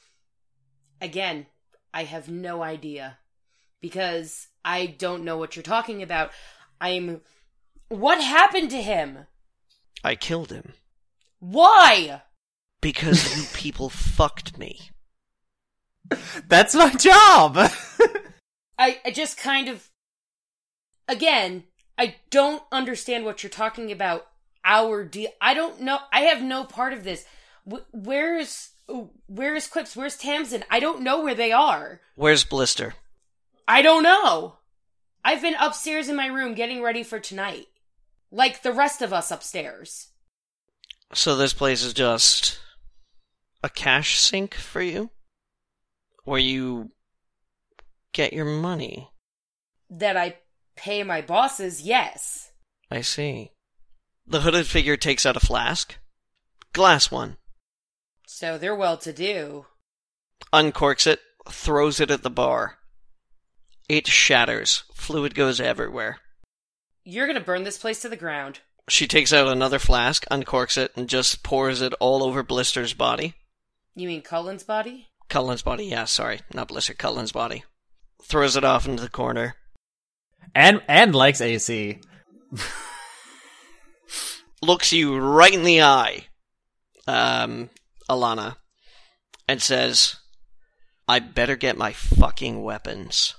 again, 1.01 1.47
I 1.93 2.05
have 2.05 2.29
no 2.29 2.63
idea. 2.63 3.19
Because 3.81 4.49
I 4.65 4.87
don't 4.87 5.25
know 5.25 5.37
what 5.37 5.55
you're 5.55 5.63
talking 5.63 6.03
about. 6.03 6.31
I'm. 6.81 7.21
What 7.89 8.21
happened 8.21 8.71
to 8.71 8.83
him? 8.83 9.27
I 10.03 10.15
killed 10.15 10.51
him 10.51 10.73
Why? 11.39 12.23
because 12.81 13.37
you 13.37 13.45
people 13.59 13.89
fucked 13.89 14.59
me. 14.59 14.91
That's 16.49 16.75
my 16.75 16.91
job. 16.91 17.57
I, 18.79 19.01
I 19.05 19.11
just 19.13 19.37
kind 19.39 19.69
of. 19.69 19.89
Again, 21.09 21.65
I 21.97 22.17
don't 22.31 22.63
understand 22.73 23.25
what 23.25 23.43
you're 23.43 23.51
talking 23.51 23.93
about. 23.93 24.27
Our 24.65 25.05
deal. 25.05 25.31
I 25.41 25.55
don't 25.55 25.81
know. 25.81 25.99
I 26.13 26.23
have 26.23 26.43
no 26.43 26.65
part 26.65 26.93
of 26.93 27.05
this. 27.05 27.25
Wh- 27.71 27.87
Where's. 27.93 28.71
Where's 29.27 29.67
Quips? 29.67 29.97
Where's 29.97 30.17
Tamsin? 30.17 30.65
I 30.71 30.79
don't 30.81 31.03
know 31.03 31.23
where 31.23 31.35
they 31.35 31.53
are. 31.53 32.01
Where's 32.15 32.45
Blister? 32.45 32.95
I 33.67 33.83
don't 33.83 34.05
know. 34.05 34.59
I've 35.25 35.43
been 35.43 35.57
upstairs 35.59 36.09
in 36.09 36.15
my 36.15 36.27
room 36.27 36.55
getting 36.55 36.83
ready 36.83 37.03
for 37.03 37.19
tonight. 37.19 37.67
Like 38.31 38.63
the 38.63 38.73
rest 38.73 39.03
of 39.03 39.13
us 39.13 39.33
upstairs. 39.33 40.09
So 41.15 41.37
this 41.37 41.53
place 41.53 41.83
is 41.83 41.93
just 41.95 42.61
a 43.63 43.69
cash 43.69 44.21
sink 44.21 44.55
for 44.55 44.81
you? 44.81 45.11
Where 46.27 46.41
you 46.41 46.91
get 48.13 48.33
your 48.33 48.45
money? 48.45 49.11
That 49.89 50.17
I 50.17 50.39
pay 50.75 51.05
my 51.05 51.21
bosses, 51.23 51.83
yes. 51.83 52.51
I 52.91 53.03
see. 53.03 53.53
The 54.27 54.41
hooded 54.41 54.67
figure 54.67 54.97
takes 54.97 55.25
out 55.25 55.37
a 55.37 55.41
flask. 55.41 55.97
Glass 56.73 57.13
one. 57.13 57.37
So 58.27 58.59
they're 58.59 58.75
well 58.75 58.97
to 58.99 59.13
do. 59.13 59.67
uncorks 60.53 61.07
it, 61.07 61.21
throws 61.49 62.01
it 62.01 62.11
at 62.11 62.25
the 62.25 62.31
bar. 62.31 62.79
It 63.89 64.09
shatters. 64.09 64.83
Fluid 64.95 65.37
goes 65.37 65.61
everywhere. 65.61 66.19
You're 67.05 67.29
gonna 67.29 67.39
burn 67.41 67.63
this 67.63 67.79
place 67.79 68.01
to 68.03 68.09
the 68.09 68.17
ground. 68.17 68.59
She 68.89 69.07
takes 69.07 69.33
out 69.33 69.47
another 69.47 69.79
flask, 69.79 70.25
uncorks 70.29 70.77
it, 70.77 70.91
and 70.97 71.09
just 71.09 71.45
pours 71.45 71.81
it 71.81 71.95
all 72.01 72.25
over 72.25 72.43
Blister's 72.43 72.95
body. 72.95 73.35
You 73.95 74.09
mean 74.09 74.23
Cullen's 74.23 74.65
body? 74.65 75.07
Cullen's 75.29 75.63
body, 75.63 75.87
yeah, 75.87 76.05
sorry, 76.05 76.41
not 76.53 76.69
Blister, 76.69 76.95
Cullen's 76.95 77.33
body. 77.33 77.65
Throws 78.23 78.57
it 78.57 78.65
off 78.65 78.87
into 78.87 79.03
the 79.03 79.09
corner. 79.09 79.57
and 80.55 80.83
and 80.89 81.15
likes 81.15 81.41
AC. 81.41 82.01
Looks 84.63 84.93
you 84.93 85.19
right 85.19 85.53
in 85.53 85.65
the 85.65 85.83
eye, 85.83 86.27
um, 87.07 87.71
Alana, 88.09 88.57
and 89.47 89.61
says, 89.61 90.17
I 91.07 91.19
better 91.19 91.57
get 91.57 91.77
my 91.77 91.93
fucking 91.93 92.63
weapons, 92.63 93.35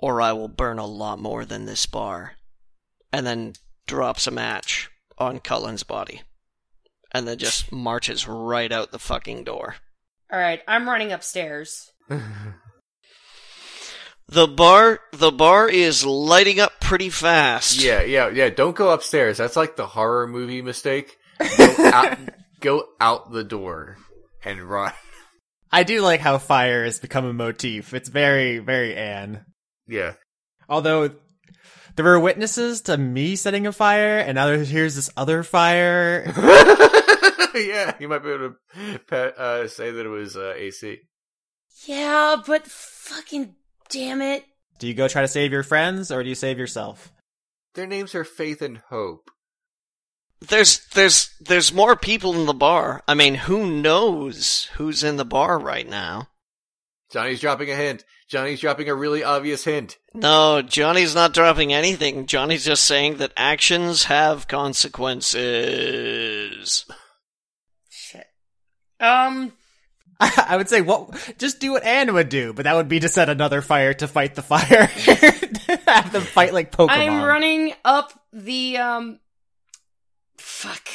or 0.00 0.20
I 0.20 0.32
will 0.32 0.48
burn 0.48 0.78
a 0.78 0.86
lot 0.86 1.18
more 1.20 1.44
than 1.44 1.66
this 1.66 1.86
bar. 1.86 2.32
And 3.12 3.26
then 3.26 3.54
drops 3.86 4.26
a 4.26 4.30
match 4.30 4.88
on 5.18 5.40
Cullen's 5.40 5.82
body. 5.82 6.22
And 7.12 7.26
then 7.26 7.38
just 7.38 7.72
marches 7.72 8.26
right 8.28 8.70
out 8.70 8.92
the 8.92 8.98
fucking 9.00 9.44
door. 9.44 9.76
Alright, 10.32 10.60
I'm 10.68 10.88
running 10.88 11.12
upstairs. 11.12 11.90
The 14.30 14.46
bar, 14.46 15.00
the 15.12 15.32
bar 15.32 15.68
is 15.68 16.06
lighting 16.06 16.60
up 16.60 16.78
pretty 16.78 17.10
fast. 17.10 17.82
Yeah, 17.82 18.02
yeah, 18.02 18.28
yeah. 18.28 18.48
Don't 18.48 18.76
go 18.76 18.90
upstairs. 18.90 19.38
That's 19.38 19.56
like 19.56 19.74
the 19.74 19.88
horror 19.88 20.28
movie 20.28 20.62
mistake. 20.62 21.16
Go 21.58 21.74
out, 21.92 22.18
go 22.60 22.84
out 23.00 23.32
the 23.32 23.42
door 23.42 23.96
and 24.44 24.62
run. 24.62 24.92
I 25.72 25.82
do 25.82 26.00
like 26.00 26.20
how 26.20 26.38
fire 26.38 26.84
has 26.84 27.00
become 27.00 27.24
a 27.24 27.32
motif. 27.32 27.92
It's 27.92 28.08
very 28.08 28.58
very 28.58 28.94
Anne. 28.94 29.44
Yeah. 29.88 30.14
Although 30.68 31.10
there 31.96 32.04
were 32.04 32.20
witnesses 32.20 32.82
to 32.82 32.96
me 32.96 33.34
setting 33.34 33.66
a 33.66 33.72
fire, 33.72 34.18
and 34.18 34.36
now 34.36 34.46
there's, 34.46 34.68
here's 34.68 34.94
this 34.94 35.10
other 35.16 35.42
fire. 35.42 36.32
yeah, 37.54 37.94
you 37.98 38.08
might 38.08 38.22
be 38.22 38.30
able 38.30 38.54
to 39.08 39.40
uh, 39.40 39.68
say 39.68 39.90
that 39.90 40.06
it 40.06 40.08
was 40.08 40.36
uh, 40.36 40.54
AC. 40.56 40.98
Yeah, 41.86 42.36
but 42.46 42.66
fucking 42.66 43.54
damn 43.88 44.20
it. 44.20 44.44
Do 44.78 44.86
you 44.86 44.94
go 44.94 45.08
try 45.08 45.22
to 45.22 45.28
save 45.28 45.52
your 45.52 45.62
friends, 45.62 46.10
or 46.10 46.22
do 46.22 46.28
you 46.28 46.34
save 46.34 46.58
yourself? 46.58 47.12
Their 47.74 47.86
names 47.86 48.14
are 48.14 48.24
Faith 48.24 48.62
and 48.62 48.78
Hope. 48.88 49.30
There's 50.40 50.86
there's 50.94 51.34
there's 51.40 51.72
more 51.72 51.96
people 51.96 52.34
in 52.34 52.46
the 52.46 52.54
bar. 52.54 53.02
I 53.06 53.14
mean, 53.14 53.34
who 53.34 53.70
knows 53.70 54.64
who's 54.76 55.04
in 55.04 55.16
the 55.16 55.24
bar 55.24 55.58
right 55.58 55.88
now? 55.88 56.28
Johnny's 57.10 57.40
dropping 57.40 57.70
a 57.70 57.74
hint. 57.74 58.04
Johnny's 58.28 58.60
dropping 58.60 58.88
a 58.88 58.94
really 58.94 59.24
obvious 59.24 59.64
hint. 59.64 59.98
No, 60.14 60.62
Johnny's 60.62 61.14
not 61.14 61.34
dropping 61.34 61.72
anything. 61.72 62.26
Johnny's 62.26 62.64
just 62.64 62.84
saying 62.84 63.16
that 63.16 63.32
actions 63.36 64.04
have 64.04 64.48
consequences. 64.48 66.84
Um, 69.00 69.52
I 70.20 70.56
would 70.56 70.68
say 70.68 70.82
what 70.82 71.34
just 71.38 71.60
do 71.60 71.72
what 71.72 71.82
Anne 71.82 72.12
would 72.12 72.28
do, 72.28 72.52
but 72.52 72.64
that 72.64 72.76
would 72.76 72.88
be 72.88 73.00
to 73.00 73.08
set 73.08 73.30
another 73.30 73.62
fire 73.62 73.94
to 73.94 74.06
fight 74.06 74.34
the 74.34 74.42
fire. 74.42 74.84
Have 75.86 76.12
them 76.12 76.22
fight 76.22 76.52
like 76.52 76.72
Pokemon. 76.72 76.90
I'm 76.90 77.22
running 77.22 77.72
up 77.84 78.12
the 78.32 78.76
um 78.76 79.18
fuck. 80.36 80.88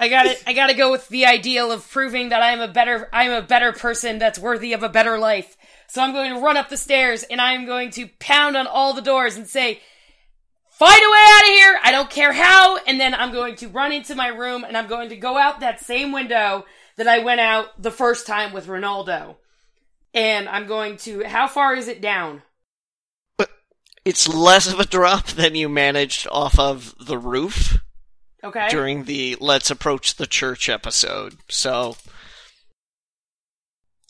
I 0.00 0.08
got 0.08 0.24
to 0.24 0.48
I 0.48 0.52
got 0.52 0.68
to 0.68 0.74
go 0.74 0.90
with 0.90 1.08
the 1.08 1.26
ideal 1.26 1.70
of 1.70 1.88
proving 1.88 2.30
that 2.30 2.42
I'm 2.42 2.60
a 2.60 2.68
better 2.68 3.08
I'm 3.12 3.30
a 3.30 3.42
better 3.42 3.72
person 3.72 4.18
that's 4.18 4.38
worthy 4.38 4.72
of 4.72 4.82
a 4.82 4.88
better 4.88 5.18
life. 5.18 5.56
So 5.86 6.02
I'm 6.02 6.12
going 6.12 6.34
to 6.34 6.40
run 6.40 6.56
up 6.56 6.68
the 6.68 6.76
stairs 6.76 7.22
and 7.22 7.40
I'm 7.40 7.66
going 7.66 7.90
to 7.92 8.08
pound 8.18 8.56
on 8.56 8.66
all 8.66 8.94
the 8.94 9.02
doors 9.02 9.36
and 9.36 9.46
say 9.46 9.80
Find 10.70 11.02
a 11.02 11.10
way 11.10 11.24
out 11.26 11.42
of 11.42 11.48
here! 11.48 11.80
I 11.82 11.90
don't 11.90 12.08
care 12.08 12.32
how! 12.32 12.76
And 12.76 13.00
then 13.00 13.12
I'm 13.12 13.32
going 13.32 13.56
to 13.56 13.68
run 13.68 13.90
into 13.90 14.14
my 14.14 14.28
room 14.28 14.62
and 14.62 14.76
I'm 14.76 14.86
going 14.86 15.08
to 15.08 15.16
go 15.16 15.36
out 15.36 15.58
that 15.58 15.80
same 15.80 16.12
window 16.12 16.66
that 16.98 17.08
I 17.08 17.20
went 17.20 17.40
out 17.40 17.80
the 17.80 17.90
first 17.90 18.26
time 18.26 18.52
with 18.52 18.66
Ronaldo. 18.66 19.36
And 20.12 20.48
I'm 20.48 20.66
going 20.66 20.96
to 20.98 21.24
how 21.24 21.48
far 21.48 21.74
is 21.74 21.88
it 21.88 22.00
down? 22.00 22.42
It's 24.04 24.28
less 24.28 24.72
of 24.72 24.80
a 24.80 24.86
drop 24.86 25.26
than 25.26 25.54
you 25.54 25.68
managed 25.68 26.26
off 26.30 26.58
of 26.58 26.94
the 27.00 27.18
roof. 27.18 27.78
Okay. 28.44 28.68
during 28.68 29.04
the 29.04 29.36
Let's 29.40 29.68
Approach 29.68 30.14
the 30.14 30.26
Church 30.26 30.68
episode. 30.68 31.36
So 31.48 31.96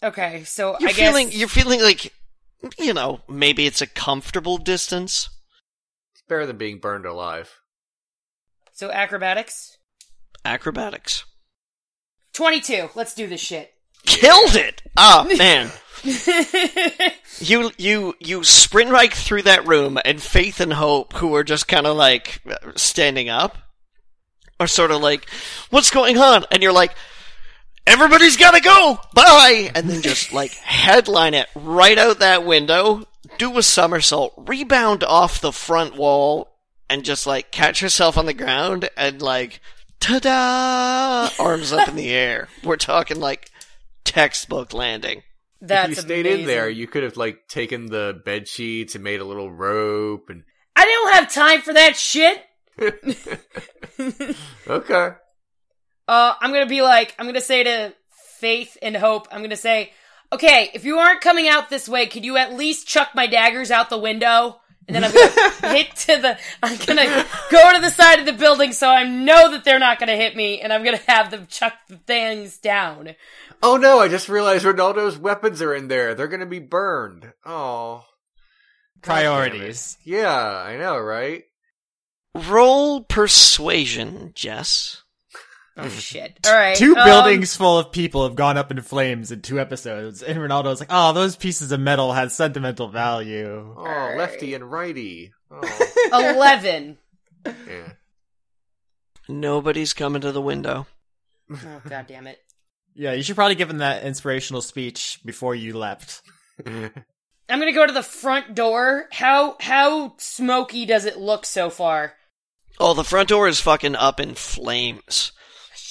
Okay, 0.02 0.44
so 0.44 0.76
you're 0.78 0.90
I 0.90 0.92
guess 0.92 1.08
feeling 1.08 1.28
you're 1.32 1.48
feeling 1.48 1.80
like 1.80 2.12
you 2.78 2.92
know, 2.92 3.20
maybe 3.28 3.66
it's 3.66 3.80
a 3.80 3.86
comfortable 3.86 4.58
distance. 4.58 5.30
It's 6.12 6.22
better 6.28 6.46
than 6.46 6.58
being 6.58 6.78
burned 6.78 7.06
alive. 7.06 7.58
so 8.72 8.90
acrobatics. 8.90 9.78
Acrobatics. 10.44 11.24
Twenty-two. 12.38 12.90
Let's 12.94 13.14
do 13.14 13.26
this 13.26 13.40
shit. 13.40 13.74
Killed 14.06 14.54
it! 14.54 14.80
Oh 14.96 15.28
man. 15.38 15.72
You 17.40 17.72
you 17.76 18.14
you 18.20 18.44
sprint 18.44 18.92
right 18.92 19.12
through 19.12 19.42
that 19.42 19.66
room, 19.66 19.98
and 20.04 20.22
Faith 20.22 20.60
and 20.60 20.72
Hope, 20.72 21.14
who 21.14 21.34
are 21.34 21.42
just 21.42 21.66
kind 21.66 21.84
of 21.84 21.96
like 21.96 22.40
uh, 22.48 22.54
standing 22.76 23.28
up, 23.28 23.58
are 24.60 24.68
sort 24.68 24.92
of 24.92 25.02
like, 25.02 25.28
"What's 25.70 25.90
going 25.90 26.16
on?" 26.16 26.44
And 26.52 26.62
you're 26.62 26.70
like, 26.70 26.94
"Everybody's 27.88 28.36
gotta 28.36 28.60
go, 28.60 29.00
bye!" 29.14 29.72
And 29.74 29.90
then 29.90 30.00
just 30.00 30.32
like 30.32 30.52
headline 30.52 31.34
it 31.34 31.48
right 31.56 31.98
out 31.98 32.20
that 32.20 32.46
window, 32.46 33.04
do 33.38 33.58
a 33.58 33.64
somersault, 33.64 34.34
rebound 34.36 35.02
off 35.02 35.40
the 35.40 35.50
front 35.50 35.96
wall, 35.96 36.56
and 36.88 37.04
just 37.04 37.26
like 37.26 37.50
catch 37.50 37.82
yourself 37.82 38.16
on 38.16 38.26
the 38.26 38.32
ground 38.32 38.88
and 38.96 39.20
like, 39.20 39.60
ta-da! 40.00 41.30
Arms 41.42 41.72
up 41.72 41.88
in 41.88 41.96
the 41.96 42.10
air. 42.10 42.48
We're 42.64 42.76
talking 42.76 43.20
like 43.20 43.50
textbook 44.04 44.72
landing. 44.72 45.22
That's 45.60 45.90
if 45.90 45.96
you 45.96 46.02
stayed 46.02 46.26
amazing. 46.26 46.40
in 46.40 46.46
there, 46.46 46.68
you 46.68 46.86
could 46.86 47.02
have 47.02 47.16
like 47.16 47.48
taken 47.48 47.86
the 47.86 48.20
bed 48.24 48.46
sheets 48.48 48.94
and 48.94 49.02
made 49.02 49.20
a 49.20 49.24
little 49.24 49.50
rope 49.50 50.30
and 50.30 50.44
I 50.76 50.84
don't 50.84 51.14
have 51.14 51.32
time 51.32 51.60
for 51.62 51.74
that 51.74 51.96
shit. 51.96 52.44
okay. 54.68 55.10
Uh, 56.06 56.34
I'm 56.40 56.52
gonna 56.52 56.66
be 56.66 56.82
like, 56.82 57.14
I'm 57.18 57.26
gonna 57.26 57.40
say 57.40 57.64
to 57.64 57.92
Faith 58.38 58.78
and 58.80 58.96
Hope, 58.96 59.26
I'm 59.32 59.42
gonna 59.42 59.56
say, 59.56 59.92
okay, 60.32 60.70
if 60.72 60.84
you 60.84 60.98
aren't 60.98 61.20
coming 61.20 61.48
out 61.48 61.68
this 61.68 61.88
way, 61.88 62.06
could 62.06 62.24
you 62.24 62.36
at 62.36 62.54
least 62.54 62.86
chuck 62.86 63.10
my 63.14 63.26
daggers 63.26 63.72
out 63.72 63.90
the 63.90 63.98
window? 63.98 64.60
And 64.88 64.96
then 64.96 65.04
I'm 65.04 65.12
gonna 65.12 65.74
hit 65.74 65.94
to 65.96 66.16
the, 66.16 66.38
I'm 66.62 66.78
gonna 66.78 67.26
go 67.50 67.74
to 67.74 67.80
the 67.80 67.90
side 67.90 68.18
of 68.20 68.26
the 68.26 68.32
building 68.32 68.72
so 68.72 68.88
I 68.88 69.04
know 69.04 69.50
that 69.50 69.62
they're 69.64 69.78
not 69.78 70.00
gonna 70.00 70.16
hit 70.16 70.34
me, 70.34 70.60
and 70.60 70.72
I'm 70.72 70.82
gonna 70.82 71.00
have 71.06 71.30
them 71.30 71.46
chuck 71.46 71.74
the 71.88 71.98
things 71.98 72.58
down. 72.58 73.14
Oh 73.62 73.76
no, 73.76 74.00
I 74.00 74.08
just 74.08 74.28
realized 74.28 74.64
Ronaldo's 74.64 75.18
weapons 75.18 75.60
are 75.60 75.74
in 75.74 75.88
there. 75.88 76.14
They're 76.14 76.26
gonna 76.26 76.46
be 76.46 76.58
burned. 76.58 77.32
Oh. 77.44 78.04
Priorities. 79.02 79.96
Yeah, 80.04 80.34
I 80.34 80.76
know, 80.76 80.98
right? 80.98 81.44
Roll 82.34 83.02
persuasion, 83.02 84.32
Jess. 84.34 85.02
Oh 85.80 85.88
shit. 85.88 86.38
Alright. 86.46 86.76
Two 86.76 86.96
um, 86.96 87.04
buildings 87.06 87.54
full 87.54 87.78
of 87.78 87.92
people 87.92 88.24
have 88.26 88.34
gone 88.34 88.56
up 88.58 88.70
in 88.72 88.80
flames 88.82 89.30
in 89.30 89.42
two 89.42 89.60
episodes, 89.60 90.22
and 90.22 90.38
Ronaldo's 90.38 90.80
like, 90.80 90.88
"Oh, 90.90 91.12
those 91.12 91.36
pieces 91.36 91.70
of 91.70 91.78
metal 91.80 92.12
had 92.12 92.32
sentimental 92.32 92.88
value." 92.88 93.74
Oh, 93.76 93.80
Alright. 93.80 94.18
lefty 94.18 94.54
and 94.54 94.70
righty. 94.70 95.32
Oh, 95.50 95.60
11. 96.34 96.98
yeah. 97.46 97.92
Nobody's 99.28 99.92
coming 99.92 100.22
to 100.22 100.32
the 100.32 100.40
window. 100.42 100.86
Oh, 101.50 101.82
god 101.88 102.06
damn 102.08 102.26
it. 102.26 102.38
Yeah, 102.94 103.12
you 103.12 103.22
should 103.22 103.36
probably 103.36 103.54
give 103.54 103.70
him 103.70 103.78
that 103.78 104.02
inspirational 104.04 104.62
speech 104.62 105.20
before 105.24 105.54
you 105.54 105.76
left. 105.78 106.22
I'm 106.66 106.90
gonna 107.48 107.72
go 107.72 107.86
to 107.86 107.92
the 107.92 108.02
front 108.02 108.54
door. 108.54 109.06
How, 109.12 109.56
how 109.60 110.14
smoky 110.18 110.84
does 110.86 111.04
it 111.04 111.16
look 111.18 111.46
so 111.46 111.70
far? 111.70 112.14
Oh, 112.80 112.94
the 112.94 113.04
front 113.04 113.28
door 113.28 113.48
is 113.48 113.60
fucking 113.60 113.96
up 113.96 114.18
in 114.20 114.34
flames. 114.34 115.32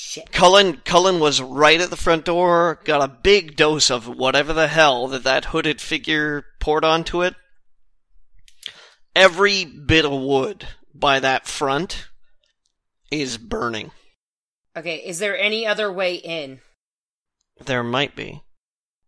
Shit. 0.08 0.32
Cullen, 0.32 0.78
Cullen 0.86 1.20
was 1.20 1.42
right 1.42 1.82
at 1.82 1.90
the 1.90 1.98
front 1.98 2.24
door, 2.24 2.80
got 2.86 3.04
a 3.04 3.14
big 3.14 3.58
dose 3.58 3.92
of 3.92 4.08
whatever 4.08 4.54
the 4.54 4.70
hell 4.70 5.10
that 5.10 5.26
that 5.26 5.46
hooded 5.46 5.82
figure 5.82 6.46
poured 6.62 6.86
onto 6.86 7.24
it. 7.24 7.36
Every 9.14 9.66
bit 9.66 10.06
of 10.06 10.14
wood 10.14 10.66
by 10.96 11.20
that 11.20 11.46
front 11.46 12.08
is 13.12 13.38
burning. 13.38 13.92
Okay, 14.78 14.96
is 14.96 15.20
there 15.20 15.38
any 15.38 15.68
other 15.68 15.92
way 15.92 16.16
in? 16.16 16.62
There 17.66 17.84
might 17.84 18.16
be. 18.16 18.44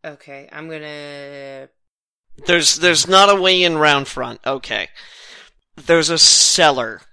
Okay, 0.04 0.50
I'm 0.52 0.70
gonna. 0.70 1.70
There's 2.46 2.76
there's 2.76 3.08
not 3.08 3.30
a 3.30 3.40
way 3.40 3.64
in 3.64 3.78
round 3.78 4.10
front. 4.10 4.42
Okay. 4.46 4.90
There's 5.78 6.10
a 6.10 6.18
cellar. 6.18 7.04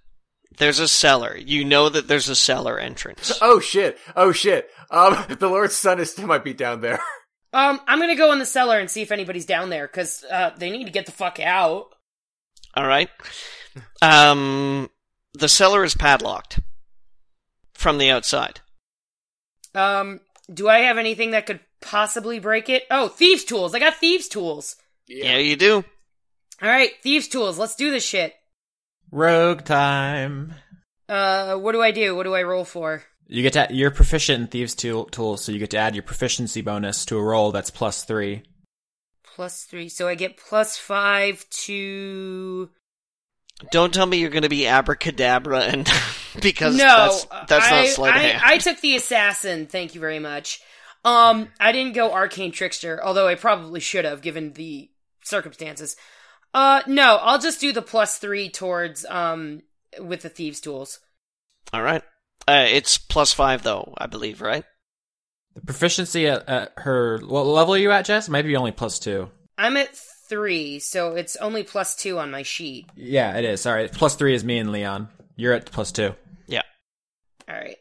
There's 0.59 0.79
a 0.79 0.89
cellar. 0.89 1.37
You 1.37 1.65
know 1.65 1.89
that 1.89 2.09
there's 2.09 2.29
a 2.29 2.35
cellar 2.35 2.79
entrance. 2.79 3.39
Oh 3.43 3.61
shit! 3.61 3.99
Oh 4.15 4.33
shit! 4.33 4.71
Um, 4.91 5.25
the 5.39 5.49
Lord's 5.49 5.77
son 5.77 6.01
is 6.01 6.11
still 6.11 6.27
might 6.27 6.45
be 6.45 6.55
down 6.55 6.81
there. 6.81 7.01
Um, 7.53 7.81
I'm 7.87 8.01
gonna 8.01 8.17
go 8.17 8.33
in 8.33 8.39
the 8.39 8.45
cellar 8.45 8.79
and 8.79 8.91
see 8.91 9.01
if 9.01 9.11
anybody's 9.11 9.47
down 9.47 9.71
there, 9.71 9.87
because, 9.87 10.23
uh, 10.31 10.51
they 10.59 10.69
need 10.69 10.85
to 10.85 10.91
get 10.91 11.07
the 11.07 11.13
fuck 11.13 11.41
out. 11.41 11.87
All 12.75 12.87
right. 12.87 13.09
Um, 14.03 14.91
the 15.33 15.49
cellar 15.49 15.83
is 15.83 15.95
padlocked 15.95 16.61
from 17.73 17.97
the 17.97 18.11
outside. 18.11 18.61
Um, 19.75 20.21
do 20.53 20.69
I 20.69 20.81
have 20.81 20.99
anything 20.99 21.31
that 21.31 21.47
could 21.47 21.61
possibly 21.81 22.41
break 22.41 22.69
it? 22.69 22.83
Oh, 22.91 23.09
thieves' 23.09 23.45
tools! 23.45 23.75
I 23.75 23.79
got 23.79 23.95
thieves' 23.95 24.29
tools! 24.29 24.77
Yeah, 25.07 25.39
you 25.39 25.57
do. 25.57 25.83
Alright, 26.63 26.91
thieves' 27.03 27.29
tools, 27.29 27.59
let's 27.59 27.77
do 27.77 27.91
this 27.91 28.05
shit. 28.05 28.35
Rogue 29.11 29.65
time. 29.65 30.55
Uh, 31.09 31.57
what 31.57 31.73
do 31.73 31.83
I 31.83 31.91
do? 31.91 32.17
What 32.17 32.25
do 32.25 32.35
I 32.35 32.43
roll 32.43 32.65
for? 32.65 33.03
You 33.29 33.43
get 33.43 33.55
to 33.55 33.69
you're 33.71 33.91
proficient 33.91 34.41
in 34.41 34.47
thieves 34.47 34.75
tool 34.75 35.07
tools, 35.07 35.45
so 35.45 35.53
you 35.53 35.59
get 35.59 35.71
to 35.71 35.79
add 35.79 35.95
your 35.95 36.03
proficiency 36.03 36.61
bonus 36.61 37.05
to 37.07 37.19
a 37.19 37.23
roll 37.23 37.53
that's 37.53 37.71
plus 37.71 38.05
three. 38.05 38.43
Plus 39.35 39.65
three, 39.65 39.89
so 39.89 40.09
I 40.09 40.15
get 40.15 40.37
plus 40.37 40.77
five 40.77 41.45
to. 41.51 42.71
Don't 43.73 43.93
tell 43.93 44.07
me 44.07 44.19
you're 44.19 44.31
going 44.31 44.43
to 44.43 44.49
be 44.49 44.67
abracadabra 44.67 45.61
and 45.61 45.91
because 46.43 46.77
no, 46.77 46.85
that's 46.85 47.25
that's 47.49 47.67
I, 47.67 47.71
not 47.71 47.89
sleight 47.89 48.15
of 48.15 48.21
I, 48.21 48.25
hand. 48.25 48.43
I 48.45 48.59
took 48.59 48.81
the 48.81 48.97
assassin. 48.97 49.67
Thank 49.67 49.95
you 49.95 50.01
very 50.01 50.19
much. 50.19 50.61
Um, 51.05 51.49
I 51.61 51.73
didn't 51.73 51.95
go 51.95 52.13
arcane 52.13 52.53
trickster, 52.53 53.03
although 53.03 53.29
I 53.29 53.35
probably 53.37 53.81
should 53.81 54.05
have 54.05 54.23
given 54.23 54.53
the 54.53 54.91
circumstances. 55.23 55.97
Uh, 56.57 56.81
no, 56.87 57.19
I'll 57.21 57.39
just 57.39 57.61
do 57.61 57.71
the 57.71 57.83
plus 57.83 58.17
three 58.17 58.49
towards 58.49 59.05
um 59.05 59.61
with 60.01 60.23
the 60.23 60.31
thieves' 60.31 60.59
tools. 60.59 61.01
All 61.71 61.83
right. 61.83 62.03
Uh, 62.49 62.65
it's 62.67 62.97
plus 62.97 63.35
five 63.35 63.63
though, 63.63 63.93
I 63.99 64.07
believe, 64.07 64.41
right? 64.41 64.65
The 65.55 65.61
proficiency 65.61 66.27
at, 66.27 66.49
at 66.49 66.73
her 66.79 67.19
what 67.19 67.45
level 67.45 67.75
are 67.75 67.79
you 67.79 67.91
at, 67.91 68.07
Jess? 68.07 68.29
It 68.29 68.31
might 68.31 68.47
be 68.47 68.57
only 68.57 68.73
plus 68.73 68.99
two. 68.99 69.31
I'm 69.59 69.77
at 69.77 69.95
three, 70.31 70.79
so 70.79 71.15
it's 71.15 71.37
only 71.37 71.63
plus 71.63 71.95
two 71.95 72.19
on 72.19 72.31
my 72.31 72.43
sheet. 72.43 72.87
Yeah, 72.97 73.37
it 73.37 73.45
is. 73.45 73.61
Sorry, 73.61 73.87
plus 73.89 74.17
three 74.17 74.35
is 74.35 74.43
me 74.43 74.57
and 74.57 74.73
Leon. 74.73 75.11
You're 75.37 75.53
at 75.53 75.71
plus 75.71 75.93
two. 75.93 76.15
Yeah. 76.47 76.63
All 77.47 77.55
right. 77.55 77.77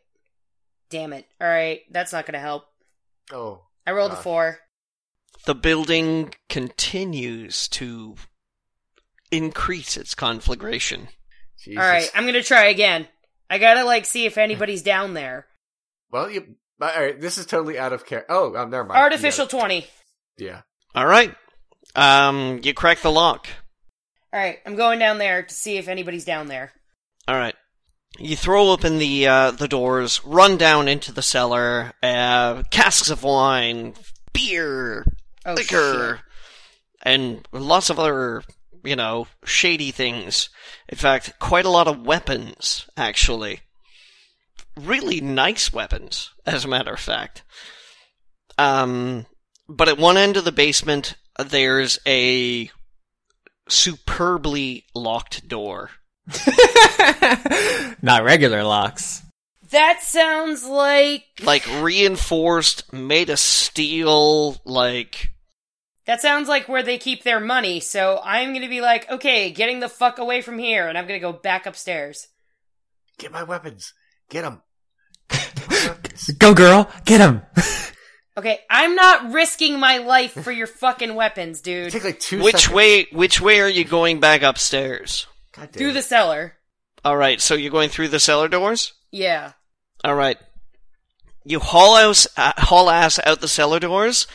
Damn 0.90 1.14
it. 1.14 1.26
All 1.40 1.48
right, 1.48 1.80
that's 1.92 2.12
not 2.12 2.26
gonna 2.26 2.40
help. 2.40 2.66
Oh, 3.32 3.62
I 3.88 3.92
rolled 3.92 4.12
a 4.12 4.18
four. 4.18 4.60
The 5.46 5.56
building 5.56 6.34
continues 6.50 7.70
to 7.70 8.16
increase 9.38 9.98
its 9.98 10.16
conflagration. 10.16 11.08
Jesus. 11.64 11.82
All 11.82 11.88
right, 11.88 12.10
I'm 12.14 12.26
gonna 12.26 12.44
try 12.44 12.66
again. 12.66 13.08
I 13.50 13.58
gotta 13.58 13.84
like 13.84 14.06
see 14.06 14.26
if 14.26 14.38
anybody's 14.38 14.82
down 14.82 15.14
there. 15.14 15.48
Well, 16.12 16.30
you. 16.30 16.56
All 16.82 16.88
right, 16.90 17.20
this 17.20 17.38
is 17.38 17.46
totally 17.46 17.80
out 17.80 17.94
of 17.94 18.06
care. 18.06 18.26
Oh, 18.30 18.56
um, 18.56 18.70
never 18.70 18.84
mind. 18.84 19.00
Artificial 19.00 19.48
twenty. 19.48 19.88
Yeah. 20.38 20.62
All 20.94 21.06
right. 21.08 21.34
Um, 21.96 22.60
you 22.64 22.74
crack 22.74 23.00
the 23.00 23.12
lock. 23.12 23.48
All 24.34 24.40
right, 24.40 24.60
I'm 24.66 24.76
going 24.76 25.00
down 25.00 25.18
there 25.18 25.44
to 25.44 25.54
see 25.56 25.78
if 25.78 25.88
anybody's 25.88 26.26
down 26.26 26.48
there. 26.48 26.74
All 27.28 27.36
right. 27.36 27.56
You 28.18 28.36
throw 28.36 28.70
open 28.70 28.98
the 28.98 29.28
uh, 29.28 29.52
the 29.52 29.68
doors, 29.68 30.24
run 30.26 30.58
down 30.58 30.88
into 30.88 31.12
the 31.12 31.22
cellar. 31.22 31.94
Uh, 32.04 32.64
casks 32.72 33.10
of 33.10 33.24
wine, 33.24 33.94
beer, 34.34 35.06
Oh, 35.46 35.54
liquor, 35.54 36.22
and 37.04 37.48
lots 37.52 37.90
of 37.90 38.00
other, 38.00 38.42
you 38.86 38.96
know, 38.96 39.28
shady 39.44 39.92
things. 39.92 40.50
In 40.88 40.98
fact, 40.98 41.34
quite 41.40 41.66
a 41.66 41.70
lot 41.70 41.88
of 41.88 42.06
weapons, 42.06 42.88
actually. 42.96 43.62
Really 44.78 45.22
nice 45.22 45.72
weapons, 45.74 46.32
as 46.46 46.66
a 46.66 46.68
matter 46.68 46.94
of 46.94 47.00
fact. 47.00 47.44
Um, 48.58 49.26
but 49.68 49.90
at 49.90 49.98
one 49.98 50.18
end 50.18 50.38
of 50.38 50.46
the 50.46 50.52
basement, 50.52 51.16
there's 51.44 52.00
a 52.06 52.70
superbly 53.68 54.86
locked 54.94 55.48
door. 55.48 55.92
Not 58.02 58.24
regular 58.24 58.64
locks. 58.64 59.22
That 59.72 60.02
sounds 60.04 60.64
like 60.64 61.24
Like 61.42 61.66
reinforced, 61.82 62.94
made 62.94 63.30
of 63.30 63.40
steel, 63.40 64.58
like 64.64 65.32
that 66.06 66.22
sounds 66.22 66.48
like 66.48 66.68
where 66.70 66.84
they 66.84 66.98
keep 66.98 67.24
their 67.24 67.40
money. 67.40 67.80
So 67.80 68.20
I'm 68.24 68.54
gonna 68.54 68.70
be 68.70 68.82
like, 68.82 69.10
okay, 69.10 69.52
getting 69.52 69.80
the 69.80 69.90
fuck 69.90 70.20
away 70.20 70.42
from 70.42 70.58
here, 70.60 70.88
and 70.88 70.98
I'm 70.98 71.08
gonna 71.08 71.20
go 71.20 71.34
back 71.34 71.66
upstairs. 71.66 72.28
Get 73.18 73.32
my 73.32 73.44
weapons. 73.44 73.94
Get 74.30 74.44
them. 74.44 74.62
Go, 76.40 76.54
girl, 76.54 76.90
get 77.06 77.20
them. 77.20 77.42
Okay, 78.38 78.60
I'm 78.70 78.96
not 78.96 79.32
risking 79.32 79.80
my 79.80 80.00
life 80.00 80.34
for 80.34 80.52
your 80.52 80.68
fucking 80.68 81.16
weapons, 81.16 81.62
dude. 81.62 81.92
Take 81.92 82.04
like 82.04 82.20
two. 82.20 82.42
Which 82.44 82.56
seconds. 82.58 82.76
way? 82.76 83.08
Which 83.12 83.40
way 83.40 83.62
are 83.62 83.70
you 83.70 83.86
going 83.86 84.20
back 84.20 84.42
upstairs? 84.42 85.28
God 85.54 85.72
damn 85.72 85.80
Through 85.80 85.90
it. 85.92 85.94
the 85.94 86.02
cellar. 86.02 86.54
All 87.06 87.16
right, 87.16 87.40
so 87.40 87.54
you're 87.56 87.72
going 87.72 87.90
through 87.90 88.10
the 88.10 88.20
cellar 88.20 88.48
doors. 88.50 88.94
Yeah. 89.12 89.54
All 90.04 90.16
right. 90.16 90.38
You 91.46 91.60
haul 91.60 91.96
ass, 91.96 92.28
uh, 92.36 92.52
haul 92.58 92.90
ass 92.90 93.20
out 93.26 93.40
the 93.40 93.48
cellar 93.48 93.80
doors 93.80 94.28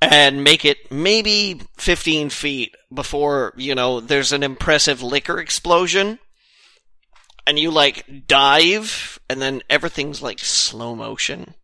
and 0.00 0.44
make 0.44 0.64
it 0.64 0.90
maybe 0.90 1.60
15 1.78 2.30
feet 2.30 2.74
before, 2.92 3.54
you 3.56 3.74
know, 3.74 4.00
there's 4.00 4.32
an 4.32 4.42
impressive 4.42 5.02
liquor 5.02 5.38
explosion. 5.38 6.18
And 7.46 7.58
you 7.58 7.70
like 7.70 8.26
dive 8.26 9.20
and 9.30 9.40
then 9.40 9.62
everything's 9.70 10.20
like 10.20 10.40
slow 10.40 10.94
motion. 10.94 11.54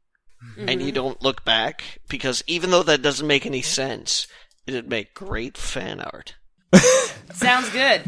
And 0.57 0.69
mm-hmm. 0.69 0.81
you 0.81 0.93
don't 0.93 1.23
look 1.23 1.45
back 1.45 2.01
because 2.09 2.43
even 2.47 2.71
though 2.71 2.83
that 2.83 3.03
doesn't 3.03 3.27
make 3.27 3.47
any 3.47 3.63
sense, 3.63 4.27
it'd 4.67 4.89
make 4.89 5.15
great 5.15 5.57
fan 5.57 6.01
art. 6.01 6.35
Sounds 7.33 7.69
good. 7.71 8.03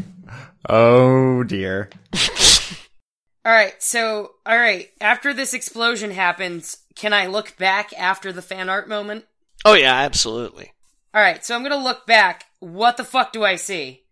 Oh 0.67 1.43
dear. 1.43 1.89
Alright, 3.45 3.83
so, 3.83 4.31
alright, 4.49 4.89
after 4.99 5.31
this 5.31 5.53
explosion 5.53 6.09
happens, 6.09 6.77
can 6.95 7.13
I 7.13 7.27
look 7.27 7.55
back 7.57 7.93
after 7.95 8.33
the 8.33 8.41
fan 8.41 8.69
art 8.69 8.89
moment? 8.89 9.25
Oh 9.65 9.73
yeah, 9.73 9.95
absolutely. 9.95 10.71
Alright, 11.15 11.43
so 11.43 11.55
I'm 11.55 11.63
gonna 11.63 11.83
look 11.83 12.05
back. 12.05 12.45
What 12.59 12.97
the 12.97 13.03
fuck 13.03 13.33
do 13.33 13.43
I 13.43 13.55
see? 13.55 14.03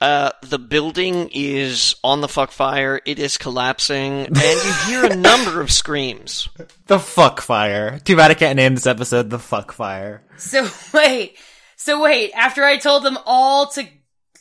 Uh, 0.00 0.30
the 0.42 0.58
building 0.58 1.28
is 1.34 1.94
on 2.02 2.22
the 2.22 2.28
fuck 2.28 2.52
fire. 2.52 3.00
It 3.04 3.18
is 3.18 3.36
collapsing, 3.36 4.26
and 4.26 4.36
you 4.36 4.72
hear 4.86 5.04
a 5.04 5.16
number 5.16 5.60
of 5.60 5.70
screams. 5.70 6.48
The 6.86 6.98
fuck 6.98 7.40
fire. 7.40 8.00
Too 8.00 8.16
bad 8.16 8.32
I 8.32 8.34
can't 8.34 8.56
name 8.56 8.74
this 8.74 8.86
episode 8.88 9.30
the 9.30 9.38
fuck 9.38 9.70
fire. 9.70 10.24
So, 10.38 10.68
wait. 10.92 11.36
So, 11.76 12.02
wait, 12.02 12.32
after 12.34 12.64
I 12.64 12.78
told 12.78 13.04
them 13.04 13.16
all 13.26 13.68
to, 13.68 13.86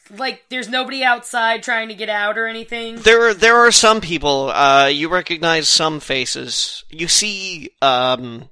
like, 0.09 0.45
there's 0.49 0.67
nobody 0.67 1.03
outside 1.03 1.61
trying 1.61 1.89
to 1.89 1.93
get 1.93 2.09
out 2.09 2.39
or 2.39 2.47
anything? 2.47 2.95
There, 2.95 3.35
there 3.35 3.57
are 3.57 3.71
some 3.71 4.01
people. 4.01 4.49
Uh, 4.49 4.87
you 4.87 5.09
recognize 5.09 5.67
some 5.67 5.99
faces. 5.99 6.83
You 6.89 7.07
see, 7.07 7.69
um, 7.83 8.49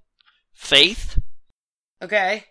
Faith, 0.58 1.18
Okay. 2.02 2.46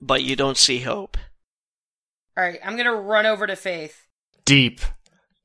but 0.00 0.22
you 0.22 0.34
don't 0.36 0.56
see 0.56 0.80
Hope. 0.80 1.16
Alright, 2.38 2.60
I'm 2.64 2.76
gonna 2.76 2.94
run 2.94 3.26
over 3.26 3.46
to 3.46 3.56
Faith. 3.56 4.06
Deep. 4.44 4.80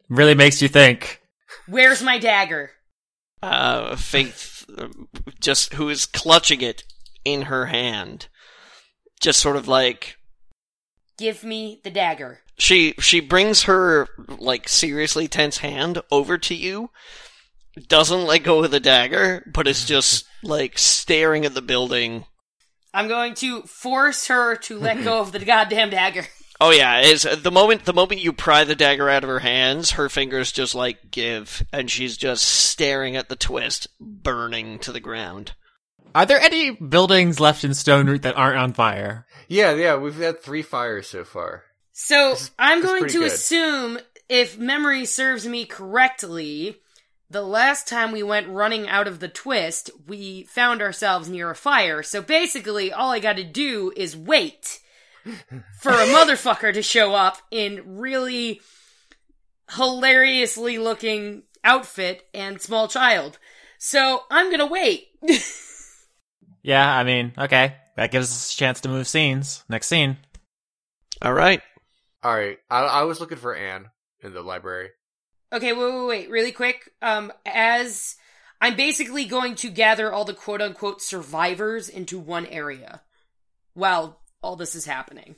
Really 0.10 0.36
makes 0.36 0.62
you 0.62 0.68
think. 0.68 1.22
Where's 1.68 2.02
my 2.02 2.18
dagger? 2.20 2.72
Uh, 3.41 3.96
Faith, 3.96 4.66
just 5.39 5.74
who 5.74 5.89
is 5.89 6.06
clutching 6.06 6.62
it 6.62 6.84
in 7.26 7.43
her 7.43 7.66
hand, 7.68 8.28
just 9.20 9.39
sort 9.39 9.56
of 9.58 9.68
like 9.68 10.18
Give 11.18 11.43
me 11.43 11.80
the 11.84 11.91
dagger. 11.91 12.39
she 12.58 12.93
she 13.00 13.20
brings 13.20 13.64
her 13.64 14.08
like 14.38 14.68
seriously 14.70 15.28
tense 15.28 15.58
hand 15.58 16.02
over 16.12 16.38
to 16.38 16.56
you 16.56 16.91
doesn't 17.88 18.26
let 18.26 18.44
go 18.44 18.64
of 18.64 18.72
the 18.72 18.80
dagger 18.80 19.44
but 19.54 19.68
is 19.68 19.86
just 19.86 20.26
like 20.44 20.78
staring 20.78 21.46
at 21.46 21.54
the 21.54 21.62
building 21.62 22.26
I'm 22.94 23.08
going 23.10 23.34
to 23.36 23.62
force 23.64 24.28
her 24.28 24.56
to 24.56 24.80
let 24.80 25.04
go 25.04 25.20
of 25.20 25.34
the 25.34 25.40
goddamn 25.40 25.90
dagger. 25.90 26.26
oh 26.62 26.72
yeah 26.72 27.02
is 27.02 27.26
uh, 27.26 27.36
the 27.36 27.52
moment 27.52 27.84
the 27.86 27.94
moment 27.94 28.22
you 28.22 28.32
pry 28.32 28.64
the 28.64 28.76
dagger 28.76 29.10
out 29.10 29.24
of 29.24 29.30
her 29.30 29.40
hands 29.40 29.92
her 29.92 30.08
fingers 30.08 30.52
just 30.54 30.74
like 30.76 31.12
give 31.12 31.66
and 31.74 31.92
she's 31.92 32.16
just 32.16 32.44
staring 32.44 33.16
at 33.18 33.28
the 33.28 33.36
twist 33.36 33.88
burning 34.00 34.80
to 34.80 34.92
the 34.94 35.02
ground 35.02 35.54
Are 36.16 36.26
there 36.26 36.40
any 36.40 36.72
buildings 36.72 37.42
left 37.42 37.66
in 37.66 37.74
Stone 37.74 38.08
Root 38.08 38.22
that 38.22 38.38
aren't 38.38 38.58
on 38.58 38.72
fire? 38.72 39.26
Yeah, 39.50 39.76
yeah. 39.76 39.98
We've 39.98 40.16
had 40.16 40.42
three 40.42 40.62
fires 40.62 41.08
so 41.10 41.26
far. 41.26 41.64
So 41.92 42.32
This 42.32 42.52
I'm 42.58 42.80
this 42.82 42.90
going 42.90 43.08
to 43.10 43.20
good. 43.20 43.32
assume, 43.34 44.00
if 44.30 44.58
memory 44.58 45.04
serves 45.06 45.46
me 45.46 45.66
correctly, 45.66 46.78
the 47.30 47.42
last 47.42 47.88
time 47.88 48.12
we 48.12 48.24
went 48.24 48.48
running 48.48 48.88
out 48.88 49.08
of 49.08 49.20
the 49.20 49.28
twist, 49.28 49.90
we 50.08 50.44
found 50.44 50.82
ourselves 50.82 51.30
near 51.30 51.50
a 51.50 51.56
fire. 51.56 52.04
So 52.04 52.22
basically, 52.22 52.94
all 52.94 53.12
I 53.12 53.20
got 53.20 53.38
to 53.38 53.44
do 53.44 53.92
is 53.96 54.16
wait 54.16 54.80
for 55.80 55.92
a 55.92 56.08
motherfucker 56.08 56.74
to 56.74 56.82
show 56.82 57.16
up 57.16 57.38
in 57.52 57.98
really 57.98 58.62
hilariously 59.72 60.78
looking 60.78 61.44
outfit 61.64 62.28
and 62.34 62.62
small 62.62 62.88
child. 62.88 63.40
So 63.80 64.24
I'm 64.30 64.52
gonna 64.52 64.68
wait. 64.68 65.08
Yeah, 66.66 66.98
I 66.98 67.04
mean, 67.04 67.32
okay. 67.38 67.76
That 67.96 68.10
gives 68.10 68.32
us 68.32 68.52
a 68.52 68.58
chance 68.58 68.82
to 68.82 68.90
move 68.90 69.08
scenes. 69.08 69.64
Next 69.70 69.86
scene. 69.86 70.18
all 71.22 71.32
right 71.32 71.62
All 72.24 72.34
right. 72.34 72.58
I, 72.72 72.80
I 72.82 73.04
was 73.04 73.20
looking 73.20 73.38
for 73.38 73.56
Anne 73.56 73.92
in 74.22 74.34
the 74.34 74.42
library. 74.42 74.90
Okay, 75.56 75.72
wait, 75.72 75.93
wait, 75.93 76.06
wait, 76.06 76.30
really 76.30 76.51
quick. 76.51 76.91
Um, 77.01 77.32
as 77.45 78.18
I'm 78.60 78.76
basically 78.76 79.24
going 79.24 79.56
to 79.56 79.70
gather 79.70 80.12
all 80.12 80.26
the 80.26 80.34
quote 80.34 80.62
unquote 80.62 81.01
survivors 81.01 81.88
into 81.88 82.20
one 82.20 82.45
area 82.47 83.01
while 83.74 84.20
all 84.41 84.58
this 84.58 84.76
is 84.76 84.86
happening. 84.86 85.36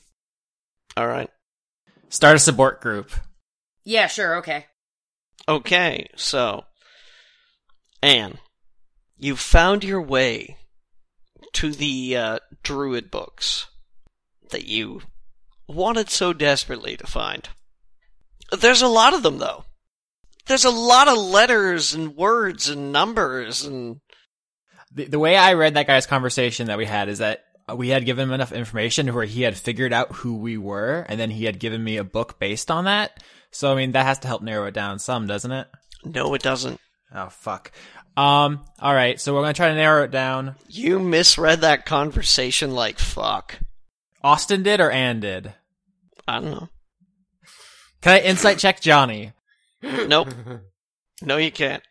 all 0.96 1.08
right 1.08 1.30
Start 2.10 2.38
a 2.38 2.40
support 2.40 2.82
group. 2.82 3.12
Yeah, 3.84 4.08
sure, 4.08 4.38
okay. 4.38 4.66
Okay, 5.48 6.10
so 6.16 6.64
Anne, 8.02 8.40
you 9.18 9.36
found 9.36 9.84
your 9.84 10.02
way 10.02 10.58
to 11.54 11.72
the 11.72 12.16
uh, 12.16 12.40
druid 12.64 13.12
books 13.12 13.68
that 14.52 14.66
you 14.66 15.02
wanted 15.68 16.10
so 16.10 16.34
desperately 16.34 16.96
to 16.98 17.06
find. 17.06 17.50
There's 18.58 18.82
a 18.82 18.88
lot 18.88 19.14
of 19.14 19.22
them, 19.22 19.38
though. 19.38 19.66
There's 20.48 20.66
a 20.66 20.70
lot 20.70 21.08
of 21.08 21.18
letters 21.18 21.94
and 21.94 22.16
words 22.16 22.70
and 22.70 22.92
numbers 22.92 23.64
and 23.66 24.00
The, 24.94 25.06
the 25.06 25.20
way 25.20 25.36
I 25.36 25.54
read 25.54 25.74
that 25.74 25.88
guy's 25.88 26.06
conversation 26.08 26.68
that 26.68 26.78
we 26.78 26.86
had 26.86 27.10
is 27.10 27.20
that 27.20 27.44
we 27.76 27.90
had 27.90 28.06
given 28.06 28.30
him 28.30 28.34
enough 28.34 28.54
information 28.54 29.14
where 29.14 29.26
he 29.26 29.42
had 29.42 29.58
figured 29.58 29.92
out 29.92 30.14
who 30.14 30.38
we 30.38 30.58
were, 30.58 31.06
and 31.10 31.20
then 31.20 31.30
he 31.30 31.44
had 31.44 31.60
given 31.60 31.84
me 31.84 31.98
a 31.98 32.04
book 32.04 32.40
based 32.40 32.72
on 32.72 32.86
that. 32.86 33.22
So, 33.52 33.72
I 33.72 33.76
mean, 33.76 33.92
that 33.92 34.06
has 34.06 34.20
to 34.20 34.28
help 34.28 34.42
narrow 34.42 34.68
it 34.68 34.74
down 34.74 35.00
some, 35.00 35.28
doesn't 35.28 35.52
it? 35.52 35.68
no, 36.06 36.34
it 36.34 36.42
doesn't. 36.42 36.80
Oh, 37.14 37.28
fuck. 37.30 37.72
Um, 38.16 38.62
alright, 38.82 39.20
so 39.20 39.34
we're 39.34 39.42
gonna 39.42 39.54
try 39.54 39.68
to 39.70 39.76
narrow 39.76 40.04
it 40.04 40.12
down. 40.12 40.56
You 40.68 40.98
misread 41.00 41.62
that 41.62 41.86
conversation 41.86 42.72
like 42.72 42.98
fuck. 43.00 43.60
Austin 44.24 44.64
did 44.64 44.80
or 44.80 44.90
Anne 44.90 45.20
did? 45.20 45.54
I 46.28 46.40
don't 46.40 46.52
know. 46.52 46.70
Can 48.02 48.14
I 48.14 48.20
insight 48.20 48.58
check 48.60 48.80
Johnny? 48.82 49.34
Nope. 49.84 50.30
No, 51.24 51.38
you 51.38 51.52
can't. 51.52 51.82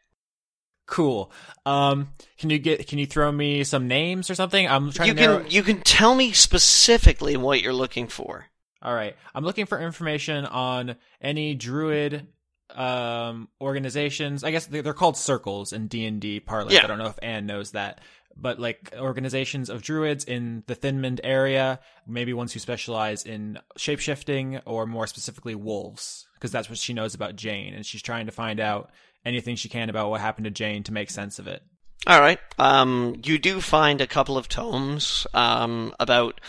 Cool. 0.87 1.32
Um, 1.64 2.11
can 2.39 2.49
you 2.49 2.61
get, 2.61 2.87
can 2.87 2.99
you 3.01 3.07
throw 3.07 3.32
me 3.32 3.64
some 3.64 3.89
names 3.89 4.30
or 4.30 4.37
something? 4.37 4.68
I'm 4.68 4.93
trying 4.93 5.09
You 5.09 5.14
to 5.14 5.20
narrow 5.20 5.39
can 5.41 5.51
you 5.51 5.62
can 5.64 5.80
tell 5.80 6.14
me 6.14 6.30
specifically 6.30 7.37
what 7.37 7.61
you're 7.61 7.72
looking 7.72 8.07
for. 8.07 8.47
All 8.82 8.95
right. 8.95 9.16
I'm 9.34 9.43
looking 9.43 9.66
for 9.66 9.80
information 9.80 10.47
on 10.47 10.95
any 11.20 11.55
druid 11.57 12.28
um 12.74 13.49
organizations. 13.61 14.45
I 14.45 14.53
guess 14.53 14.66
they- 14.66 14.80
they're 14.80 14.93
called 14.95 15.16
circles 15.16 15.72
in 15.72 15.89
D&D 15.89 16.39
parlance. 16.41 16.74
Yeah. 16.74 16.84
I 16.84 16.87
don't 16.87 16.99
know 16.99 17.07
if 17.07 17.18
Anne 17.20 17.47
knows 17.47 17.72
that. 17.72 18.01
But 18.39 18.61
like 18.61 18.93
organizations 18.99 19.70
of 19.70 19.82
druids 19.82 20.24
in 20.24 20.62
the 20.66 20.76
Thinmond 20.76 21.20
area, 21.24 21.80
maybe 22.07 22.34
ones 22.34 22.53
who 22.53 22.59
specialize 22.59 23.24
in 23.24 23.59
shapeshifting 23.78 24.61
or 24.66 24.87
more 24.87 25.07
specifically 25.07 25.55
wolves, 25.55 26.26
because 26.34 26.53
that's 26.53 26.68
what 26.68 26.78
she 26.78 26.93
knows 26.93 27.14
about 27.14 27.37
Jane 27.37 27.72
and 27.72 27.87
she's 27.87 28.03
trying 28.03 28.26
to 28.26 28.32
find 28.32 28.61
out 28.61 28.91
anything 29.24 29.57
she 29.57 29.70
can 29.70 29.89
about 29.89 30.11
what 30.11 30.20
happened 30.20 30.45
to 30.45 30.51
Jane 30.51 30.82
to 30.84 30.93
make 30.93 31.11
sense 31.11 31.39
of 31.39 31.47
it. 31.47 31.62
All 32.07 32.20
right. 32.20 32.39
Um, 32.59 33.20
you 33.24 33.39
do 33.39 33.61
find 33.61 34.01
a 34.01 34.07
couple 34.07 34.39
of 34.39 34.49
tomes 34.49 35.26
um, 35.34 35.95
about 35.99 36.41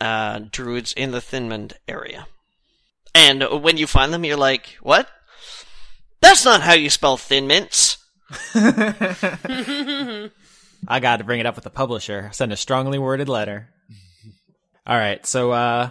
uh, 0.00 0.40
druids 0.50 0.92
in 0.94 1.10
the 1.10 1.18
Thinmond 1.18 1.74
area, 1.86 2.26
and 3.14 3.44
when 3.62 3.76
you 3.76 3.86
find 3.86 4.12
them, 4.12 4.24
you're 4.24 4.38
like, 4.38 4.78
"What? 4.80 5.06
That's 6.22 6.46
not 6.46 6.62
how 6.62 6.72
you 6.72 6.88
spell 6.88 7.18
thin 7.18 7.46
mints." 7.46 7.98
I 10.90 10.98
got 10.98 11.18
to 11.18 11.24
bring 11.24 11.38
it 11.38 11.46
up 11.46 11.54
with 11.54 11.64
the 11.64 11.70
publisher. 11.70 12.30
Send 12.32 12.52
a 12.52 12.56
strongly 12.56 12.98
worded 12.98 13.28
letter. 13.28 13.68
All 14.86 14.96
right. 14.96 15.24
So, 15.24 15.52
uh, 15.52 15.90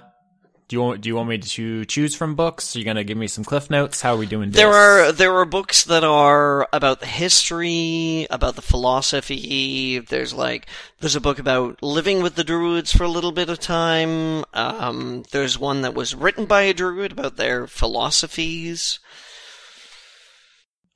do 0.67 0.75
you 0.75 0.81
want 0.81 1.01
do 1.01 1.09
you 1.09 1.15
want 1.15 1.29
me 1.29 1.37
to 1.39 1.85
choose 1.85 2.15
from 2.15 2.35
books? 2.35 2.75
Are 2.75 2.79
you 2.79 2.85
gonna 2.85 3.03
give 3.03 3.17
me 3.17 3.27
some 3.27 3.43
cliff 3.43 3.71
notes? 3.71 4.01
How 4.01 4.13
are 4.13 4.17
we 4.17 4.27
doing? 4.27 4.51
There 4.51 4.71
are 4.71 5.11
there 5.11 5.35
are 5.35 5.45
books 5.45 5.85
that 5.85 6.03
are 6.03 6.67
about 6.71 6.99
the 6.99 7.07
history, 7.07 8.27
about 8.29 8.55
the 8.55 8.61
philosophy. 8.61 9.97
There's 9.97 10.31
like 10.31 10.67
there's 10.99 11.15
a 11.15 11.21
book 11.21 11.39
about 11.39 11.81
living 11.81 12.21
with 12.21 12.35
the 12.35 12.43
druids 12.43 12.95
for 12.95 13.03
a 13.03 13.09
little 13.09 13.31
bit 13.31 13.49
of 13.49 13.59
time. 13.59 14.43
Um, 14.53 15.23
there's 15.31 15.57
one 15.57 15.81
that 15.81 15.95
was 15.95 16.13
written 16.13 16.45
by 16.45 16.63
a 16.63 16.73
druid 16.73 17.13
about 17.13 17.37
their 17.37 17.65
philosophies. 17.65 18.99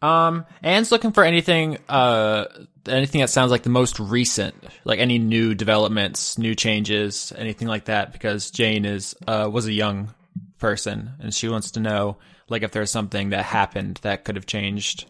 Um, 0.03 0.45
Anne's 0.61 0.91
looking 0.91 1.13
for 1.13 1.23
anything, 1.23 1.77
uh, 1.87 2.45
anything 2.87 3.21
that 3.21 3.29
sounds 3.29 3.51
like 3.51 3.63
the 3.63 3.69
most 3.69 3.99
recent, 3.99 4.55
like 4.83 4.99
any 4.99 5.19
new 5.19 5.55
developments, 5.55 6.37
new 6.37 6.55
changes, 6.55 7.33
anything 7.35 7.67
like 7.67 7.85
that, 7.85 8.13
because 8.13 8.51
Jane 8.51 8.85
is, 8.85 9.15
uh, 9.27 9.49
was 9.51 9.67
a 9.67 9.73
young 9.73 10.13
person 10.59 11.11
and 11.19 11.33
she 11.33 11.47
wants 11.47 11.71
to 11.71 11.79
know, 11.79 12.17
like, 12.49 12.63
if 12.63 12.71
there's 12.71 12.91
something 12.91 13.29
that 13.29 13.45
happened 13.45 13.99
that 14.03 14.25
could 14.25 14.35
have 14.35 14.45
changed, 14.45 15.05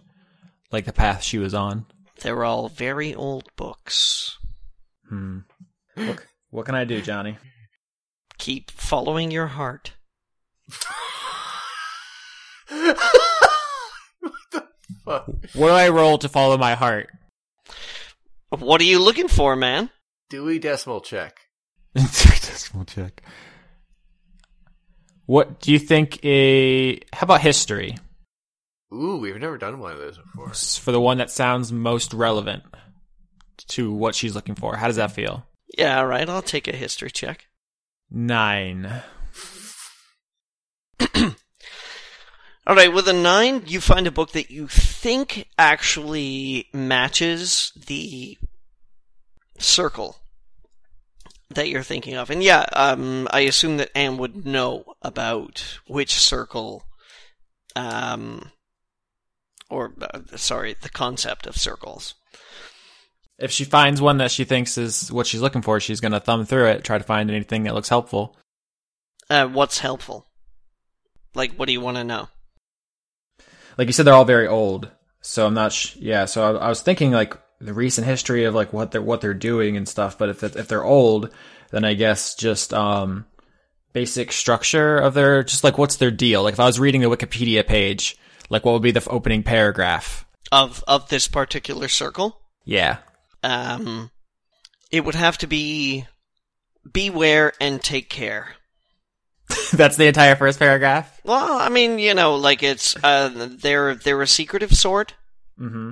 like, 0.71 0.85
the 0.85 0.93
path 0.93 1.23
she 1.23 1.37
was 1.37 1.53
on. 1.53 1.85
They're 2.21 2.43
all 2.43 2.69
very 2.69 3.13
old 3.13 3.49
books. 3.55 4.37
Hmm. 5.09 5.39
What, 5.95 6.23
what 6.49 6.65
can 6.65 6.75
I 6.75 6.85
do, 6.85 7.01
Johnny? 7.01 7.37
Keep 8.37 8.71
following 8.71 9.31
your 9.31 9.47
heart. 9.47 9.93
what 12.67 12.97
the 14.51 14.67
fuck? 15.05 15.25
What 15.53 15.67
do 15.67 15.73
I 15.73 15.89
roll 15.89 16.17
to 16.19 16.29
follow 16.29 16.57
my 16.57 16.75
heart? 16.75 17.09
What 18.59 18.81
are 18.81 18.85
you 18.85 18.99
looking 18.99 19.27
for, 19.27 19.55
man? 19.55 19.89
Dewey 20.29 20.59
Decimal 20.59 21.01
check. 21.01 21.37
Decimal 21.95 22.85
check. 22.85 23.21
What 25.25 25.59
do 25.59 25.71
you 25.71 25.79
think 25.79 26.23
a, 26.25 26.95
how 27.13 27.23
about 27.23 27.41
history? 27.41 27.97
Ooh, 28.93 29.17
we've 29.17 29.39
never 29.39 29.57
done 29.57 29.79
one 29.79 29.93
of 29.93 29.97
those 29.97 30.17
before. 30.17 30.53
for 30.53 30.91
the 30.91 30.99
one 30.99 31.17
that 31.17 31.31
sounds 31.31 31.71
most 31.71 32.13
relevant 32.13 32.63
to 33.69 33.91
what 33.91 34.15
she's 34.15 34.35
looking 34.35 34.55
for. 34.55 34.75
How 34.75 34.87
does 34.87 34.97
that 34.97 35.11
feel? 35.11 35.45
Yeah, 35.77 35.97
all 35.97 36.05
right. 36.05 36.27
I'll 36.27 36.41
take 36.41 36.67
a 36.67 36.75
history 36.75 37.09
check. 37.09 37.47
Nine. 38.11 39.01
All 42.65 42.75
right, 42.75 42.93
with 42.93 43.09
a 43.09 43.13
nine, 43.13 43.63
you 43.65 43.81
find 43.81 44.07
a 44.07 44.11
book 44.11 44.31
that 44.31 44.49
you 44.49 44.67
think 44.67 45.49
actually 45.57 46.69
matches 46.71 47.73
the 47.87 48.37
circle 49.59 50.17
that 51.49 51.67
you're 51.67 51.83
thinking 51.83 52.15
of. 52.15 52.29
And 52.29 52.41
yeah, 52.41 52.65
um, 52.71 53.27
I 53.31 53.41
assume 53.41 53.77
that 53.77 53.91
Anne 53.93 54.17
would 54.17 54.45
know 54.45 54.85
about 55.01 55.79
which 55.87 56.13
circle, 56.13 56.85
um, 57.75 58.51
or 59.69 59.93
uh, 59.99 60.19
sorry, 60.37 60.77
the 60.81 60.89
concept 60.89 61.45
of 61.45 61.57
circles. 61.57 62.15
If 63.37 63.51
she 63.51 63.65
finds 63.65 64.01
one 64.01 64.19
that 64.19 64.31
she 64.31 64.45
thinks 64.45 64.77
is 64.77 65.11
what 65.11 65.27
she's 65.27 65.41
looking 65.41 65.63
for, 65.63 65.81
she's 65.81 65.99
going 65.99 66.13
to 66.13 66.21
thumb 66.21 66.45
through 66.45 66.67
it, 66.67 66.85
try 66.85 66.97
to 66.97 67.03
find 67.03 67.29
anything 67.29 67.63
that 67.63 67.73
looks 67.73 67.89
helpful. 67.89 68.37
Uh, 69.29 69.47
what's 69.47 69.79
helpful? 69.79 70.27
Like, 71.35 71.55
what 71.55 71.65
do 71.65 71.73
you 71.73 71.81
want 71.81 71.97
to 71.97 72.05
know? 72.05 72.29
Like 73.77 73.87
you 73.87 73.93
said, 73.93 74.05
they're 74.05 74.13
all 74.13 74.25
very 74.25 74.47
old, 74.47 74.89
so 75.21 75.47
I'm 75.47 75.53
not. 75.53 75.73
Sh- 75.73 75.95
yeah, 75.97 76.25
so 76.25 76.57
I, 76.57 76.65
I 76.65 76.69
was 76.69 76.81
thinking 76.81 77.11
like 77.11 77.37
the 77.59 77.73
recent 77.73 78.05
history 78.05 78.43
of 78.43 78.53
like 78.53 78.73
what 78.73 78.91
they're 78.91 79.01
what 79.01 79.21
they're 79.21 79.33
doing 79.33 79.77
and 79.77 79.87
stuff. 79.87 80.17
But 80.17 80.29
if 80.29 80.43
if 80.43 80.67
they're 80.67 80.83
old, 80.83 81.29
then 81.71 81.85
I 81.85 81.93
guess 81.93 82.35
just 82.35 82.73
um 82.73 83.25
basic 83.93 84.31
structure 84.31 84.97
of 84.97 85.13
their 85.13 85.43
just 85.43 85.63
like 85.63 85.77
what's 85.77 85.97
their 85.97 86.11
deal. 86.11 86.43
Like 86.43 86.53
if 86.53 86.59
I 86.59 86.65
was 86.65 86.79
reading 86.79 87.01
the 87.01 87.09
Wikipedia 87.09 87.65
page, 87.65 88.17
like 88.49 88.65
what 88.65 88.73
would 88.73 88.81
be 88.81 88.91
the 88.91 88.99
f- 88.99 89.07
opening 89.09 89.43
paragraph? 89.43 90.25
Of 90.51 90.83
of 90.87 91.09
this 91.09 91.27
particular 91.27 91.87
circle? 91.87 92.39
Yeah. 92.65 92.97
Um, 93.43 94.11
it 94.91 95.03
would 95.03 95.15
have 95.15 95.37
to 95.39 95.47
be 95.47 96.05
beware 96.91 97.53
and 97.59 97.81
take 97.81 98.09
care. 98.09 98.55
That's 99.73 99.97
the 99.97 100.05
entire 100.07 100.35
first 100.35 100.59
paragraph. 100.59 101.19
Well, 101.23 101.57
I 101.59 101.69
mean, 101.69 101.99
you 101.99 102.13
know, 102.13 102.35
like 102.35 102.63
it's 102.63 102.95
uh, 103.03 103.29
they're 103.59 103.95
they're 103.95 104.21
a 104.21 104.27
secretive 104.27 104.73
sort. 104.73 105.13
Mm-hmm. 105.59 105.91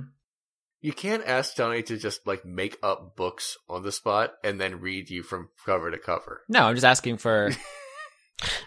You 0.82 0.94
can't 0.94 1.24
ask 1.26 1.56
Johnny 1.56 1.84
to 1.84 1.98
just 1.98 2.26
like 2.26 2.44
make 2.46 2.78
up 2.82 3.16
books 3.16 3.58
on 3.70 3.84
the 3.84 3.92
spot 3.92 4.34
and 4.44 4.60
then 4.60 4.80
read 4.82 5.10
you 5.10 5.22
from 5.24 5.50
cover 5.66 5.92
to 5.92 5.98
cover. 5.98 6.42
No, 6.50 6.64
I'm 6.66 6.76
just 6.76 6.86
asking 6.86 7.18
for. 7.18 7.52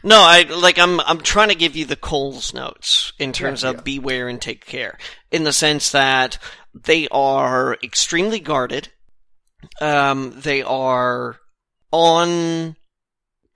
No, 0.04 0.18
I 0.20 0.42
like 0.42 0.78
I'm 0.78 1.00
I'm 1.00 1.18
trying 1.20 1.48
to 1.48 1.56
give 1.56 1.74
you 1.74 1.84
the 1.84 1.96
Coles 1.96 2.54
notes 2.54 3.12
in 3.18 3.32
terms 3.32 3.64
Yeah, 3.64 3.70
of 3.70 3.74
yeah. 3.76 3.80
beware 3.82 4.28
and 4.28 4.40
take 4.40 4.64
care, 4.64 4.98
in 5.32 5.42
the 5.42 5.52
sense 5.52 5.90
that 5.90 6.38
they 6.72 7.08
are 7.08 7.76
extremely 7.82 8.38
guarded. 8.38 8.90
Um, 9.80 10.32
they 10.36 10.62
are 10.62 11.38
on 11.90 12.76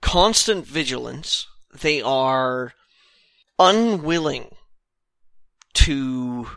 constant 0.01 0.65
vigilance. 0.65 1.47
They 1.73 2.01
are 2.01 2.73
unwilling 3.57 4.55
to 5.73 6.47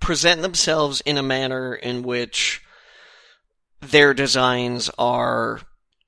present 0.00 0.42
themselves 0.42 1.00
in 1.02 1.16
a 1.16 1.22
manner 1.22 1.74
in 1.74 2.02
which 2.02 2.62
their 3.80 4.14
designs 4.14 4.90
are 4.98 5.60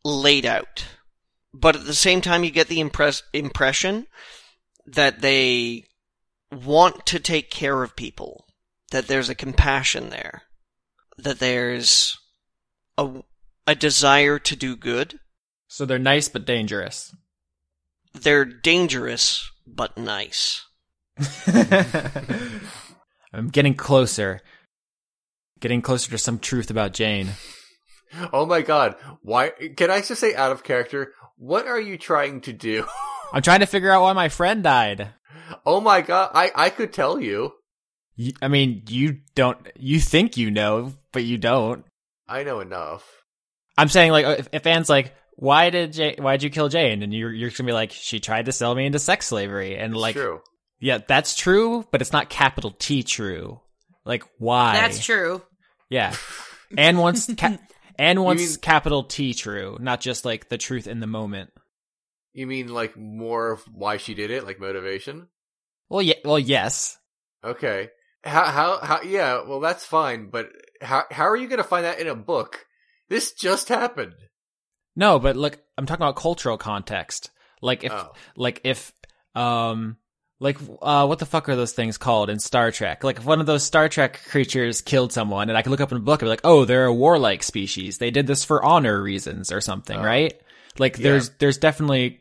laid 0.04 0.46
out. 0.46 0.86
But 1.52 1.76
at 1.76 1.86
the 1.86 1.94
same 1.94 2.20
time, 2.20 2.44
you 2.44 2.50
get 2.50 2.68
the 2.68 2.80
impress- 2.80 3.22
impression 3.32 4.06
that 4.86 5.20
they 5.20 5.86
want 6.52 7.06
to 7.06 7.18
take 7.18 7.50
care 7.50 7.82
of 7.82 7.96
people, 7.96 8.46
that 8.90 9.08
there's 9.08 9.28
a 9.28 9.34
compassion 9.34 10.10
there, 10.10 10.42
that 11.18 11.38
there's 11.38 12.18
a, 12.98 13.22
a 13.66 13.74
desire 13.74 14.38
to 14.38 14.56
do 14.56 14.76
good. 14.76 15.18
So 15.68 15.84
they're 15.84 15.98
nice 15.98 16.28
but 16.28 16.44
dangerous. 16.44 17.14
They're 18.14 18.44
dangerous, 18.44 19.50
but 19.66 19.96
nice. 19.98 20.64
I'm 23.32 23.48
getting 23.48 23.74
closer. 23.74 24.40
Getting 25.60 25.82
closer 25.82 26.10
to 26.10 26.18
some 26.18 26.38
truth 26.38 26.70
about 26.70 26.92
Jane. 26.92 27.30
Oh 28.32 28.46
my 28.46 28.62
god. 28.62 28.96
Why 29.22 29.50
can 29.76 29.90
I 29.90 30.00
just 30.00 30.20
say 30.20 30.34
out 30.34 30.52
of 30.52 30.62
character? 30.62 31.12
What 31.36 31.66
are 31.66 31.80
you 31.80 31.98
trying 31.98 32.40
to 32.42 32.52
do? 32.52 32.86
I'm 33.32 33.42
trying 33.42 33.60
to 33.60 33.66
figure 33.66 33.90
out 33.90 34.02
why 34.02 34.12
my 34.12 34.28
friend 34.28 34.62
died. 34.62 35.10
oh 35.64 35.80
my 35.80 36.00
god, 36.00 36.30
I 36.34 36.52
I 36.54 36.70
could 36.70 36.92
tell 36.92 37.20
you. 37.20 37.52
You, 38.14 38.32
I 38.40 38.48
mean, 38.48 38.84
you 38.88 39.18
don't. 39.34 39.58
You 39.76 40.00
think 40.00 40.36
you 40.36 40.50
know, 40.50 40.94
but 41.12 41.24
you 41.24 41.36
don't. 41.36 41.84
I 42.28 42.44
know 42.44 42.60
enough. 42.60 43.04
I'm 43.76 43.88
saying 43.88 44.10
like, 44.12 44.24
uh, 44.24 44.36
if, 44.38 44.48
if 44.52 44.66
Anne's 44.66 44.88
like, 44.88 45.14
"Why 45.36 45.70
did 45.70 45.92
Jane, 45.92 46.16
Why 46.18 46.36
did 46.36 46.42
you 46.44 46.50
kill 46.50 46.68
Jane?" 46.68 47.02
and 47.02 47.12
you're 47.14 47.32
you're 47.32 47.50
gonna 47.50 47.66
be 47.68 47.72
like, 47.72 47.92
"She 47.92 48.20
tried 48.20 48.46
to 48.46 48.52
sell 48.52 48.74
me 48.74 48.86
into 48.86 48.98
sex 48.98 49.26
slavery," 49.26 49.76
and 49.76 49.92
It's 49.94 50.00
like, 50.00 50.16
true. 50.16 50.40
yeah, 50.80 50.98
that's 51.06 51.36
true, 51.36 51.86
but 51.90 52.00
it's 52.00 52.12
not 52.12 52.28
capital 52.30 52.70
T 52.78 53.02
true. 53.02 53.60
Like, 54.04 54.24
why? 54.38 54.74
That's 54.74 55.04
true. 55.04 55.42
Yeah, 55.90 56.14
and 56.78 56.98
wants 56.98 57.32
ca- 57.34 57.58
Anne 57.98 58.22
wants 58.22 58.42
mean- 58.42 58.60
capital 58.60 59.04
T 59.04 59.34
true, 59.34 59.78
not 59.80 60.00
just 60.00 60.24
like 60.24 60.48
the 60.48 60.58
truth 60.58 60.86
in 60.86 61.00
the 61.00 61.06
moment. 61.06 61.50
You 62.32 62.46
mean 62.46 62.68
like 62.68 62.96
more 62.96 63.50
of 63.52 63.62
why 63.72 63.96
she 63.96 64.12
did 64.14 64.30
it, 64.30 64.44
like 64.44 64.60
motivation? 64.60 65.28
Well, 65.88 66.02
yeah, 66.02 66.16
well, 66.24 66.38
yes. 66.38 66.98
Okay. 67.44 67.88
How 68.24 68.44
how 68.44 68.78
how 68.82 69.02
yeah, 69.02 69.42
well 69.46 69.60
that's 69.60 69.86
fine, 69.86 70.28
but 70.30 70.48
how 70.82 71.04
how 71.10 71.28
are 71.28 71.36
you 71.36 71.46
going 71.48 71.58
to 71.62 71.64
find 71.64 71.84
that 71.84 72.00
in 72.00 72.08
a 72.08 72.14
book? 72.14 72.66
This 73.08 73.32
just 73.32 73.68
happened. 73.68 74.14
No, 74.96 75.18
but 75.18 75.36
look, 75.36 75.58
I'm 75.78 75.86
talking 75.86 76.02
about 76.02 76.16
cultural 76.16 76.56
context. 76.58 77.30
Like 77.62 77.84
if, 77.84 77.92
Oh. 77.92 78.12
like 78.36 78.60
if, 78.64 78.92
um, 79.34 79.96
like 80.40 80.58
uh, 80.82 81.06
what 81.06 81.18
the 81.18 81.26
fuck 81.26 81.48
are 81.48 81.56
those 81.56 81.72
things 81.72 81.96
called 81.98 82.28
in 82.30 82.38
Star 82.38 82.70
Trek? 82.70 83.04
Like 83.04 83.18
if 83.18 83.24
one 83.24 83.40
of 83.40 83.46
those 83.46 83.62
Star 83.62 83.88
Trek 83.88 84.20
creatures 84.28 84.80
killed 84.82 85.12
someone, 85.12 85.48
and 85.48 85.56
I 85.56 85.62
could 85.62 85.70
look 85.70 85.80
up 85.80 85.92
in 85.92 85.98
a 85.98 86.00
book 86.00 86.20
and 86.20 86.26
be 86.26 86.30
like, 86.30 86.40
oh, 86.44 86.64
they're 86.64 86.84
a 86.86 86.92
warlike 86.94 87.42
species. 87.42 87.98
They 87.98 88.10
did 88.10 88.26
this 88.26 88.44
for 88.44 88.62
honor 88.64 89.00
reasons 89.02 89.50
or 89.52 89.60
something, 89.60 89.98
Oh. 89.98 90.02
right? 90.04 90.38
Like 90.78 90.98
Yeah. 90.98 91.04
there's 91.04 91.30
there's 91.38 91.58
definitely 91.58 92.20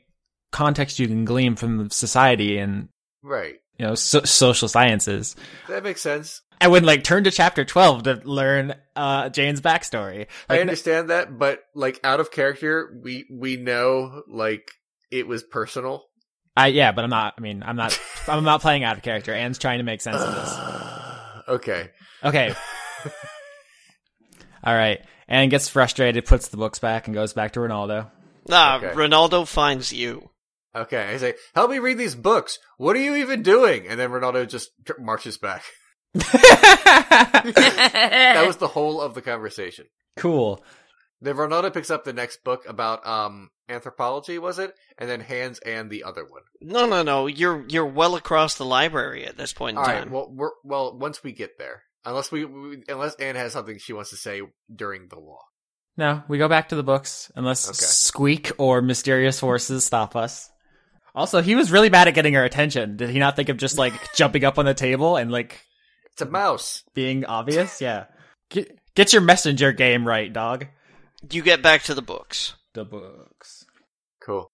context 0.52 1.00
you 1.00 1.08
can 1.08 1.26
glean 1.26 1.56
from 1.58 1.90
society 1.90 2.58
and 2.58 2.88
Right. 3.22 3.56
you 3.78 3.86
know 3.86 3.96
so- 3.96 4.24
social 4.24 4.70
sciences. 4.70 5.36
That 5.68 5.84
makes 5.84 6.02
sense. 6.02 6.42
I 6.62 6.68
would 6.68 6.84
like 6.84 7.04
turn 7.04 7.24
to 7.26 7.32
chapter 7.32 7.66
twelve 7.66 8.04
to 8.04 8.22
learn 8.24 8.76
uh 8.96 9.30
Jane's 9.30 9.62
backstory. 9.62 10.28
I 10.50 10.60
understand 10.60 11.10
that, 11.10 11.38
but 11.38 11.62
like 11.74 12.00
out 12.04 12.20
of 12.20 12.32
character, 12.32 13.00
we 13.04 13.26
we 13.32 13.58
know 13.58 14.24
like 14.28 14.68
it 15.12 15.28
was 15.28 15.44
personal. 15.44 16.04
I 16.58 16.68
yeah, 16.68 16.92
but 16.94 17.04
I'm 17.04 17.10
not. 17.10 17.34
I 17.38 17.42
mean, 17.42 17.64
I'm 17.66 17.76
not. 17.76 18.00
I'm 18.28 18.44
not 18.44 18.62
playing 18.62 18.84
out 18.84 18.98
of 18.98 19.04
character. 19.04 19.34
Anne's 19.34 19.58
trying 19.58 19.80
to 19.80 19.84
make 19.84 20.02
sense 20.02 20.18
of 20.18 20.34
this. 20.34 21.46
okay. 21.50 21.90
Okay. 22.24 22.54
All 24.64 24.74
right. 24.74 25.02
Anne 25.28 25.50
gets 25.50 25.70
frustrated, 25.70 26.26
puts 26.26 26.50
the 26.50 26.58
books 26.58 26.80
back, 26.80 27.08
and 27.08 27.14
goes 27.14 27.34
back 27.34 27.54
to 27.54 27.60
Ronaldo. 27.60 28.10
Ah, 28.50 28.78
Okay. 28.78 28.88
Ronaldo 28.90 29.48
finds 29.48 29.92
you. 29.92 30.30
Okay. 30.76 31.04
I 31.04 31.18
say, 31.18 31.34
help 31.54 31.72
me 31.72 31.80
read 31.80 31.98
these 31.98 32.16
books. 32.16 32.60
What 32.78 32.96
are 32.96 33.00
you 33.02 33.16
even 33.16 33.42
doing? 33.42 33.88
And 33.88 34.00
then 34.00 34.12
Ronaldo 34.12 34.48
just 34.48 34.70
tr- 34.86 35.00
marches 35.00 35.38
back. 35.38 35.64
That 37.46 38.44
was 38.48 38.58
the 38.58 38.68
whole 38.68 39.02
of 39.02 39.14
the 39.14 39.22
conversation. 39.22 39.86
cool. 40.18 40.64
Then 41.22 41.36
Ronaldo 41.38 41.74
picks 41.74 41.90
up 41.90 42.04
the 42.04 42.14
next 42.14 42.44
book 42.44 42.66
about 42.68 43.06
um 43.08 43.50
anthropology, 43.70 44.38
was 44.38 44.60
it? 44.60 44.74
And 44.98 45.10
then 45.10 45.22
hands 45.22 45.60
and 45.60 45.90
the 45.90 46.04
other 46.04 46.24
one. 46.26 46.42
No, 46.62 46.86
no, 46.86 47.04
no. 47.04 47.28
You're 47.28 47.66
you're 47.68 47.86
well 47.86 48.16
across 48.16 48.56
the 48.56 48.66
library 48.66 49.26
at 49.26 49.38
this 49.38 49.54
point 49.54 49.76
in 49.76 49.80
All 49.80 49.86
time. 49.86 50.04
right. 50.04 50.12
Well, 50.12 50.30
we're 50.32 50.52
well 50.64 50.98
once 50.98 51.24
we 51.24 51.32
get 51.32 51.58
there, 51.58 51.84
unless 52.04 52.32
we, 52.32 52.44
we 52.46 52.84
unless 52.90 53.16
Anne 53.16 53.36
has 53.36 53.54
something 53.54 53.78
she 53.78 53.94
wants 53.94 54.10
to 54.12 54.18
say 54.18 54.42
during 54.74 55.08
the 55.08 55.20
law. 55.20 55.40
No, 55.98 56.22
we 56.28 56.38
go 56.38 56.50
back 56.50 56.70
to 56.70 56.76
the 56.76 56.84
books 56.84 57.32
unless 57.36 57.68
Okay. 57.70 57.76
Squeak 57.76 58.52
or 58.58 58.82
mysterious 58.82 59.40
forces 59.40 59.86
stop 59.86 60.16
us. 60.18 60.50
Also, 61.16 61.42
he 61.42 61.56
was 61.56 61.72
really 61.72 61.88
bad 61.88 62.10
at 62.10 62.14
getting 62.14 62.36
our 62.36 62.44
attention. 62.44 62.98
Did 62.98 63.10
he 63.10 63.20
not 63.20 63.38
think 63.38 63.48
of 63.48 63.56
just 63.56 63.78
like 63.78 63.94
jumping 64.16 64.44
up 64.44 64.60
on 64.60 64.66
the 64.66 64.74
table 64.74 65.16
and 65.16 65.32
like 65.32 65.62
It's 66.16 66.22
a 66.22 66.26
mouse. 66.26 66.84
being 66.94 67.26
obvious? 67.26 67.82
Yeah. 67.82 68.06
Get, 68.50 68.80
get 68.96 69.12
your 69.12 69.22
messenger 69.22 69.74
game 69.74 70.08
right, 70.08 70.32
dog. 70.32 70.68
you 71.30 71.42
get 71.42 71.62
back 71.62 71.84
to 71.84 71.94
the 71.94 72.02
books. 72.02 72.54
The 72.74 72.86
books. 72.86 73.66
Cool. 74.24 74.50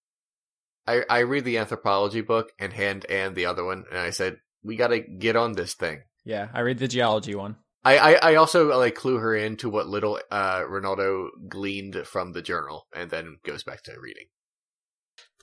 I 0.88 1.02
I 1.08 1.18
read 1.20 1.44
the 1.44 1.58
anthropology 1.58 2.20
book 2.20 2.50
and 2.58 2.72
hand 2.72 3.06
and 3.08 3.36
the 3.36 3.46
other 3.46 3.64
one, 3.64 3.84
and 3.90 3.98
I 3.98 4.10
said 4.10 4.38
we 4.64 4.74
got 4.76 4.88
to 4.88 4.98
get 5.00 5.36
on 5.36 5.52
this 5.52 5.74
thing. 5.74 6.02
Yeah, 6.24 6.48
I 6.52 6.60
read 6.60 6.78
the 6.78 6.88
geology 6.88 7.34
one. 7.36 7.56
I, 7.84 7.98
I, 7.98 8.30
I 8.30 8.34
also 8.36 8.76
like 8.78 8.94
clue 8.94 9.18
her 9.18 9.34
into 9.36 9.68
what 9.68 9.86
little 9.86 10.18
uh 10.30 10.60
Ronaldo 10.62 11.28
gleaned 11.48 11.96
from 12.06 12.32
the 12.32 12.42
journal, 12.42 12.86
and 12.94 13.08
then 13.10 13.38
goes 13.44 13.62
back 13.62 13.82
to 13.84 13.92
reading. 14.00 14.26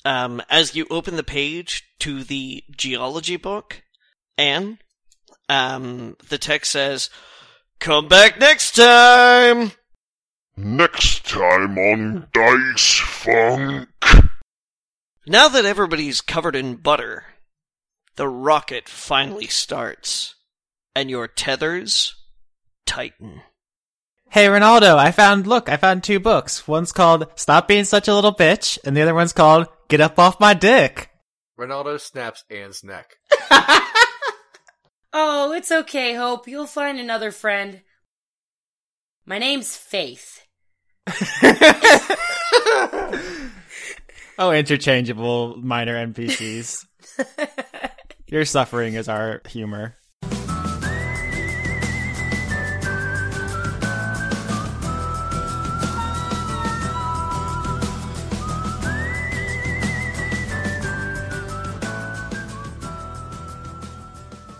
Um, 0.04 0.42
as 0.50 0.76
you 0.76 0.86
open 0.90 1.16
the 1.16 1.24
page 1.24 1.84
to 2.00 2.24
the 2.24 2.64
geology 2.72 3.38
book, 3.38 3.84
and 4.38 4.80
um, 5.50 6.16
the 6.30 6.38
text 6.38 6.72
says, 6.72 7.10
"Come 7.80 8.08
back 8.08 8.40
next 8.40 8.76
time." 8.76 9.72
Next 10.56 11.26
time 11.26 11.78
on 11.78 12.28
Dice 12.34 13.00
Funk. 13.00 13.88
Now 15.26 15.48
that 15.48 15.64
everybody's 15.66 16.22
covered 16.22 16.56
in 16.56 16.76
butter, 16.76 17.24
the 18.18 18.28
rocket 18.28 18.90
finally 18.90 19.48
starts, 19.48 20.36
and 20.94 21.10
your 21.10 21.28
tethers 21.30 22.16
tighten. 22.86 23.42
Hey, 24.32 24.48
Ronaldo, 24.48 24.98
I 24.98 25.12
found, 25.12 25.48
look, 25.48 25.70
I 25.70 25.78
found 25.78 26.04
two 26.04 26.20
books. 26.20 26.68
One's 26.68 26.92
called 26.92 27.28
Stop 27.36 27.68
Being 27.68 27.86
Such 27.86 28.08
a 28.08 28.14
Little 28.14 28.36
Bitch, 28.36 28.78
and 28.84 28.98
the 28.98 29.02
other 29.02 29.14
one's 29.16 29.34
called 29.34 29.68
Get 29.88 30.02
Up 30.02 30.20
Off 30.20 30.40
My 30.40 30.54
Dick. 30.54 31.10
Ronaldo 31.58 32.00
snaps 32.00 32.44
Anne's 32.50 32.84
neck. 32.84 33.16
Oh, 35.12 35.54
it's 35.54 35.72
okay, 35.72 36.14
Hope. 36.14 36.48
You'll 36.48 36.68
find 36.68 37.00
another 37.00 37.32
friend. 37.32 37.82
My 39.26 39.40
name's 39.40 39.76
Faith. 39.76 40.46
oh, 44.38 44.52
interchangeable 44.52 45.58
minor 45.58 45.96
NPCs. 46.08 46.86
Your 48.28 48.46
suffering 48.46 48.94
is 48.94 49.10
our 49.10 49.42
humor. 49.48 49.99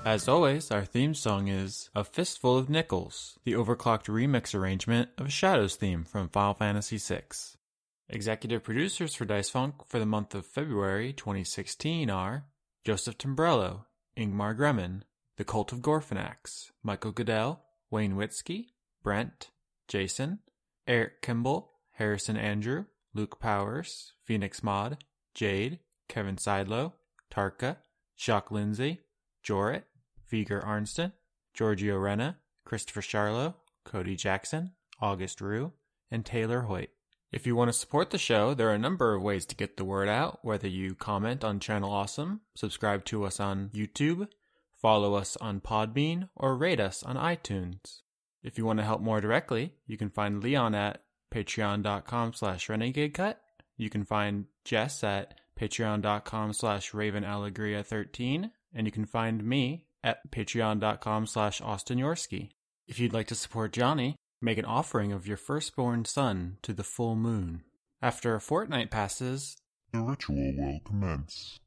As 0.10 0.28
always, 0.28 0.72
our 0.72 0.86
theme 0.86 1.14
song 1.14 1.50
is 1.50 1.92
A 1.94 2.04
Fistful 2.04 2.58
of 2.58 2.68
Nickels, 2.68 3.38
the 3.44 3.52
overclocked 3.52 4.08
remix 4.08 4.56
arrangement 4.56 5.10
of 5.20 5.28
Shadow's 5.28 5.76
theme 5.76 6.04
from 6.04 6.30
Final 6.30 6.56
Fantasy 6.56 6.98
VI. 6.98 7.26
Executive 8.10 8.64
producers 8.64 9.14
for 9.14 9.26
Dice 9.26 9.52
Funk 9.52 9.86
for 9.86 10.00
the 10.00 10.08
month 10.08 10.34
of 10.34 10.48
February 10.48 11.14
2016 11.14 12.10
are 12.10 12.46
Joseph 12.84 13.20
Timbrello, 13.20 13.86
Ingmar 14.18 14.58
Gremmen, 14.58 15.04
The 15.38 15.44
Cult 15.44 15.72
of 15.74 15.82
Gorfanax, 15.82 16.72
Michael 16.82 17.12
Goodell, 17.12 17.62
Wayne 17.92 18.16
Witzke, 18.16 18.70
Brent, 19.04 19.52
Jason, 19.88 20.40
Eric 20.88 21.22
Kimball, 21.22 21.74
Harrison 21.92 22.36
Andrew, 22.36 22.86
Luke 23.14 23.40
Powers, 23.40 24.14
Phoenix 24.24 24.64
Mod, 24.64 25.04
Jade, 25.36 25.78
Kevin 26.08 26.38
Sidlow, 26.38 26.94
Tarka, 27.32 27.78
Shock 28.16 28.50
Lindsay, 28.50 29.02
Jorit, 29.44 29.84
Viger 30.30 30.64
Arnston, 30.64 31.14
Giorgio 31.54 31.98
Renna, 31.98 32.36
Christopher 32.66 33.02
Charlo, 33.02 33.56
Cody 33.84 34.16
Jackson, 34.16 34.72
August 35.02 35.42
Rue, 35.42 35.74
and 36.12 36.26
Taylor 36.26 36.62
Hoyt. 36.62 36.90
If 37.32 37.46
you 37.46 37.56
want 37.56 37.70
to 37.70 37.74
support 37.74 38.10
the 38.10 38.18
show, 38.18 38.54
there 38.54 38.70
are 38.70 38.74
a 38.74 38.80
number 38.80 39.14
of 39.14 39.22
ways 39.22 39.46
to 39.48 39.56
get 39.56 39.78
the 39.78 39.86
word 39.86 40.10
out, 40.10 40.40
whether 40.42 40.68
you 40.68 40.96
comment 40.96 41.44
on 41.44 41.60
Channel 41.60 41.92
Awesome, 41.92 42.42
subscribe 42.56 43.06
to 43.06 43.24
us 43.24 43.40
on 43.40 43.70
YouTube, 43.70 44.28
follow 44.82 45.14
us 45.14 45.38
on 45.38 45.62
Podbean, 45.62 46.30
or 46.36 46.56
rate 46.56 46.80
us 46.80 47.04
on 47.04 47.16
iTunes. 47.16 48.02
If 48.42 48.58
you 48.58 48.66
want 48.66 48.80
to 48.80 48.86
help 48.86 49.02
more 49.02 49.22
directly, 49.22 49.74
you 49.86 49.98
can 49.98 50.10
find 50.10 50.44
Leon 50.44 50.74
at 50.74 51.04
patreon.com 51.34 52.34
slash 52.34 52.68
renegadecut. 52.68 53.36
You 53.78 53.90
can 53.90 54.06
find 54.06 54.46
Jess 54.66 55.04
at 55.04 55.36
patreon.com 55.60 56.54
slash 56.54 56.92
ravenallegria13. 56.92 58.52
And 58.74 58.88
you 58.88 58.92
can 58.92 59.06
find 59.06 59.44
me 59.44 59.86
at 60.04 60.32
patreon.com 60.32 61.28
slash 61.28 61.62
Austin 61.62 62.00
Yorski. 62.00 62.50
If 62.88 63.00
you'd 63.00 63.14
like 63.14 63.28
to 63.28 63.36
support 63.36 63.74
Johnny, 63.74 64.16
make 64.42 64.58
an 64.58 64.66
offering 64.66 65.12
of 65.12 65.28
your 65.28 65.38
firstborn 65.38 66.06
son 66.06 66.58
to 66.64 66.74
the 66.74 66.84
full 66.84 67.16
moon. 67.16 67.64
After 68.02 68.34
a 68.34 68.42
fortnight 68.42 68.92
passes, 68.92 69.58
The 69.92 70.02
ritual 70.02 70.54
will 70.58 70.80
commence. 70.86 71.60